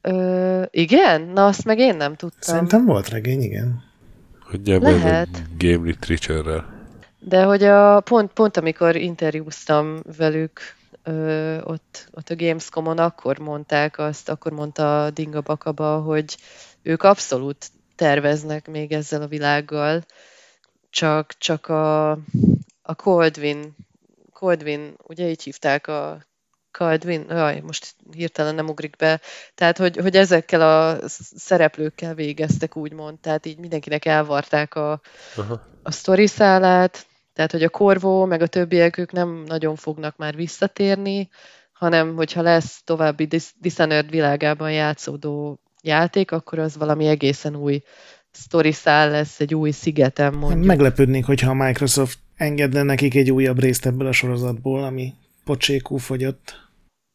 [0.00, 1.22] Ö, igen?
[1.22, 2.40] Na azt meg én nem tudtam.
[2.40, 3.82] Szerintem volt regény, igen.
[4.40, 5.42] Hogy Lehet.
[5.58, 6.86] Game Literature-rel.
[7.18, 10.60] De hogy a, pont, pont amikor interjúztam velük
[11.08, 16.36] ö, ott, ott a Gamescom-on akkor mondták azt, akkor mondta Dinga Bakaba, hogy
[16.82, 20.04] ők abszolút terveznek még ezzel a világgal,
[20.90, 22.10] csak, csak a,
[22.82, 23.76] a Coldwin,
[24.32, 26.26] Coldwin, ugye így hívták a
[26.70, 29.20] Coldwin, jaj, most hirtelen nem ugrik be,
[29.54, 35.00] tehát hogy, hogy ezekkel a szereplőkkel végeztek úgymond, tehát így mindenkinek elvarták a,
[35.36, 35.60] Aha.
[35.82, 37.06] a sztori szálát,
[37.38, 41.28] tehát, hogy a korvó, meg a többiek, ők nem nagyon fognak már visszatérni,
[41.72, 43.28] hanem hogyha lesz további
[43.60, 47.82] Dishonored világában játszódó játék, akkor az valami egészen új
[48.30, 50.64] sztori szál lesz, egy új szigetem mondjuk.
[50.64, 56.68] Meglepődnék, hogyha a Microsoft engedne nekik egy újabb részt ebből a sorozatból, ami pocsékú fogyott.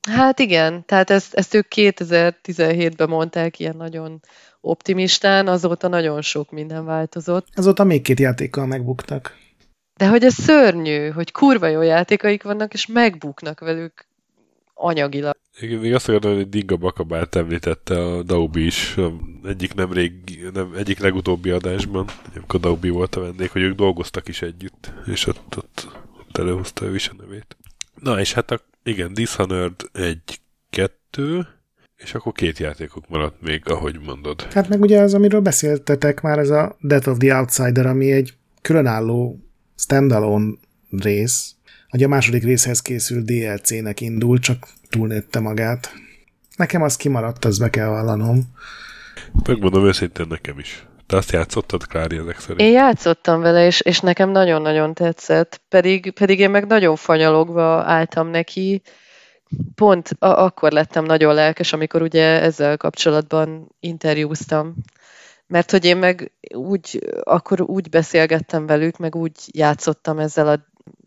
[0.09, 4.19] Hát igen, tehát ezt, ezt ők 2017-ben mondták ilyen nagyon
[4.61, 7.47] optimistán, azóta nagyon sok minden változott.
[7.55, 9.41] Azóta még két játékkal megbuktak.
[9.95, 14.05] De hogy ez szörnyű, hogy kurva jó játékaik vannak, és megbuknak velük
[14.73, 15.35] anyagilag.
[15.59, 18.97] Igen, még azt akartam, hogy Dinga Bakabát említette a Daubi is,
[19.43, 20.13] egyik nem rég,
[20.53, 25.27] nem, egyik legutóbbi adásban, amikor Daubi volt a vendég, hogy ők dolgoztak is együtt, és
[25.27, 25.87] ott, ott,
[26.19, 27.57] ott előhozta ő is a nevét.
[27.99, 30.39] Na, és hát a, igen, Dishonored egy,
[30.73, 31.47] kettő,
[31.95, 34.41] és akkor két játékok maradt még, ahogy mondod.
[34.41, 38.33] Hát meg ugye az, amiről beszéltetek már, ez a Death of the Outsider, ami egy
[38.61, 39.39] különálló
[39.83, 40.53] standalone
[40.89, 41.55] rész,
[41.89, 45.93] hogy a második részhez készült DLC-nek indul, csak túlnőtte magát.
[46.55, 48.43] Nekem az kimaradt, az be kell vallanom.
[49.47, 50.85] Megmondom őszintén nekem is.
[51.05, 52.59] Te azt játszottad, Klári, ezek szerint?
[52.59, 58.27] Én játszottam vele, és, és nekem nagyon-nagyon tetszett, pedig, pedig én meg nagyon fanyalogva álltam
[58.27, 58.81] neki.
[59.75, 64.75] Pont a- akkor lettem nagyon lelkes, amikor ugye ezzel kapcsolatban interjúztam
[65.47, 70.59] mert hogy én meg úgy, akkor úgy beszélgettem velük, meg úgy játszottam ezzel a,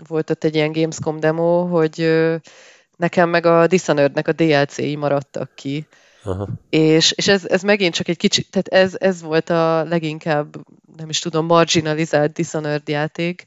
[0.09, 2.27] volt ott egy ilyen Gamescom demo, hogy
[2.97, 5.87] nekem meg a Dishonored-nek a DLC-i maradtak ki.
[6.25, 6.49] Aha.
[6.71, 10.57] És, és ez, ez megint csak egy kicsit, tehát ez, ez volt a leginkább,
[10.97, 13.45] nem is tudom, marginalizált Dishonored játék,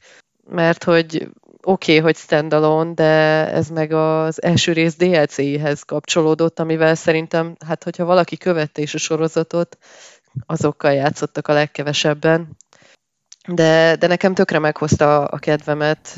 [0.48, 1.28] mert hogy
[1.62, 3.04] oké, okay, hogy standalone, de
[3.52, 8.98] ez meg az első rész DLC-hez kapcsolódott, amivel szerintem, hát hogyha valaki követte is a
[8.98, 9.78] sorozatot,
[10.46, 12.56] azokkal játszottak a legkevesebben.
[13.48, 16.08] De, de nekem tökre meghozta a kedvemet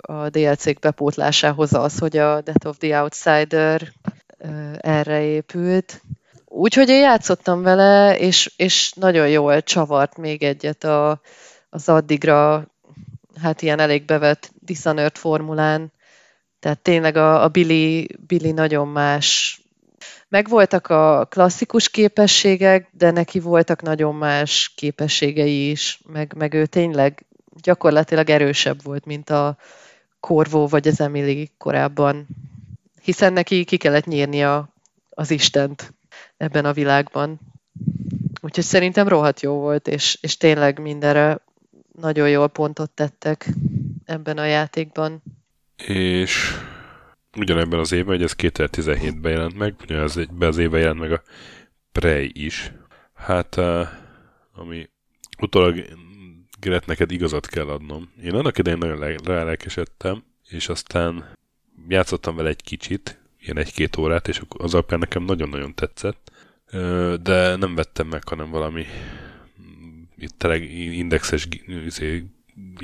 [0.00, 3.92] a DLC-k bepótlásához az, hogy a Death of the Outsider
[4.78, 6.02] erre épült.
[6.44, 11.20] Úgyhogy én játszottam vele, és, és nagyon jól csavart még egyet a,
[11.70, 12.66] az addigra
[13.40, 15.92] hát ilyen elég bevett Dishonored formulán.
[16.60, 19.59] Tehát tényleg a, a Billy, Billy nagyon más.
[20.30, 27.26] Megvoltak a klasszikus képességek, de neki voltak nagyon más képességei is, meg, meg ő tényleg
[27.62, 29.56] gyakorlatilag erősebb volt, mint a
[30.20, 32.26] Corvo vagy az Emily korábban.
[33.02, 34.74] Hiszen neki ki kellett nyírnia
[35.10, 35.94] az Istent
[36.36, 37.40] ebben a világban.
[38.40, 41.40] Úgyhogy szerintem rohadt jó volt, és, és tényleg mindenre
[41.92, 43.48] nagyon jól pontot tettek
[44.04, 45.22] ebben a játékban.
[45.76, 46.54] És
[47.36, 51.22] ugyanebben az évben, hogy ez 2017-ben jelent meg, ugyanaz egyben az évben jelent meg a
[51.92, 52.72] Prey is.
[53.14, 53.56] Hát,
[54.52, 54.88] ami
[55.40, 55.84] utólag
[56.60, 58.12] Gret, neked igazat kell adnom.
[58.22, 61.24] Én annak idején nagyon rálelkesedtem, és aztán
[61.88, 66.32] játszottam vele egy kicsit, ilyen egy-két órát, és az alapján nekem nagyon-nagyon tetszett,
[67.22, 68.86] de nem vettem meg, hanem valami
[70.16, 71.48] itt tényleg indexes
[71.86, 72.24] izé,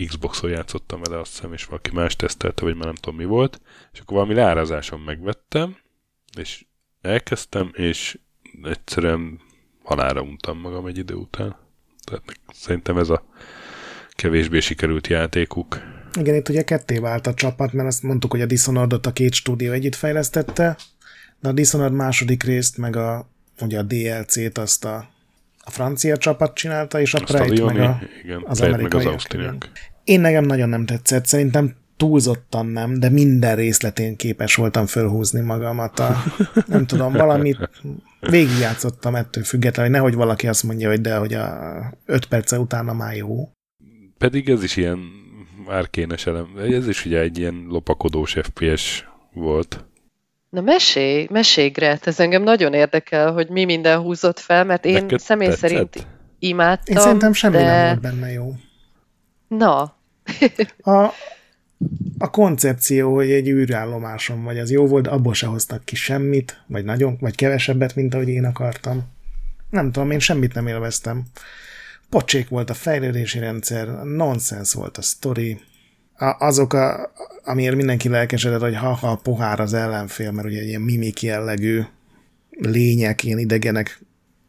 [0.06, 3.60] Xbox-on játszottam vele, azt hiszem, és valaki más tesztelte, vagy már nem tudom mi volt,
[3.92, 5.76] és akkor valami leárazáson megvettem,
[6.38, 6.64] és
[7.00, 8.18] elkezdtem, és
[8.62, 9.40] egyszerűen
[9.82, 11.56] halára untam magam egy idő után.
[12.04, 12.22] Tehát
[12.52, 13.26] szerintem ez a
[14.10, 15.80] kevésbé sikerült játékuk.
[16.18, 19.32] Igen, itt ugye ketté vált a csapat, mert azt mondtuk, hogy a Dishonored-ot a két
[19.32, 20.76] stúdió együtt fejlesztette,
[21.40, 23.30] de a Dishonored második részt, meg a,
[23.60, 25.08] ugye a DLC-t azt a
[25.66, 29.04] a francia csapat csinálta, és a Pride meg a, igen, az amerikai.
[29.04, 29.26] Meg az
[30.04, 35.98] Én nekem nagyon nem tetszett, szerintem túlzottan nem, de minden részletén képes voltam fölhúzni magamat.
[35.98, 36.22] A,
[36.66, 37.70] nem tudom, valamit
[38.20, 42.92] végigjátszottam ettől függetlenül, hogy nehogy valaki azt mondja, hogy de, hogy a öt perce utána
[42.92, 43.50] már jó.
[44.18, 44.98] Pedig ez is ilyen
[45.68, 46.48] árkénes elem.
[46.70, 49.84] Ez is ugye egy ilyen lopakodós FPS volt.
[50.50, 54.92] Na mesélj, mesélj Gret, ez engem nagyon érdekel, hogy mi minden húzott fel, mert én
[54.92, 55.70] Neked személy tetszett?
[55.70, 56.06] szerint
[56.38, 57.64] imádtam, Én szerintem semmi de...
[57.64, 58.54] nem volt benne jó.
[59.48, 59.94] Na.
[60.92, 61.12] a,
[62.18, 66.84] a koncepció, hogy egy űrállomáson vagy, az jó volt, abból se hoztak ki semmit, vagy
[66.84, 69.04] nagyon, vagy kevesebbet, mint ahogy én akartam.
[69.70, 71.22] Nem tudom, én semmit nem élveztem.
[72.08, 75.60] Pocsék volt a fejlődési rendszer, nonsens volt a story,
[76.38, 77.12] azok, a,
[77.44, 81.82] amiért mindenki lelkesedett, hogy ha-ha a pohár az ellenfél, mert ugye ilyen mimik jellegű
[82.50, 84.00] lények, ilyen idegenek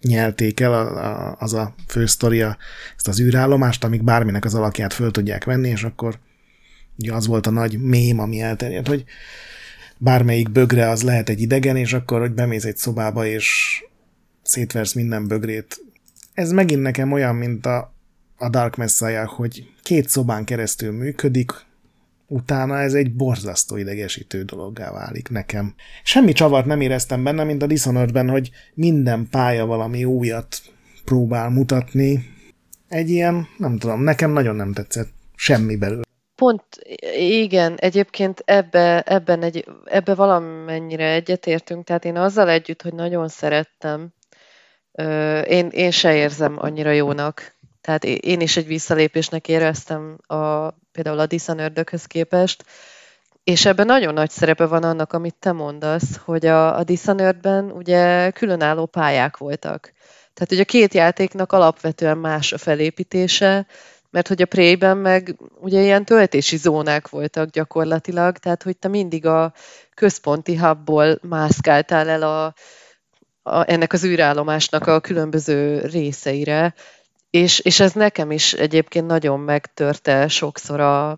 [0.02, 2.57] nyelték el a, a, az a fősztoria,
[2.95, 6.19] ezt az űrállomást, amik bárminek az alakját föl tudják venni, és akkor
[6.98, 9.03] ugye az volt a nagy mém, ami elterjedt, hogy
[9.98, 13.80] bármelyik bögre az lehet egy idegen, és akkor, hogy bemész egy szobába, és
[14.44, 15.81] szétversz minden bögrét.
[16.34, 17.94] Ez megint nekem olyan, mint a,
[18.38, 21.51] a Dark Messiah, hogy két szobán keresztül működik,
[22.27, 25.73] utána ez egy borzasztó idegesítő dologgá válik nekem.
[26.03, 30.61] Semmi csavart nem éreztem benne, mint a Dishonored-ben, hogy minden pálya valami újat
[31.05, 32.35] próbál mutatni.
[32.88, 36.05] Egy ilyen, nem tudom, nekem nagyon nem tetszett semmi belőle.
[36.35, 36.64] Pont,
[37.18, 44.14] igen, egyébként ebbe, ebben egy, ebbe valamennyire egyetértünk, tehát én azzal együtt, hogy nagyon szerettem,
[45.47, 47.57] én, én se érzem annyira jónak
[47.88, 52.64] tehát én is egy visszalépésnek éreztem a, például a Dishonored-höz képest,
[53.43, 58.31] és ebben nagyon nagy szerepe van annak, amit te mondasz, hogy a, a Dishonored-ben ugye
[58.31, 59.93] különálló pályák voltak.
[60.34, 63.68] Tehát ugye a két játéknak alapvetően más a felépítése,
[64.09, 69.26] mert hogy a Prey-ben meg ugye ilyen töltési zónák voltak gyakorlatilag, tehát hogy te mindig
[69.26, 69.53] a
[69.93, 72.53] központi hubból mászkáltál el a,
[73.49, 76.73] a, ennek az űrállomásnak a különböző részeire,
[77.30, 81.10] és, és ez nekem is egyébként nagyon megtörte sokszor a,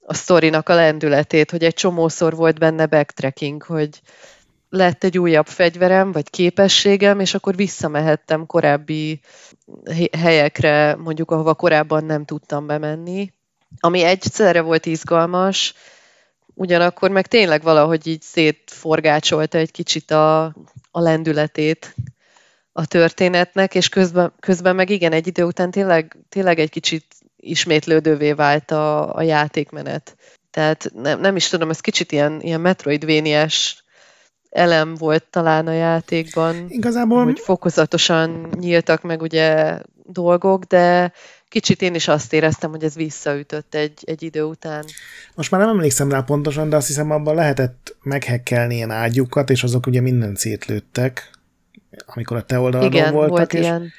[0.00, 4.00] a sztorinak a lendületét, hogy egy csomószor volt benne backtracking, hogy
[4.68, 9.20] lett egy újabb fegyverem, vagy képességem, és akkor visszamehettem korábbi
[10.18, 13.32] helyekre, mondjuk ahova korábban nem tudtam bemenni,
[13.80, 15.74] ami egyszerre volt izgalmas,
[16.54, 20.44] ugyanakkor meg tényleg valahogy így szétforgácsolta egy kicsit a,
[20.90, 21.94] a lendületét
[22.72, 27.04] a történetnek, és közben, közben meg igen, egy idő után tényleg, tényleg egy kicsit
[27.36, 30.16] ismétlődővé vált a, a játékmenet.
[30.50, 33.84] Tehát nem, nem is tudom, ez kicsit ilyen, ilyen metroidvéniás
[34.50, 36.64] elem volt talán a játékban.
[36.68, 37.24] Igazából...
[37.24, 41.12] Hogy fokozatosan nyíltak meg ugye dolgok, de
[41.48, 44.84] kicsit én is azt éreztem, hogy ez visszaütött egy, egy idő után.
[45.34, 49.62] Most már nem emlékszem rá pontosan, de azt hiszem abban lehetett meghekkelni ilyen ágyukat, és
[49.62, 51.30] azok ugye minden szétlőttek,
[52.06, 53.30] amikor a te oldalon Igen, voltak.
[53.30, 53.90] volt és ilyen.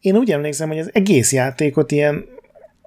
[0.00, 2.24] Én úgy emlékszem, hogy az egész játékot ilyen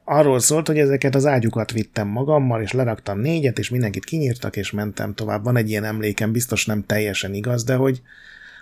[0.04, 4.72] arról szólt, hogy ezeket az ágyukat vittem magammal, és leraktam négyet, és mindenkit kinyírtak, és
[4.72, 5.44] mentem tovább.
[5.44, 8.02] Van egy ilyen emlékem, biztos nem teljesen igaz, de hogy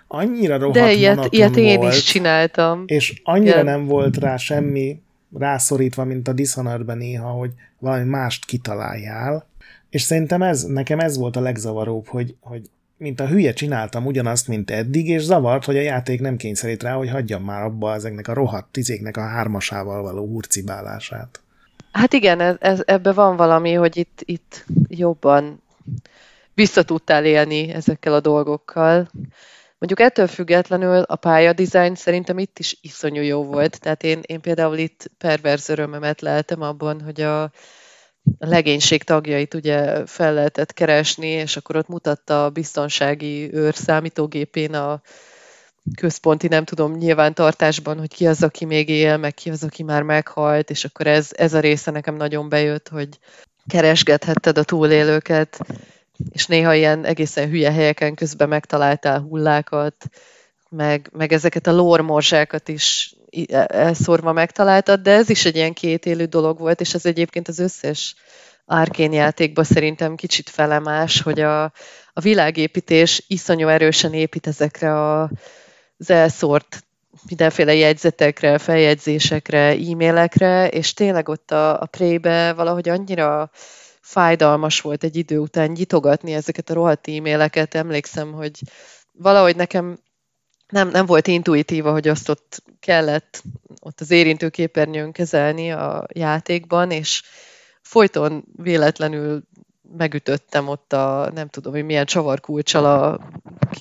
[0.08, 2.82] annyira rohadt De ilyet, ilyet én volt, is csináltam.
[2.86, 3.64] és annyira Igen.
[3.64, 5.00] nem volt rá semmi
[5.38, 9.46] rászorítva, mint a Dishonored-ben néha, hogy valami mást kitaláljál.
[9.90, 12.62] És szerintem ez, nekem ez volt a legzavaróbb, hogy, hogy
[12.96, 16.92] mint a hülye csináltam ugyanazt, mint eddig, és zavart, hogy a játék nem kényszerít rá,
[16.92, 21.40] hogy hagyjam már abba ezeknek a rohadt tizéknek a hármasával való hurcibálását.
[21.92, 25.62] Hát igen, ez, ez, ebbe van valami, hogy itt, itt jobban
[26.54, 26.84] vissza
[27.22, 29.08] élni ezekkel a dolgokkal.
[29.78, 33.80] Mondjuk ettől függetlenül a pályadizájn szerintem itt is iszonyú jó volt.
[33.80, 37.50] Tehát én, én például itt perverz örömömet leltem abban, hogy a,
[38.38, 44.74] a legénység tagjait ugye fel lehetett keresni, és akkor ott mutatta a biztonsági őr számítógépén
[44.74, 45.00] a
[45.94, 50.02] központi, nem tudom, nyilvántartásban, hogy ki az, aki még él, meg ki az, aki már
[50.02, 53.08] meghalt, és akkor ez, ez a része nekem nagyon bejött, hogy
[53.66, 55.58] keresgethetted a túlélőket,
[56.30, 60.08] és néha ilyen egészen hülye helyeken közben megtaláltál hullákat,
[60.68, 63.15] meg, meg ezeket a lórmorzsákat is
[63.66, 68.14] elszórva megtaláltad, de ez is egy ilyen kétélű dolog volt, és ez egyébként az összes
[68.64, 71.62] Arkén játékban szerintem kicsit felemás, hogy a,
[72.12, 75.30] a világépítés iszonyú erősen épít ezekre a,
[75.98, 76.84] az elszórt
[77.28, 83.50] mindenféle jegyzetekre, feljegyzésekre, e-mailekre, és tényleg ott a, a Prey-be valahogy annyira
[84.00, 87.74] fájdalmas volt egy idő után nyitogatni ezeket a rohadt e-maileket.
[87.74, 88.60] Emlékszem, hogy
[89.12, 89.98] valahogy nekem
[90.68, 93.42] nem, nem volt intuitíva, hogy azt ott kellett
[93.80, 97.22] ott az érintő képernyőn kezelni a játékban, és
[97.82, 99.42] folyton véletlenül
[99.96, 103.30] megütöttem ott a, nem tudom, hogy milyen csavarkulcsal a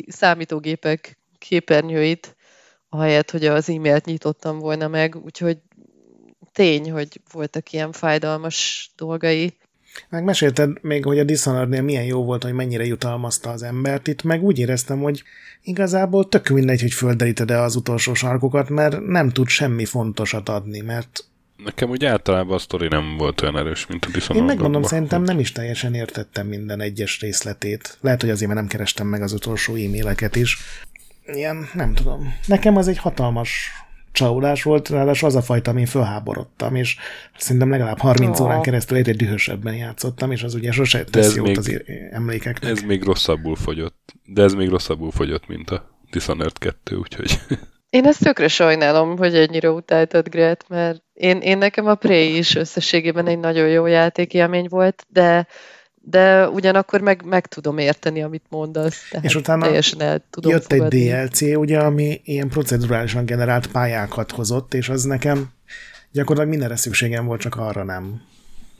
[0.07, 2.35] számítógépek képernyőit,
[2.89, 5.57] ahelyett, hogy az e-mailt nyitottam volna meg, úgyhogy
[6.51, 9.57] tény, hogy voltak ilyen fájdalmas dolgai.
[10.09, 14.07] Meg mesélted még, hogy a Dishonored-nél milyen jó volt, hogy mennyire jutalmazta az embert.
[14.07, 15.23] Itt meg úgy éreztem, hogy
[15.63, 21.25] igazából tök mindegy, hogy földeríted-e az utolsó sarkokat, mert nem tud semmi fontosat adni, mert
[21.63, 24.47] Nekem úgy általában a sztori nem volt olyan erős, mint a én Dishonored.
[24.47, 27.97] megmondom, szerintem nem is teljesen értettem minden egyes részletét.
[28.01, 30.57] Lehet, hogy azért, mert nem kerestem meg az utolsó e-maileket is.
[31.25, 32.33] Ilyen, nem tudom.
[32.45, 33.69] Nekem az egy hatalmas
[34.15, 36.97] csalódás volt, ráadásul az a fajta, amin fölháborodtam, és
[37.37, 38.43] szerintem legalább 30 Ó.
[38.43, 41.81] órán keresztül egyre dühösebben játszottam, és az ugye sose tesz jót még- az
[42.11, 42.71] emlékeknek.
[42.71, 44.13] Ez még rosszabbul fogyott.
[44.25, 47.39] De ez még rosszabbul fogyott, mint a Dishonored 2, úgyhogy...
[47.89, 52.55] Én ezt tökre sajnálom, hogy ennyire utáltad Gret, mert én, én nekem a Prey is
[52.55, 55.47] összességében egy nagyon jó játékélmény volt, de
[56.07, 59.07] de ugyanakkor meg, meg tudom érteni, amit mondasz.
[59.09, 61.11] Tehát És utána teljesen el tudom Jött fogadni.
[61.11, 65.49] egy DLC, ugye, ami ilyen procedurálisan generált pályákat hozott, és az nekem
[66.11, 68.21] gyakorlatilag mindenre szükségem volt, csak arra nem.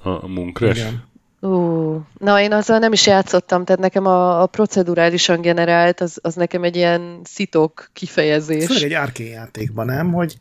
[0.04, 0.78] A, Munkres.
[0.78, 1.04] Igen.
[1.40, 6.36] Ú, na én azzal nem is játszottam, tehát nekem a, a procedurálisan generált, az, az
[6.36, 8.66] nekem egy ilyen szitok kifejezés.
[8.66, 10.14] Főleg egy arcade játékban, nem?
[10.14, 10.38] Hogy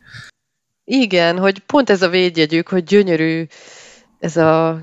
[0.83, 3.45] Igen, hogy pont ez a védjegyük, hogy gyönyörű
[4.19, 4.81] ez a,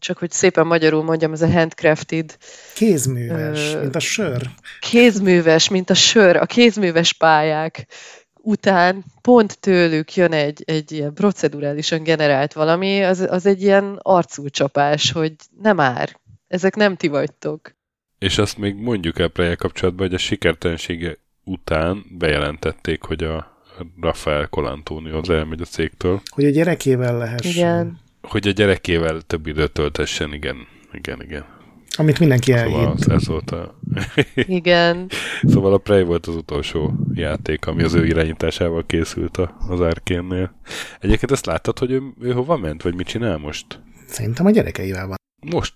[0.00, 2.36] csak hogy szépen magyarul mondjam, ez a handcrafted,
[2.74, 4.50] kézműves, Ö, mint a sör.
[4.80, 7.86] kézműves, mint a sör, a kézműves pályák
[8.42, 15.12] után pont tőlük jön egy, egy ilyen procedurálisan generált valami, az, az egy ilyen arculcsapás,
[15.12, 15.32] hogy
[15.62, 16.16] nem ár,
[16.48, 17.74] ezek nem ti vagytok.
[18.18, 23.58] És azt még mondjuk el Preje kapcsolatban, hogy a sikertelensége után bejelentették, hogy a
[24.00, 27.50] Rafael Colantonio az elmegy a cégtől, Hogy a gyerekével lehessen.
[27.50, 27.98] Igen.
[28.22, 30.56] Hogy a gyerekével több időt töltessen, igen,
[30.92, 31.44] igen, igen.
[31.96, 33.00] Amit mindenki Szóval elhitt.
[33.00, 33.78] az, ez volt a...
[34.34, 35.06] Igen,
[35.42, 40.54] Szóval a Prey volt az utolsó játék, ami az ő irányításával készült a, az Arkénnél.
[41.00, 43.80] Egyébként ezt láttad, hogy ő, ő hova ment, vagy mit csinál most?
[44.06, 45.16] Szerintem a gyerekeivel van.
[45.50, 45.74] Most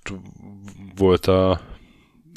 [0.96, 1.60] volt a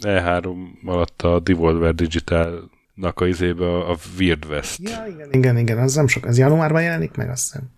[0.02, 0.56] E3
[0.86, 4.80] alatt a Devolver Digitalnak a izébe a Weird West.
[4.90, 6.26] Ja, igen, igen, igen, az nem sok.
[6.26, 7.70] Az januárban jelenik meg, azt hiszem.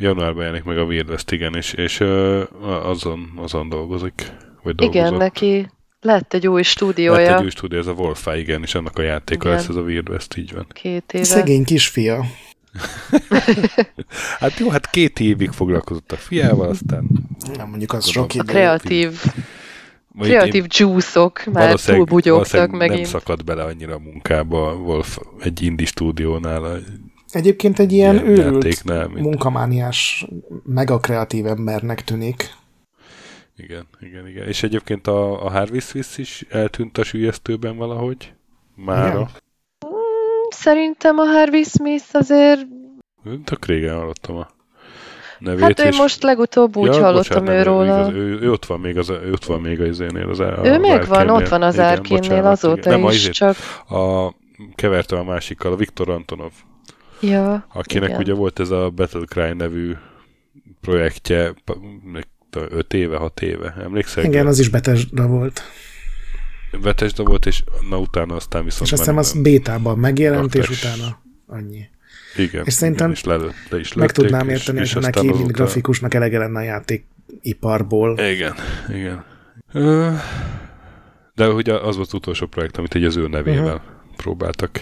[0.00, 2.00] Januárban jelenik meg a Weird West, igen, és, és
[2.82, 4.32] azon, azon dolgozik.
[4.62, 5.18] Vagy igen, dolgozott.
[5.18, 5.70] neki
[6.00, 9.02] lett egy új stúdiója Lett egy új stúdió, ez a Wolfie, igen, és annak a
[9.02, 9.56] játéka Igen.
[9.58, 10.66] lesz ez a Weird West, így van.
[10.72, 11.24] két éve.
[11.24, 12.24] Szegény kisfia.
[14.38, 17.08] Hát jó, hát két évig foglalkozott a fiával, aztán
[17.56, 18.44] Nem mondjuk az sok A idő.
[18.44, 19.22] kreatív,
[20.18, 23.10] kreatív juice-ok már túlbugyogtak valószínűleg megint.
[23.10, 26.76] nem szakadt bele annyira a munkába Wolf egy indie stúdiónál a
[27.32, 28.84] Egyébként egy ilyen, ilyen őrült
[29.14, 30.26] munkamániás,
[30.64, 32.58] megakreatív embernek tűnik.
[33.56, 34.46] Igen, igen, igen.
[34.46, 38.32] És egyébként a, a Harvey Swiss is eltűnt a sülyeztőben valahogy?
[38.74, 39.08] Mára?
[39.08, 39.28] Igen.
[40.48, 42.66] Szerintem a Harvey Smith azért...
[43.44, 44.48] Tök régen hallottam a
[45.38, 45.62] nevét.
[45.62, 45.98] Hát ő és...
[45.98, 47.98] most legutóbb úgy ja, hallottam bocsánat, őróla.
[47.98, 50.28] Igaz, ő, ő, ott van még az, ő ott van még az énél.
[50.28, 53.10] Az, ő még van, ott van az árkénnél azóta igen.
[53.10, 53.56] is, Nem, csak...
[53.88, 54.32] A,
[54.74, 56.52] kevertem a másikkal, a Viktor Antonov.
[57.20, 58.20] Ja, Akinek igen.
[58.20, 59.94] ugye volt ez a Battlecry nevű
[60.80, 61.54] projektje,
[62.52, 64.24] 5 éve, 6 éve, emlékszel?
[64.24, 65.62] Igen, az is Betesda volt.
[66.82, 68.82] Betesda volt, és na utána aztán viszont...
[68.86, 71.88] És aztán az bétában megjelent, és utána annyi.
[72.36, 72.64] Igen.
[72.64, 76.14] És szerintem igen, és le, le is meg tudnám érteni, és, hogy neki, mint grafikusnak
[76.14, 78.18] elege lenne a játékiparból.
[78.18, 78.54] Igen,
[78.88, 79.24] igen.
[81.34, 83.80] De ugye az volt az utolsó projekt, amit egy az ő nevével uh-huh.
[84.16, 84.80] próbáltak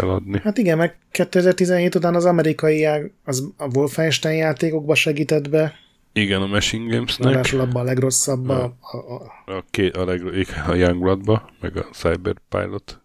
[0.00, 0.40] eladni.
[0.42, 2.86] Hát igen, meg 2017 után az amerikai
[3.24, 5.74] az a Wolfenstein játékokba segített be,
[6.12, 7.32] igen, a Machine Games-nek.
[7.32, 8.76] Ráadásul abban a legrosszabb a...
[8.80, 10.22] A, a, a, ké, a, leg,
[10.66, 13.00] a Youngblood-ba, meg a Cyberpilot.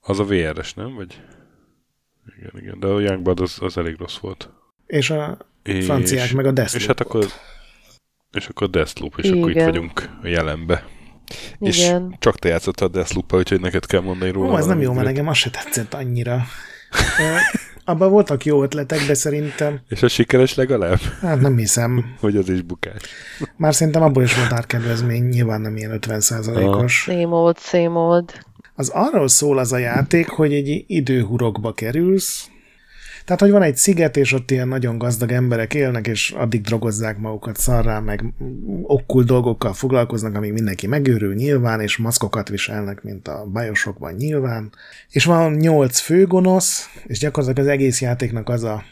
[0.00, 0.94] Az a VR-es, nem?
[0.94, 1.20] Vagy...
[2.38, 4.50] Igen, igen, de a Youngblood az, az elég rossz volt.
[4.86, 6.80] És a és, franciák meg a Deathloop.
[6.80, 7.26] És hát akkor,
[8.32, 9.38] és akkor a Deathloop, és igen.
[9.38, 10.86] akkor itt vagyunk a jelenbe.
[11.58, 12.10] Igen.
[12.10, 14.52] És csak te játszottad deathloop úgyhogy neked kell mondani róla.
[14.52, 16.42] Ó, ez nem jó, mert nekem az se tetszett annyira.
[17.86, 19.80] Abban voltak jó ötletek, de szerintem...
[19.88, 21.00] És a sikeres legalább?
[21.20, 22.14] Hát nem hiszem.
[22.20, 23.02] hogy az is bukás.
[23.56, 26.92] Már szerintem abból is volt árkedvezmény, nyilván nem ilyen 50%-os.
[26.94, 28.32] Same old, same old.
[28.74, 32.50] Az arról szól az a játék, hogy egy időhurokba kerülsz,
[33.24, 37.18] tehát, hogy van egy sziget, és ott ilyen nagyon gazdag emberek élnek, és addig drogozzák
[37.18, 38.24] magukat szarrá, meg
[38.82, 44.72] okkul dolgokkal foglalkoznak, amíg mindenki megőrül nyilván, és maszkokat viselnek, mint a bajosokban nyilván.
[45.10, 48.82] És van nyolc főgonosz, és gyakorlatilag az egész játéknak az a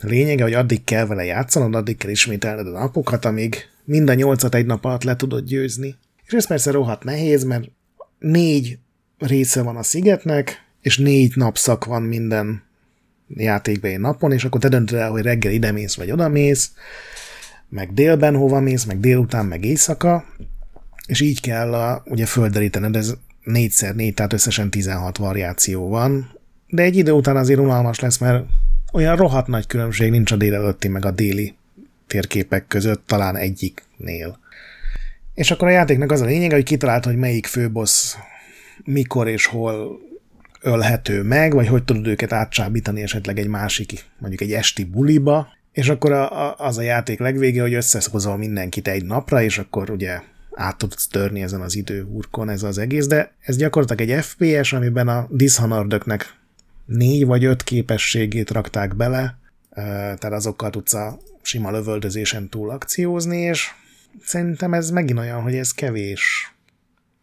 [0.00, 4.54] lényege, hogy addig kell vele játszanod, addig kell ismételned a napokat, amíg mind a nyolcat
[4.54, 5.94] egy nap alatt le tudod győzni.
[6.26, 7.70] És ez persze rohadt nehéz, mert
[8.18, 8.78] négy
[9.18, 12.62] része van a szigetnek, és négy napszak van minden
[13.28, 16.72] játékba egy napon, és akkor te döntöd el, hogy reggel ide mész, vagy oda mész,
[17.68, 20.24] meg délben hova mész, meg délután, meg éjszaka,
[21.06, 23.14] és így kell a, ugye földerítened, ez
[23.44, 26.38] 4x4, tehát összesen 16 variáció van,
[26.68, 28.44] de egy idő után azért unalmas lesz, mert
[28.92, 31.54] olyan rohadt nagy különbség nincs a délelőtti meg a déli
[32.06, 34.38] térképek között, talán egyiknél.
[35.34, 38.14] És akkor a játéknak az a lényege, hogy kitalált, hogy melyik főbossz
[38.84, 39.98] mikor és hol
[40.64, 45.88] ölhető meg, vagy hogy tudod őket átcsábítani esetleg egy másik, mondjuk egy esti buliba, és
[45.88, 50.20] akkor a, a, az a játék legvége, hogy összehozol mindenkit egy napra, és akkor ugye
[50.54, 55.08] át tudsz törni ezen az időhurkon ez az egész, de ez gyakorlatilag egy FPS, amiben
[55.08, 56.02] a dishonored
[56.86, 59.38] négy vagy öt képességét rakták bele,
[59.74, 63.70] tehát azokkal tudsz a sima lövöldözésen túl akciózni, és
[64.24, 66.54] szerintem ez megint olyan, hogy ez kevés.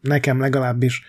[0.01, 1.03] Nekem legalábbis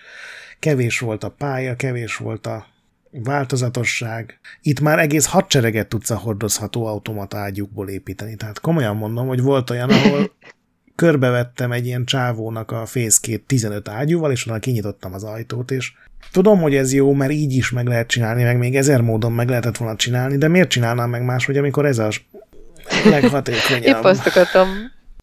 [0.63, 2.65] kevés volt a pálya, kevés volt a
[3.11, 4.39] változatosság.
[4.61, 8.35] Itt már egész hadsereget tudsz a hordozható automata ágyukból építeni.
[8.35, 10.31] Tehát komolyan mondom, hogy volt olyan, ahol
[10.95, 15.93] körbevettem egy ilyen csávónak a fészkét 15 ágyúval, és onnan kinyitottam az ajtót, és
[16.31, 19.49] tudom, hogy ez jó, mert így is meg lehet csinálni, meg még ezer módon meg
[19.49, 22.09] lehetett volna csinálni, de miért csinálnám meg máshogy, amikor ez a
[23.05, 23.83] leghatékonyabb?
[23.83, 24.67] Épp azt akartam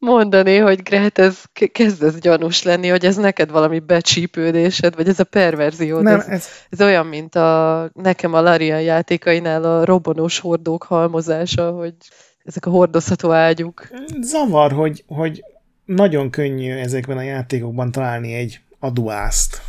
[0.01, 5.21] mondani, hogy Gret, ez kezd ez gyanús lenni, hogy ez neked valami becsípődésed, vagy ez
[5.21, 6.01] a perverzió.
[6.01, 6.47] Nem, ez, ez...
[6.71, 11.95] ez olyan, mint a nekem a Larian játékainál a robbanós hordók halmozása, hogy
[12.45, 13.89] ezek a hordozható ágyuk.
[14.21, 15.45] Zavar, hogy, hogy
[15.85, 19.61] nagyon könnyű ezekben a játékokban találni egy aduászt.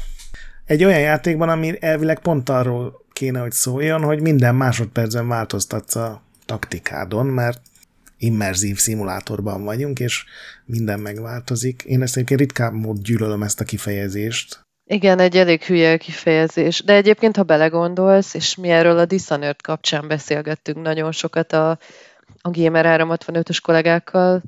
[0.65, 6.21] Egy olyan játékban, ami elvileg pont arról kéne, hogy szóljon, hogy minden másodpercen változtatsz a
[6.45, 7.61] taktikádon, mert
[8.22, 10.26] immerzív szimulátorban vagyunk, és
[10.65, 11.84] minden megváltozik.
[11.85, 14.65] Én ezt egyébként ritkán mód gyűlölöm ezt a kifejezést.
[14.85, 16.84] Igen, egy elég hülye kifejezés.
[16.84, 21.69] De egyébként, ha belegondolsz, és mi erről a Dishonored kapcsán beszélgettünk nagyon sokat a,
[22.41, 24.41] a Gamer 365-ös kollégákkal,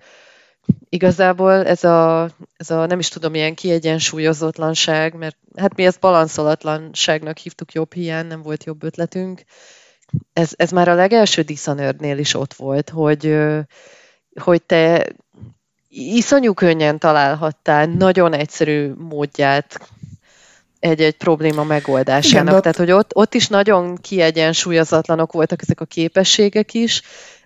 [0.90, 7.38] igazából ez a, ez a, nem is tudom, ilyen kiegyensúlyozatlanság, mert hát mi ezt balanszolatlanságnak
[7.38, 9.44] hívtuk jobb hiány, nem volt jobb ötletünk,
[10.34, 13.38] ez, ez már a legelső dishonored is ott volt, hogy,
[14.40, 15.08] hogy te
[15.90, 19.80] iszonyú könnyen találhattál nagyon egyszerű módját
[20.80, 22.48] egy-egy probléma megoldásának.
[22.50, 27.02] Igen, Tehát, hogy ott, ott is nagyon kiegyensúlyozatlanok voltak ezek a képességek is,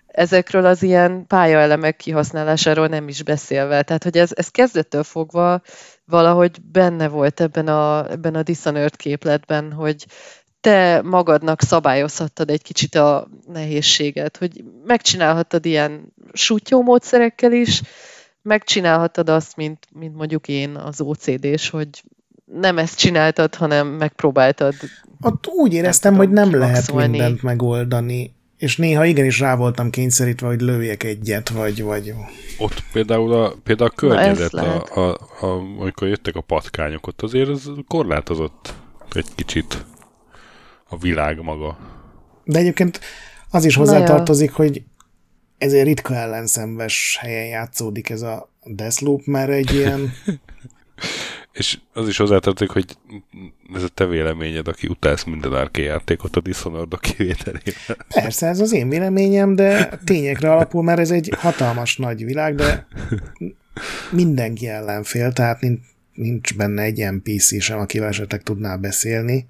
[0.06, 3.82] ezekről az ilyen pályaelemek kihasználásáról nem is beszélve.
[3.82, 5.62] Tehát, hogy ez, ez kezdettől fogva
[6.04, 10.06] valahogy benne volt ebben a, ebben a Dishonored képletben, hogy
[10.60, 17.82] te magadnak szabályozhattad egy kicsit a nehézséget, hogy megcsinálhattad ilyen sutyó módszerekkel is,
[18.42, 21.88] megcsinálhattad azt, mint, mint mondjuk én az OCD-s, hogy
[22.44, 24.74] nem ezt csináltad, hanem megpróbáltad.
[25.20, 30.46] Ott úgy éreztem, nem hogy nem lehet mindent megoldani, és néha igenis rá voltam kényszerítve,
[30.46, 31.82] hogy lőjek egyet, vagy...
[31.82, 32.14] vagy...
[32.58, 35.46] Ott például a, például a környezet, a, a, a,
[35.78, 38.74] amikor jöttek a patkányok, ott azért az korlátozott
[39.12, 39.84] egy kicsit
[40.88, 41.78] a világ maga.
[42.44, 43.00] De egyébként
[43.50, 44.82] az is hozzátartozik, hogy
[45.58, 50.12] ezért ritka ellenszenves helyen játszódik ez a Deathloop, mert egy ilyen...
[51.52, 52.96] És az is hozzátartozik, hogy
[53.74, 57.96] ez a te véleményed, aki utálsz minden árké játékot a Dishonored kivételével.
[58.08, 62.86] Persze, ez az én véleményem, de tényekre alapul, mert ez egy hatalmas nagy világ, de
[64.10, 65.60] mindenki ellenfél, tehát
[66.12, 69.46] nincs benne egy NPC sem, akivel esetleg tudnál beszélni.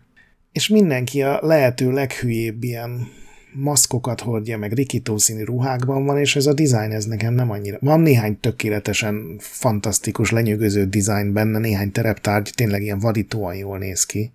[0.59, 3.09] És mindenki a lehető leghülyébb ilyen
[3.53, 7.79] maszkokat hordja, meg rikító színű ruhákban van, és ez a dizájn ez nekem nem annyira.
[7.81, 14.33] Van néhány tökéletesen fantasztikus, lenyűgöző dizájn benne, néhány tereptárgy tényleg ilyen vadítóan jól néz ki,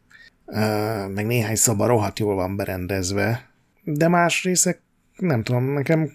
[1.14, 3.50] meg néhány szoba rohadt jól van berendezve,
[3.84, 4.82] de más részek
[5.18, 6.12] nem tudom, nekem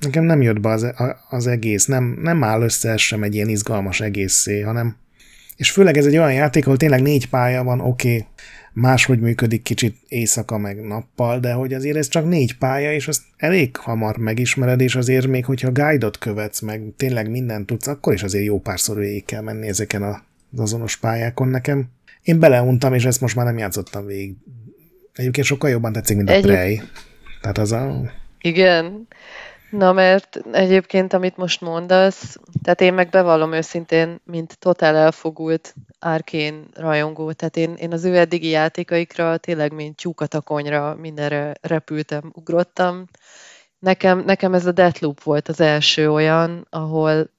[0.00, 0.86] nekem nem jött be az,
[1.30, 4.96] az egész, nem, nem áll össze sem egy ilyen izgalmas egészé, hanem
[5.56, 8.26] és főleg ez egy olyan játék, ahol tényleg négy pálya van, oké, okay,
[8.76, 13.22] máshogy működik kicsit éjszaka meg nappal, de hogy azért ez csak négy pálya, és azt
[13.36, 18.22] elég hamar megismered, és azért még, hogyha guide-ot követsz, meg tényleg mindent tudsz, akkor is
[18.22, 21.84] azért jó párszor végig kell menni ezeken az azonos pályákon nekem.
[22.22, 24.34] Én beleuntam, és ezt most már nem játszottam végig.
[25.12, 26.42] Egyébként sokkal jobban tetszik, mint a Egy...
[26.42, 26.82] Prey.
[27.40, 28.12] Tehát az a...
[28.40, 29.06] Igen.
[29.76, 36.66] Na, mert egyébként, amit most mondasz, tehát én meg bevallom őszintén, mint totál elfogult árkén
[36.74, 43.04] rajongó, tehát én, én az ő eddigi játékaikra tényleg, mint tyúkatakonyra mindenre repültem, ugrottam.
[43.78, 47.30] Nekem, nekem ez a Deathloop volt az első olyan, ahol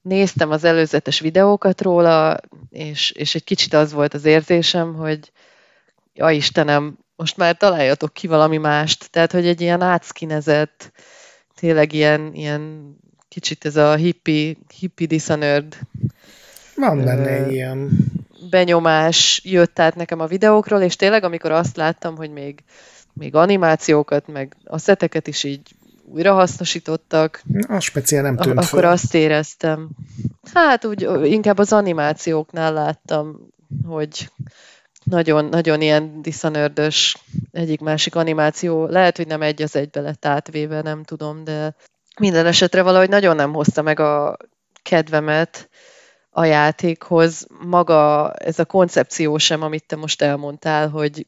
[0.00, 2.36] néztem az előzetes videókat róla,
[2.70, 5.32] és, és egy kicsit az volt az érzésem, hogy
[6.12, 9.10] ja Istenem, most már találjatok ki valami mást.
[9.10, 10.92] Tehát, hogy egy ilyen átszkinezett,
[11.60, 12.94] tényleg ilyen, ilyen
[13.28, 15.78] kicsit ez a hippi, hippi dishonored
[16.80, 17.90] van benne egy ilyen
[18.50, 22.62] benyomás jött át nekem a videókról, és tényleg amikor azt láttam, hogy még,
[23.12, 25.74] még animációkat, meg a szeteket is így
[26.04, 27.42] újra hasznosítottak.
[27.68, 28.90] A speciál nem tűnt Akkor föl.
[28.90, 29.88] azt éreztem.
[30.54, 33.36] Hát úgy inkább az animációknál láttam,
[33.84, 34.30] hogy
[35.10, 37.16] nagyon, nagyon ilyen diszanördös
[37.52, 38.86] egyik-másik animáció.
[38.86, 41.74] Lehet, hogy nem egy az egybe lett átvéve, nem tudom, de
[42.18, 44.36] minden esetre valahogy nagyon nem hozta meg a
[44.82, 45.68] kedvemet
[46.30, 47.46] a játékhoz.
[47.64, 51.26] Maga ez a koncepció sem, amit te most elmondtál, hogy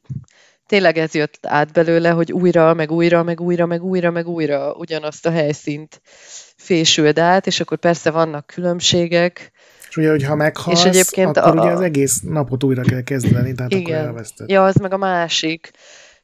[0.66, 4.72] tényleg ez jött át belőle, hogy újra, meg újra, meg újra, meg újra, meg újra
[4.72, 6.00] ugyanazt a helyszínt
[6.56, 9.52] fésült át, és akkor persze vannak különbségek,
[9.92, 11.62] és ugye, hogyha meghalsz, és egyébként akkor a...
[11.62, 13.98] ugye az egész napot újra kell kezdeni, tehát Igen.
[13.98, 14.48] akkor elveszted.
[14.48, 15.70] Ja, az meg a másik.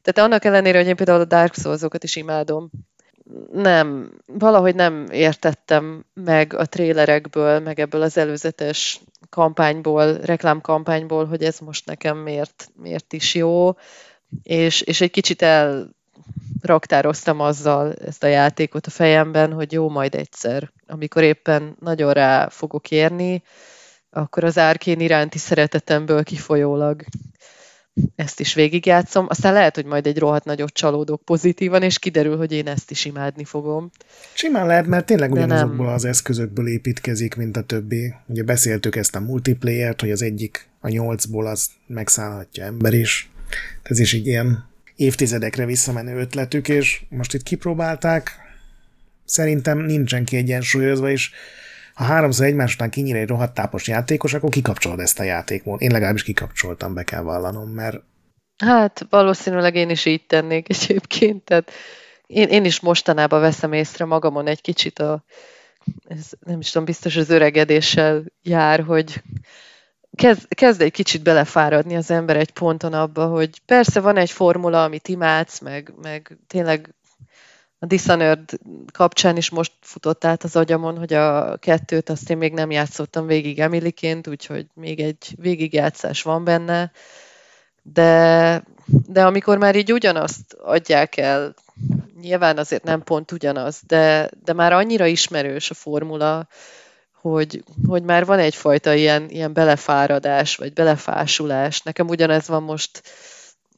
[0.02, 2.70] Tehát annak ellenére, hogy én például a Dark Souls-okat is imádom,
[3.52, 9.00] nem, valahogy nem értettem meg a trélerekből, meg ebből az előzetes
[9.30, 13.76] kampányból, reklámkampányból, hogy ez most nekem miért, miért is jó,
[14.42, 15.42] és, és egy kicsit
[16.62, 22.48] elraktároztam azzal ezt a játékot a fejemben, hogy jó, majd egyszer, amikor éppen nagyon rá
[22.48, 23.42] fogok érni,
[24.10, 27.04] akkor az árkén iránti szeretetemből kifolyólag
[28.16, 32.52] ezt is végigjátszom, aztán lehet, hogy majd egy rohadt nagyot csalódok pozitívan, és kiderül, hogy
[32.52, 33.90] én ezt is imádni fogom.
[34.34, 38.14] Simán lehet, mert tényleg ugyanazokból az eszközökből építkezik, mint a többi.
[38.26, 43.30] Ugye beszéltük ezt a multiplayer-t, hogy az egyik a nyolcból az megszállhatja ember is.
[43.82, 44.67] Ez is így ilyen
[44.98, 48.30] évtizedekre visszamenő ötletük, és most itt kipróbálták,
[49.24, 51.30] szerintem nincsen kiegyensúlyozva, és
[51.94, 55.80] ha háromszor egymás után kinyír egy rohadt tápos játékos, akkor kikapcsolod ezt a játékmódot.
[55.80, 57.96] Én legalábbis kikapcsoltam, be kell vallanom, mert...
[58.56, 61.70] Hát valószínűleg én is így tennék egyébként, tehát
[62.26, 65.24] én, én is mostanában veszem észre magamon egy kicsit a,
[66.08, 69.22] ez nem is tudom, biztos az öregedéssel jár, hogy
[70.18, 74.84] kezd, kezd egy kicsit belefáradni az ember egy ponton abba, hogy persze van egy formula,
[74.84, 76.94] amit imádsz, meg, meg tényleg
[77.78, 78.50] a Dishonored
[78.92, 83.26] kapcsán is most futott át az agyamon, hogy a kettőt azt én még nem játszottam
[83.26, 86.90] végig Emilyként, úgyhogy még egy végigjátszás van benne,
[87.82, 88.62] de,
[89.06, 91.54] de amikor már így ugyanazt adják el,
[92.20, 96.48] nyilván azért nem pont ugyanaz, de, de már annyira ismerős a formula,
[97.20, 101.80] hogy, hogy már van egyfajta ilyen, ilyen belefáradás, vagy belefásulás.
[101.82, 103.02] Nekem ugyanez van most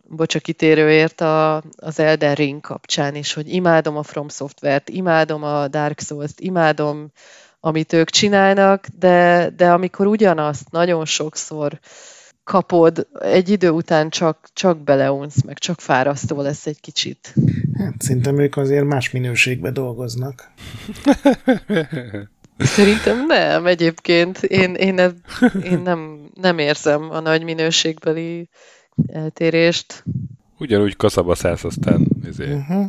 [0.08, 5.68] bocsa kitérőért a, az Elden Ring kapcsán is, hogy imádom a From Software-t, imádom a
[5.68, 7.10] Dark Souls-t, imádom,
[7.60, 11.80] amit ők csinálnak, de, de amikor ugyanazt nagyon sokszor
[12.44, 17.34] kapod, egy idő után csak, csak beleunsz, meg csak fárasztó lesz egy kicsit.
[17.78, 20.50] Hát szerintem ők azért más minőségben dolgoznak.
[22.60, 24.42] Szerintem nem egyébként.
[24.42, 25.08] Én, én, ne,
[25.70, 28.48] én nem, nem érzem a nagy minőségbeli
[29.12, 30.04] eltérést.
[30.58, 32.50] Ugyanúgy kaszaba szállsz, aztán ezért.
[32.50, 32.84] Uh-huh.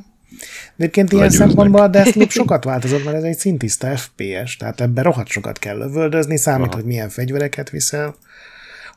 [0.77, 5.27] Egyébként ilyen szempontból a Deathloop sokat változott, mert ez egy szintiszta FPS, tehát ebben rohadt
[5.27, 6.75] sokat kell lövöldözni, számít, Aha.
[6.75, 8.15] hogy milyen fegyvereket viszel.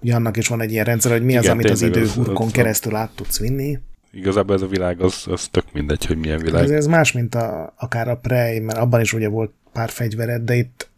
[0.01, 2.96] Ugye annak is van egy ilyen rendszer, hogy mi Igen, az, amit az időhurkon keresztül
[2.96, 3.78] át tudsz vinni.
[4.10, 6.62] Igazából ez a világ, az, az tök mindegy, hogy milyen világ.
[6.62, 10.42] Ez, ez más, mint a, akár a Prey, mert abban is ugye volt pár fegyvered,
[10.42, 10.90] de itt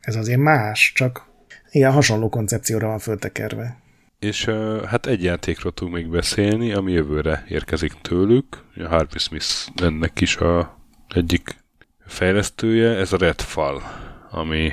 [0.00, 1.26] ez azért más, csak
[1.70, 3.76] ilyen hasonló koncepcióra van föltekerve.
[4.18, 8.64] És uh, hát egy játékról tudunk még beszélni, ami jövőre érkezik tőlük.
[8.76, 9.46] A Harvey Smith
[9.82, 10.78] ennek is a
[11.08, 11.56] egyik
[12.06, 13.80] fejlesztője, ez a Redfall,
[14.30, 14.72] ami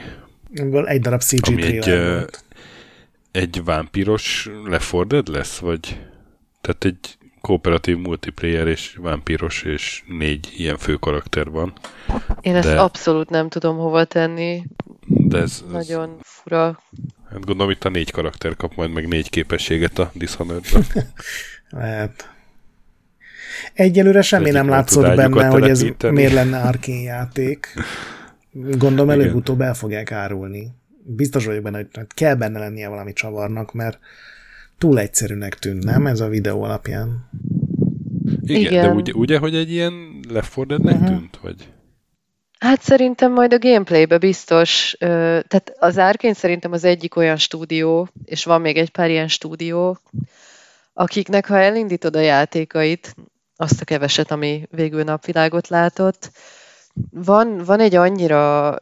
[0.53, 2.23] Ebből egy darab CG ami egy, uh,
[3.31, 5.99] egy vámpíros leforded lesz, vagy
[6.61, 11.73] tehát egy kooperatív multiplayer és vámpíros és négy ilyen fő karakter van.
[12.41, 12.79] Én ezt de...
[12.79, 14.63] abszolút nem tudom hova tenni.
[15.07, 15.71] De ez, ez...
[15.71, 16.79] Nagyon fura.
[17.29, 20.63] Hát gondolom itt a négy karakter kap majd meg négy képességet a dishonored
[21.69, 22.29] Lehet.
[23.73, 27.73] Egyelőre semmi nem látszott benne, hogy ez miért lenne Arkane játék.
[28.51, 30.71] Gondolom előbb-utóbb el fogják árulni.
[31.03, 33.99] Biztos vagyok benne, hogy kell benne lennie valami csavarnak, mert
[34.77, 37.29] túl egyszerűnek tűnt, nem ez a videó alapján?
[38.41, 38.87] Igen, Igen.
[38.87, 41.09] de ugye, ugye, hogy egy ilyen lefordednek uh-huh.
[41.09, 41.67] tűnt, vagy?
[42.59, 48.43] Hát szerintem majd a gameplaybe biztos, tehát az Arkane szerintem az egyik olyan stúdió, és
[48.43, 49.97] van még egy pár ilyen stúdió,
[50.93, 53.15] akiknek ha elindítod a játékait,
[53.55, 56.31] azt a keveset, ami végül napvilágot látott,
[57.09, 58.77] van, van egy annyira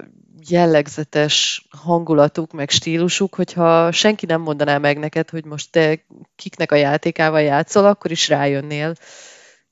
[0.49, 6.05] jellegzetes hangulatuk, meg stílusuk, hogyha senki nem mondaná meg neked, hogy most te
[6.35, 8.93] kiknek a játékával játszol, akkor is rájönnél.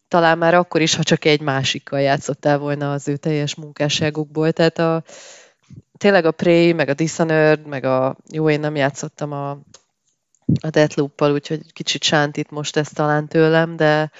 [0.07, 4.51] Talán már akkor is, ha csak egy másikkal játszottál volna az ő teljes munkásságukból.
[4.51, 5.03] Tehát a,
[5.97, 8.17] tényleg a Prey, meg a Dishonored, meg a...
[8.31, 9.49] Jó, én nem játszottam a,
[10.61, 14.11] a Deathloop-pal, úgyhogy kicsit sántít most ezt talán tőlem, de,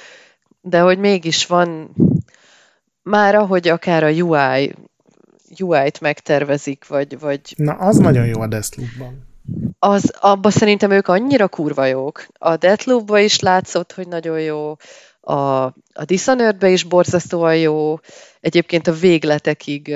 [0.62, 1.96] de hogy mégis van
[3.02, 4.74] már ahogy akár a UI
[5.60, 7.42] UI-t megtervezik, vagy, vagy...
[7.56, 9.30] Na, az nagyon jó a Deathloop-ban.
[9.80, 12.26] Az, abban szerintem ők annyira kurva jók.
[12.34, 14.76] A deathloop is látszott, hogy nagyon jó,
[15.22, 15.64] a,
[15.94, 18.00] a dishonored is borzasztóan jó,
[18.40, 19.96] egyébként a végletekig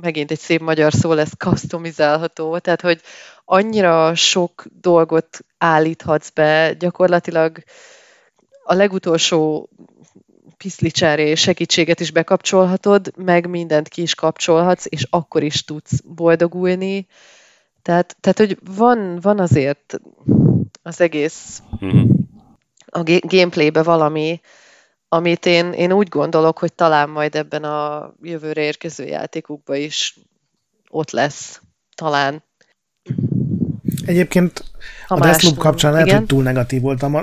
[0.00, 3.00] megint egy szép magyar szó lesz, customizálható, tehát hogy
[3.44, 7.62] annyira sok dolgot állíthatsz be, gyakorlatilag
[8.64, 9.68] a legutolsó
[10.58, 17.06] piszlicsári segítséget is bekapcsolhatod, meg mindent ki is kapcsolhatsz, és akkor is tudsz boldogulni.
[17.82, 20.00] Tehát, tehát hogy van, van azért
[20.82, 22.10] az egész uh-huh.
[22.86, 24.40] a gameplaybe valami,
[25.08, 30.18] amit én, én úgy gondolok, hogy talán majd ebben a jövőre érkező játékukban is
[30.90, 31.60] ott lesz.
[31.94, 32.42] Talán.
[34.06, 34.64] Egyébként
[35.06, 36.18] ha a Deathloop kapcsán lehet, igen?
[36.18, 37.16] hogy túl negatív voltam.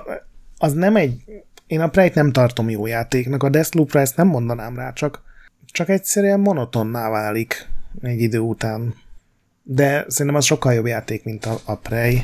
[0.57, 4.75] Az nem egy én a Prey-t nem tartom jó játéknak, a Deathloop-ra ezt nem mondanám
[4.75, 5.21] rá, csak,
[5.65, 7.69] csak egyszerűen monotonná válik
[8.01, 8.95] egy idő után.
[9.63, 12.21] De szerintem az sokkal jobb játék, mint a, a Prey.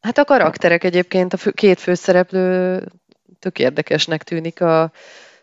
[0.00, 2.84] Hát a karakterek egyébként, a fő, két főszereplő
[3.38, 4.92] tök érdekesnek tűnik a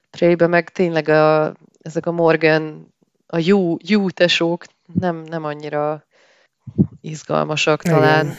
[0.10, 2.94] Prey-be, meg tényleg a, ezek a Morgan,
[3.28, 6.06] a jó, jó tesók nem, nem annyira
[7.02, 8.26] izgalmasak talán.
[8.26, 8.36] Igen.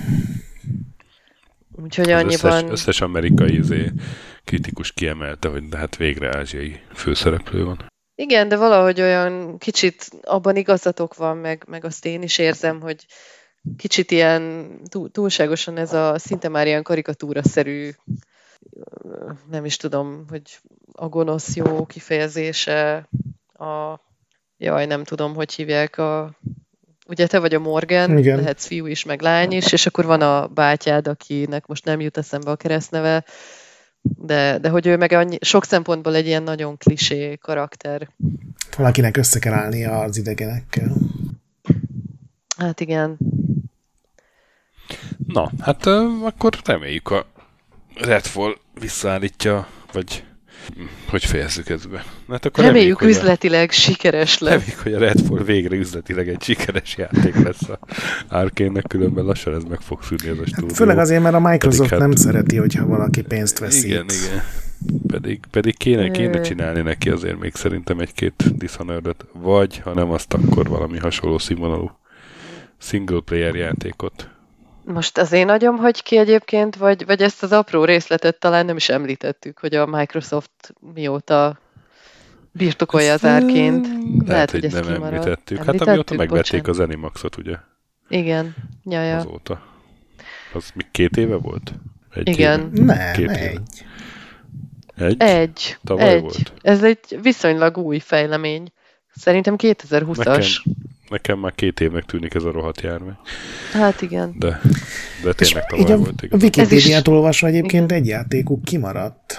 [1.83, 2.53] Úgyhogy az annyiban...
[2.53, 3.93] Összes, összes amerikai izé,
[4.45, 7.87] kritikus kiemelte, hogy de hát végre ázsiai főszereplő van.
[8.15, 13.07] Igen, de valahogy olyan kicsit abban igazatok van, meg, meg azt én is érzem, hogy
[13.77, 14.71] kicsit ilyen
[15.13, 17.91] túlságosan ez a szinte már ilyen karikatúra-szerű,
[19.51, 20.59] nem is tudom, hogy
[20.93, 23.09] a gonosz jó kifejezése,
[23.53, 24.01] a
[24.57, 26.39] jaj, nem tudom, hogy hívják a
[27.09, 28.37] ugye te vagy a Morgan, Igen.
[28.37, 32.17] lehetsz fiú is, meg lány is, és akkor van a bátyád, akinek most nem jut
[32.17, 33.25] eszembe a keresztneve,
[34.01, 38.09] de, de hogy ő meg annyi, sok szempontból egy ilyen nagyon klisé karakter.
[38.77, 40.93] Valakinek össze kell állnia az idegenekkel.
[42.57, 43.19] Hát igen.
[45.27, 45.87] Na, hát
[46.23, 47.27] akkor reméljük a
[47.95, 50.25] Redfall visszaállítja, vagy
[51.09, 52.05] hogy fejezzük ezt be.
[52.29, 54.53] Hát akkor reméljük, reméljük üzletileg a, sikeres lesz.
[54.53, 57.79] Reméljük, hogy a Redfall végre üzletileg egy sikeres játék lesz a
[58.29, 60.75] Arkane-nek, különben lassan ez meg fog szűrni ez a stúdió.
[60.75, 63.85] Főleg azért, mert a Microsoft hát, nem szereti, hogyha valaki pénzt veszít.
[63.85, 64.43] Igen, igen.
[65.07, 70.35] Pedig, pedig kéne, kéne csinálni neki azért még szerintem egy-két dishonored vagy ha nem azt,
[70.35, 71.99] akkor valami hasonló színvonalú
[72.79, 74.29] single player játékot.
[74.93, 78.77] Most az én agyom hogy ki egyébként, vagy, vagy ezt az apró részletet talán nem
[78.77, 81.59] is említettük, hogy a Microsoft mióta
[82.53, 83.87] birtokolja az árként.
[83.87, 85.15] Lehet, Lehet hogy, hogy ezt nem kimarad.
[85.15, 85.65] említettük.
[85.65, 87.57] Hát amióta megvették az Animaxot, ugye?
[88.09, 88.55] Igen,
[88.85, 89.17] jaja.
[89.17, 89.63] Azóta.
[90.55, 91.73] Az még két éve volt?
[92.15, 92.71] Egy Igen.
[92.75, 92.85] Éve?
[92.85, 93.43] Nem, két egy.
[93.53, 93.63] Éve.
[95.07, 95.23] Egy?
[95.23, 95.79] Egy.
[95.85, 96.21] Tavaly egy.
[96.21, 96.53] volt.
[96.61, 98.73] Ez egy viszonylag új fejlemény.
[99.15, 100.17] Szerintem 2020-as.
[100.17, 100.77] Nekem,
[101.09, 103.17] nekem már két évnek tűnik ez a rohadt járvány.
[103.73, 104.35] Hát igen.
[104.39, 104.61] De,
[105.23, 106.23] de tényleg tavaly a, volt.
[106.23, 106.39] Igen.
[106.39, 109.39] A Wikipédiát olvasva egyébként egy játékuk kimaradt.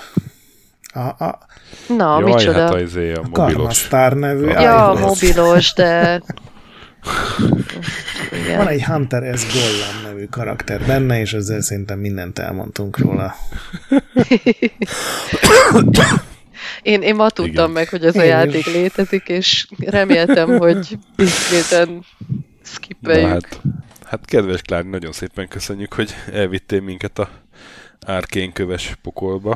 [0.94, 1.40] A, a,
[1.98, 2.60] Na, Jaj, micsoda?
[2.60, 3.90] Hát az a, a mobilos.
[3.90, 4.46] nevű.
[4.46, 6.22] Ja, a mobilos, de
[8.32, 8.58] Igen.
[8.58, 9.54] Van egy Hunter S.
[9.54, 13.36] Gollam nevű karakter benne, és ezzel szerintem mindent elmondtunk róla.
[16.82, 17.72] én, én ma tudtam Igen.
[17.72, 22.04] meg, hogy ez a játék létezik, és reméltem, hogy isméten
[22.64, 23.28] skippeljük.
[23.28, 23.62] hát,
[24.06, 27.30] hát kedves Klári, nagyon szépen köszönjük, hogy elvittél minket a
[28.06, 29.56] árkén köves pokolba,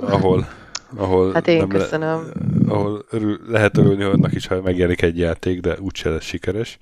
[0.00, 0.48] ahol
[0.96, 2.30] ahol hát én köszönöm.
[2.66, 6.78] Le, ahol örül, lehet örülni annak is, ha megjelenik egy játék, de úgyse lesz sikeres.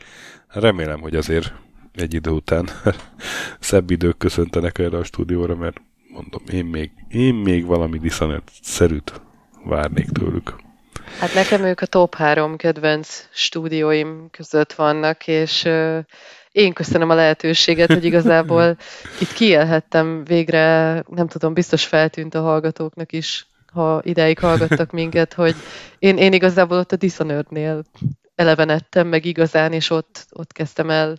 [0.48, 1.52] Remélem, hogy azért
[1.94, 2.68] egy idő után
[3.60, 9.20] szebb idők köszöntenek erre a stúdióra, mert mondom, én még, én még valami Dishonored-szerűt
[9.64, 10.56] várnék tőlük.
[11.18, 15.68] Hát nekem ők a top három kedvenc stúdióim között vannak, és
[16.52, 18.76] én köszönöm a lehetőséget, hogy igazából
[19.20, 25.54] itt kiélhettem végre, nem tudom, biztos feltűnt a hallgatóknak is, ha ideig hallgattak minket, hogy
[25.98, 27.84] én, én igazából ott a Dishonored-nél
[28.34, 31.18] elevenedtem meg igazán, és ott, ott kezdtem el,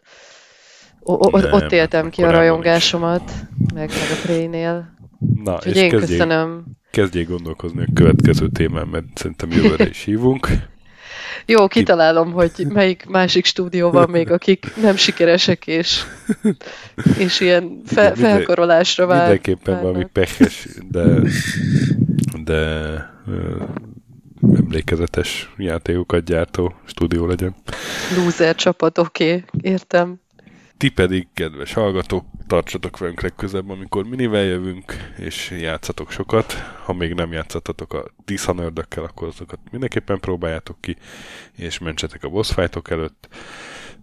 [1.13, 3.31] o, Nem, ott éltem ki a rajongásomat,
[3.73, 4.97] meg, meg a Prey-nél.
[5.43, 6.65] Na, Úgyhogy és én kezdjék, köszönöm.
[6.91, 10.47] Kezdjék gondolkozni a következő témán, mert szerintem jövőre is hívunk.
[11.45, 16.03] Jó, kitalálom, hogy melyik másik stúdió van még, akik nem sikeresek, és,
[17.17, 19.19] és ilyen fe, felkorolásra vár.
[19.19, 19.83] Mindenképpen várnak.
[19.83, 21.21] valami pehes, de,
[22.43, 22.61] de
[23.27, 23.63] ö,
[24.55, 27.55] emlékezetes játékokat gyártó stúdió legyen.
[28.17, 30.19] Loser csapat, oké, okay, értem.
[30.79, 36.53] Ti pedig, kedves hallgatók, tartsatok velünk legközebb, amikor minivel jövünk, és játszatok sokat.
[36.83, 40.95] Ha még nem játszottatok a dishonored akkor azokat mindenképpen próbáljátok ki,
[41.55, 42.57] és mentsetek a boss
[42.89, 43.27] előtt.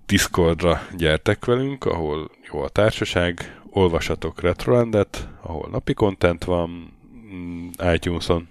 [0.07, 6.93] Discordra gyertek velünk, ahol jó a társaság, olvasatok Retrolandet, ahol napi content van,
[7.32, 8.48] mm, iTunes-on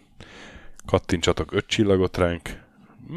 [0.86, 2.50] kattintsatok öt csillagot ránk,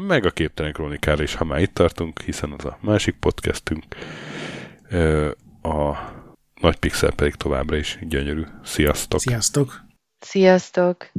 [0.07, 3.85] meg a Képtelen Krónikára is, ha már itt tartunk, hiszen az a másik podcastünk
[5.61, 5.97] a
[6.61, 8.43] nagy pixel pedig továbbra is gyönyörű.
[8.63, 9.19] Sziasztok!
[9.19, 9.85] Sziasztok!
[10.19, 11.11] Sziasztok!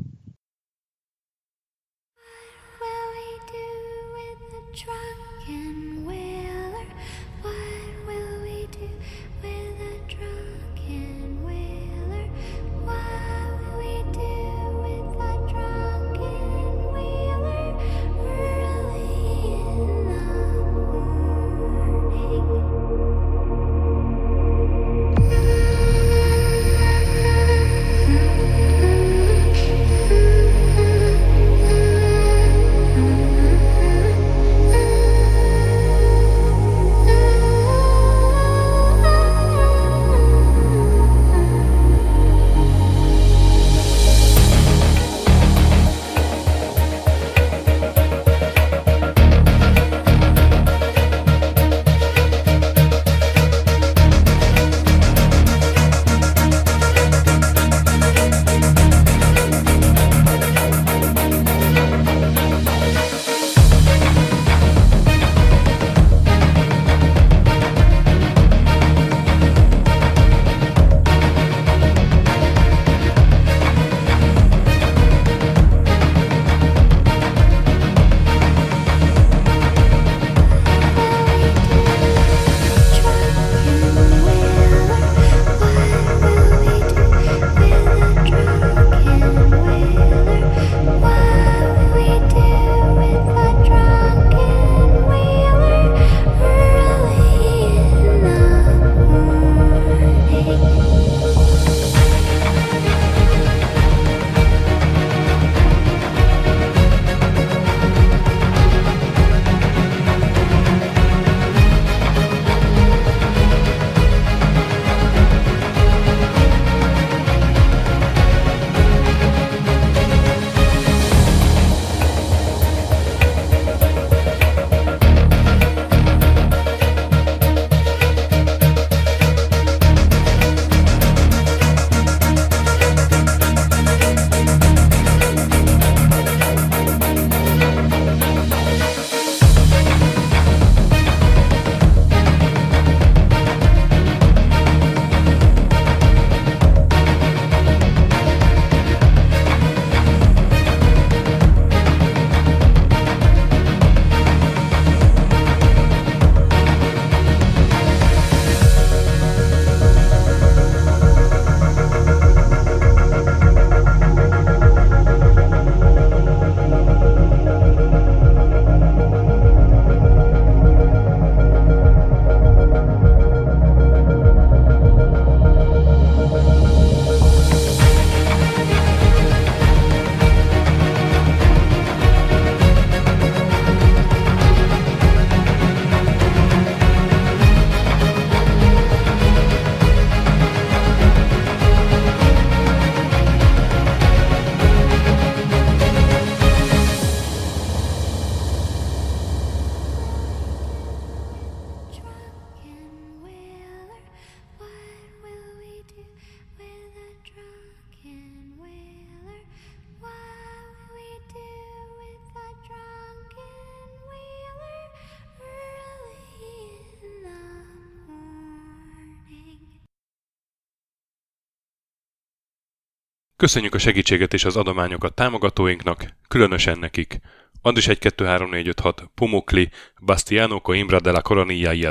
[223.40, 227.20] Köszönjük a segítséget és az adományokat támogatóinknak, különösen nekik.
[227.62, 231.88] Andis 1 2 3 4 5 6 Pumukli, Bastiano Coimbra de la Coronilla y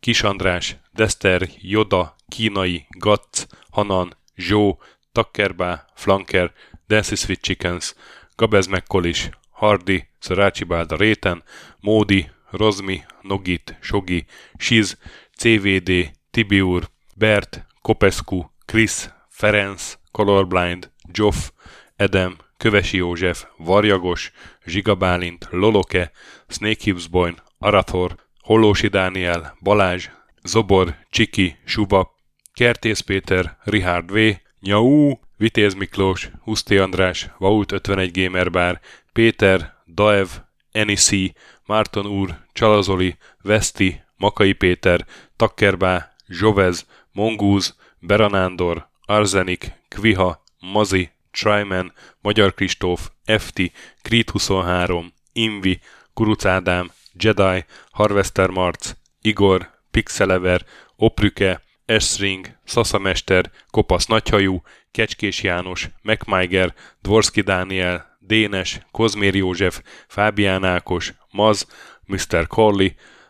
[0.00, 4.78] Kis András, Dester, Joda, Kínai, Gatz, Hanan, Zsó,
[5.12, 6.52] Takkerbá, Flanker,
[6.88, 7.94] Dancy Sweet Chickens,
[8.36, 11.42] Gabez McCollis, Hardy, Szarácsi Bálda Réten,
[11.80, 14.26] Módi, Rozmi, Nogit, Sogi,
[14.58, 14.96] Siz,
[15.36, 21.50] CVD, Tibiur, Bert, Kopescu, Chris, Ferenc, Colorblind, Joff,
[21.96, 24.32] Edem, Kövesi József, Varjagos,
[24.64, 26.10] Zsigabálint, Loloke,
[26.48, 30.08] Snake Hibsboyn, Arathor, Hollósi Dániel, Balázs,
[30.42, 32.14] Zobor, Csiki, Suba,
[32.52, 34.18] Kertész Péter, Richard V,
[34.60, 38.80] Nyau, Vitéz Miklós, Huszti András, Vaut 51 Gamer Bar,
[39.12, 40.28] Péter, Daev,
[40.72, 41.34] Enisi,
[41.66, 45.06] Márton úr, Csalazoli, Veszti, Makai Péter,
[45.36, 53.60] Takkerbá, Zsovez, Mongúz, Beranándor, Arzenik, Kviha, Mazi, Tryman, Magyar Kristóf, FT,
[54.02, 55.80] Creed 23, Invi,
[56.14, 60.64] Kuruc Ádám, Jedi, Harvester Marc, Igor, Pixelever,
[60.96, 71.14] Oprüke, Esring, Szaszamester, Kopasz Nagyhajú, Kecskés János, MacMiger, Dvorski Dániel, Dénes, Kozmér József, Fábián Ákos,
[71.30, 71.66] Maz,
[72.06, 72.46] Mr.
[72.46, 72.88] Corley,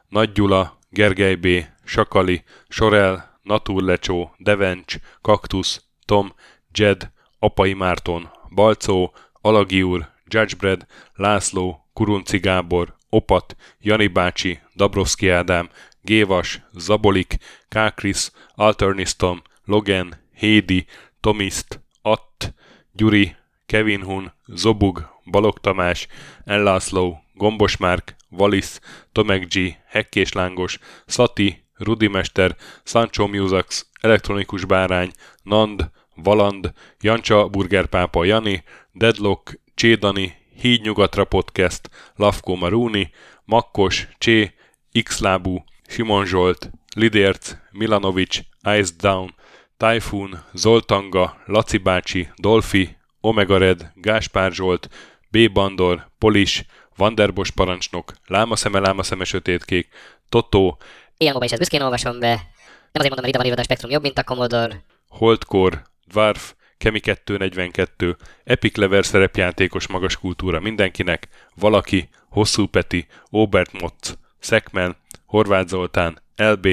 [0.08, 1.46] Nagy Gyula, Gergely B.,
[1.84, 6.32] Sakali, Sorel, Naturlecsó, Devencs, Kaktusz, Tom,
[6.74, 15.68] Jed, Apai Márton, Balcó, Alagi úr, Judgebred, László, Kurunci Gábor, Opat, Jani bácsi, Dabrowski Ádám,
[16.02, 17.36] Gévas, Zabolik,
[17.68, 20.86] Kákris, Alternisztom, Logan, Hédi,
[21.20, 22.54] Tomiszt, Att,
[22.92, 26.06] Gyuri, Kevin Hun, Zobug, Balog Tamás,
[26.44, 28.80] Ellászló, Gombos Márk, Valisz,
[29.12, 35.10] Tomek G, Hekkés Lángos, Szati, Rudimester, Sancho Musax, Elektronikus Bárány,
[35.42, 43.10] Nand, Valand, Jancsa Burgerpápa Jani, Deadlock, Csédani, Híd Nyugatra Podcast, Lavko Maruni,
[43.44, 44.54] Makkos, Csé,
[45.02, 48.40] Xlábú, Simon Zsolt, Lidérc, Milanovic,
[48.78, 49.34] Ice Down,
[49.76, 54.88] Typhoon, Zoltanga, Laci bácsi, Dolfi, Omega Red, Gáspár Zsolt,
[55.30, 55.52] B.
[55.52, 56.64] Bandor, Polis,
[56.96, 59.88] Vanderbos parancsnok, Lámaszeme, Lámaszeme sötétkék,
[60.28, 60.78] Totó,
[61.16, 62.28] Ilyen is ezt büszkén olvasom be.
[62.28, 64.84] Nem azért mondom, mert ide van írva, a Spektrum jobb, mint a Commodore.
[65.08, 74.18] Holdcore, Dwarf, Kemi 242, Epic Lever szerepjátékos magas kultúra mindenkinek, Valaki, Hosszú Peti, Obert Motz,
[74.38, 74.96] Szekmen,
[75.26, 76.68] Horváth Zoltán, LB,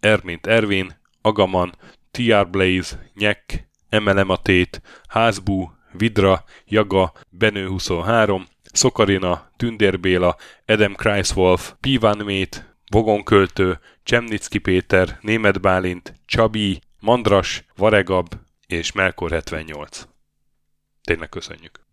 [0.00, 1.74] Ermint Ervin, Agaman,
[2.10, 10.94] TR Blaze, Nyek, Emelem a Tét, Házbú, Vidra, Jaga, Benő 23, Szokarina, Tündér Béla, Edem
[10.94, 18.34] Kreiswolf, Pivan Mét, Vogonköltő, Csemnicki Péter, Német Bálint, Csabi, Mandras, Varegab
[18.66, 20.06] és Melkor 78.
[21.02, 21.83] Tényleg köszönjük!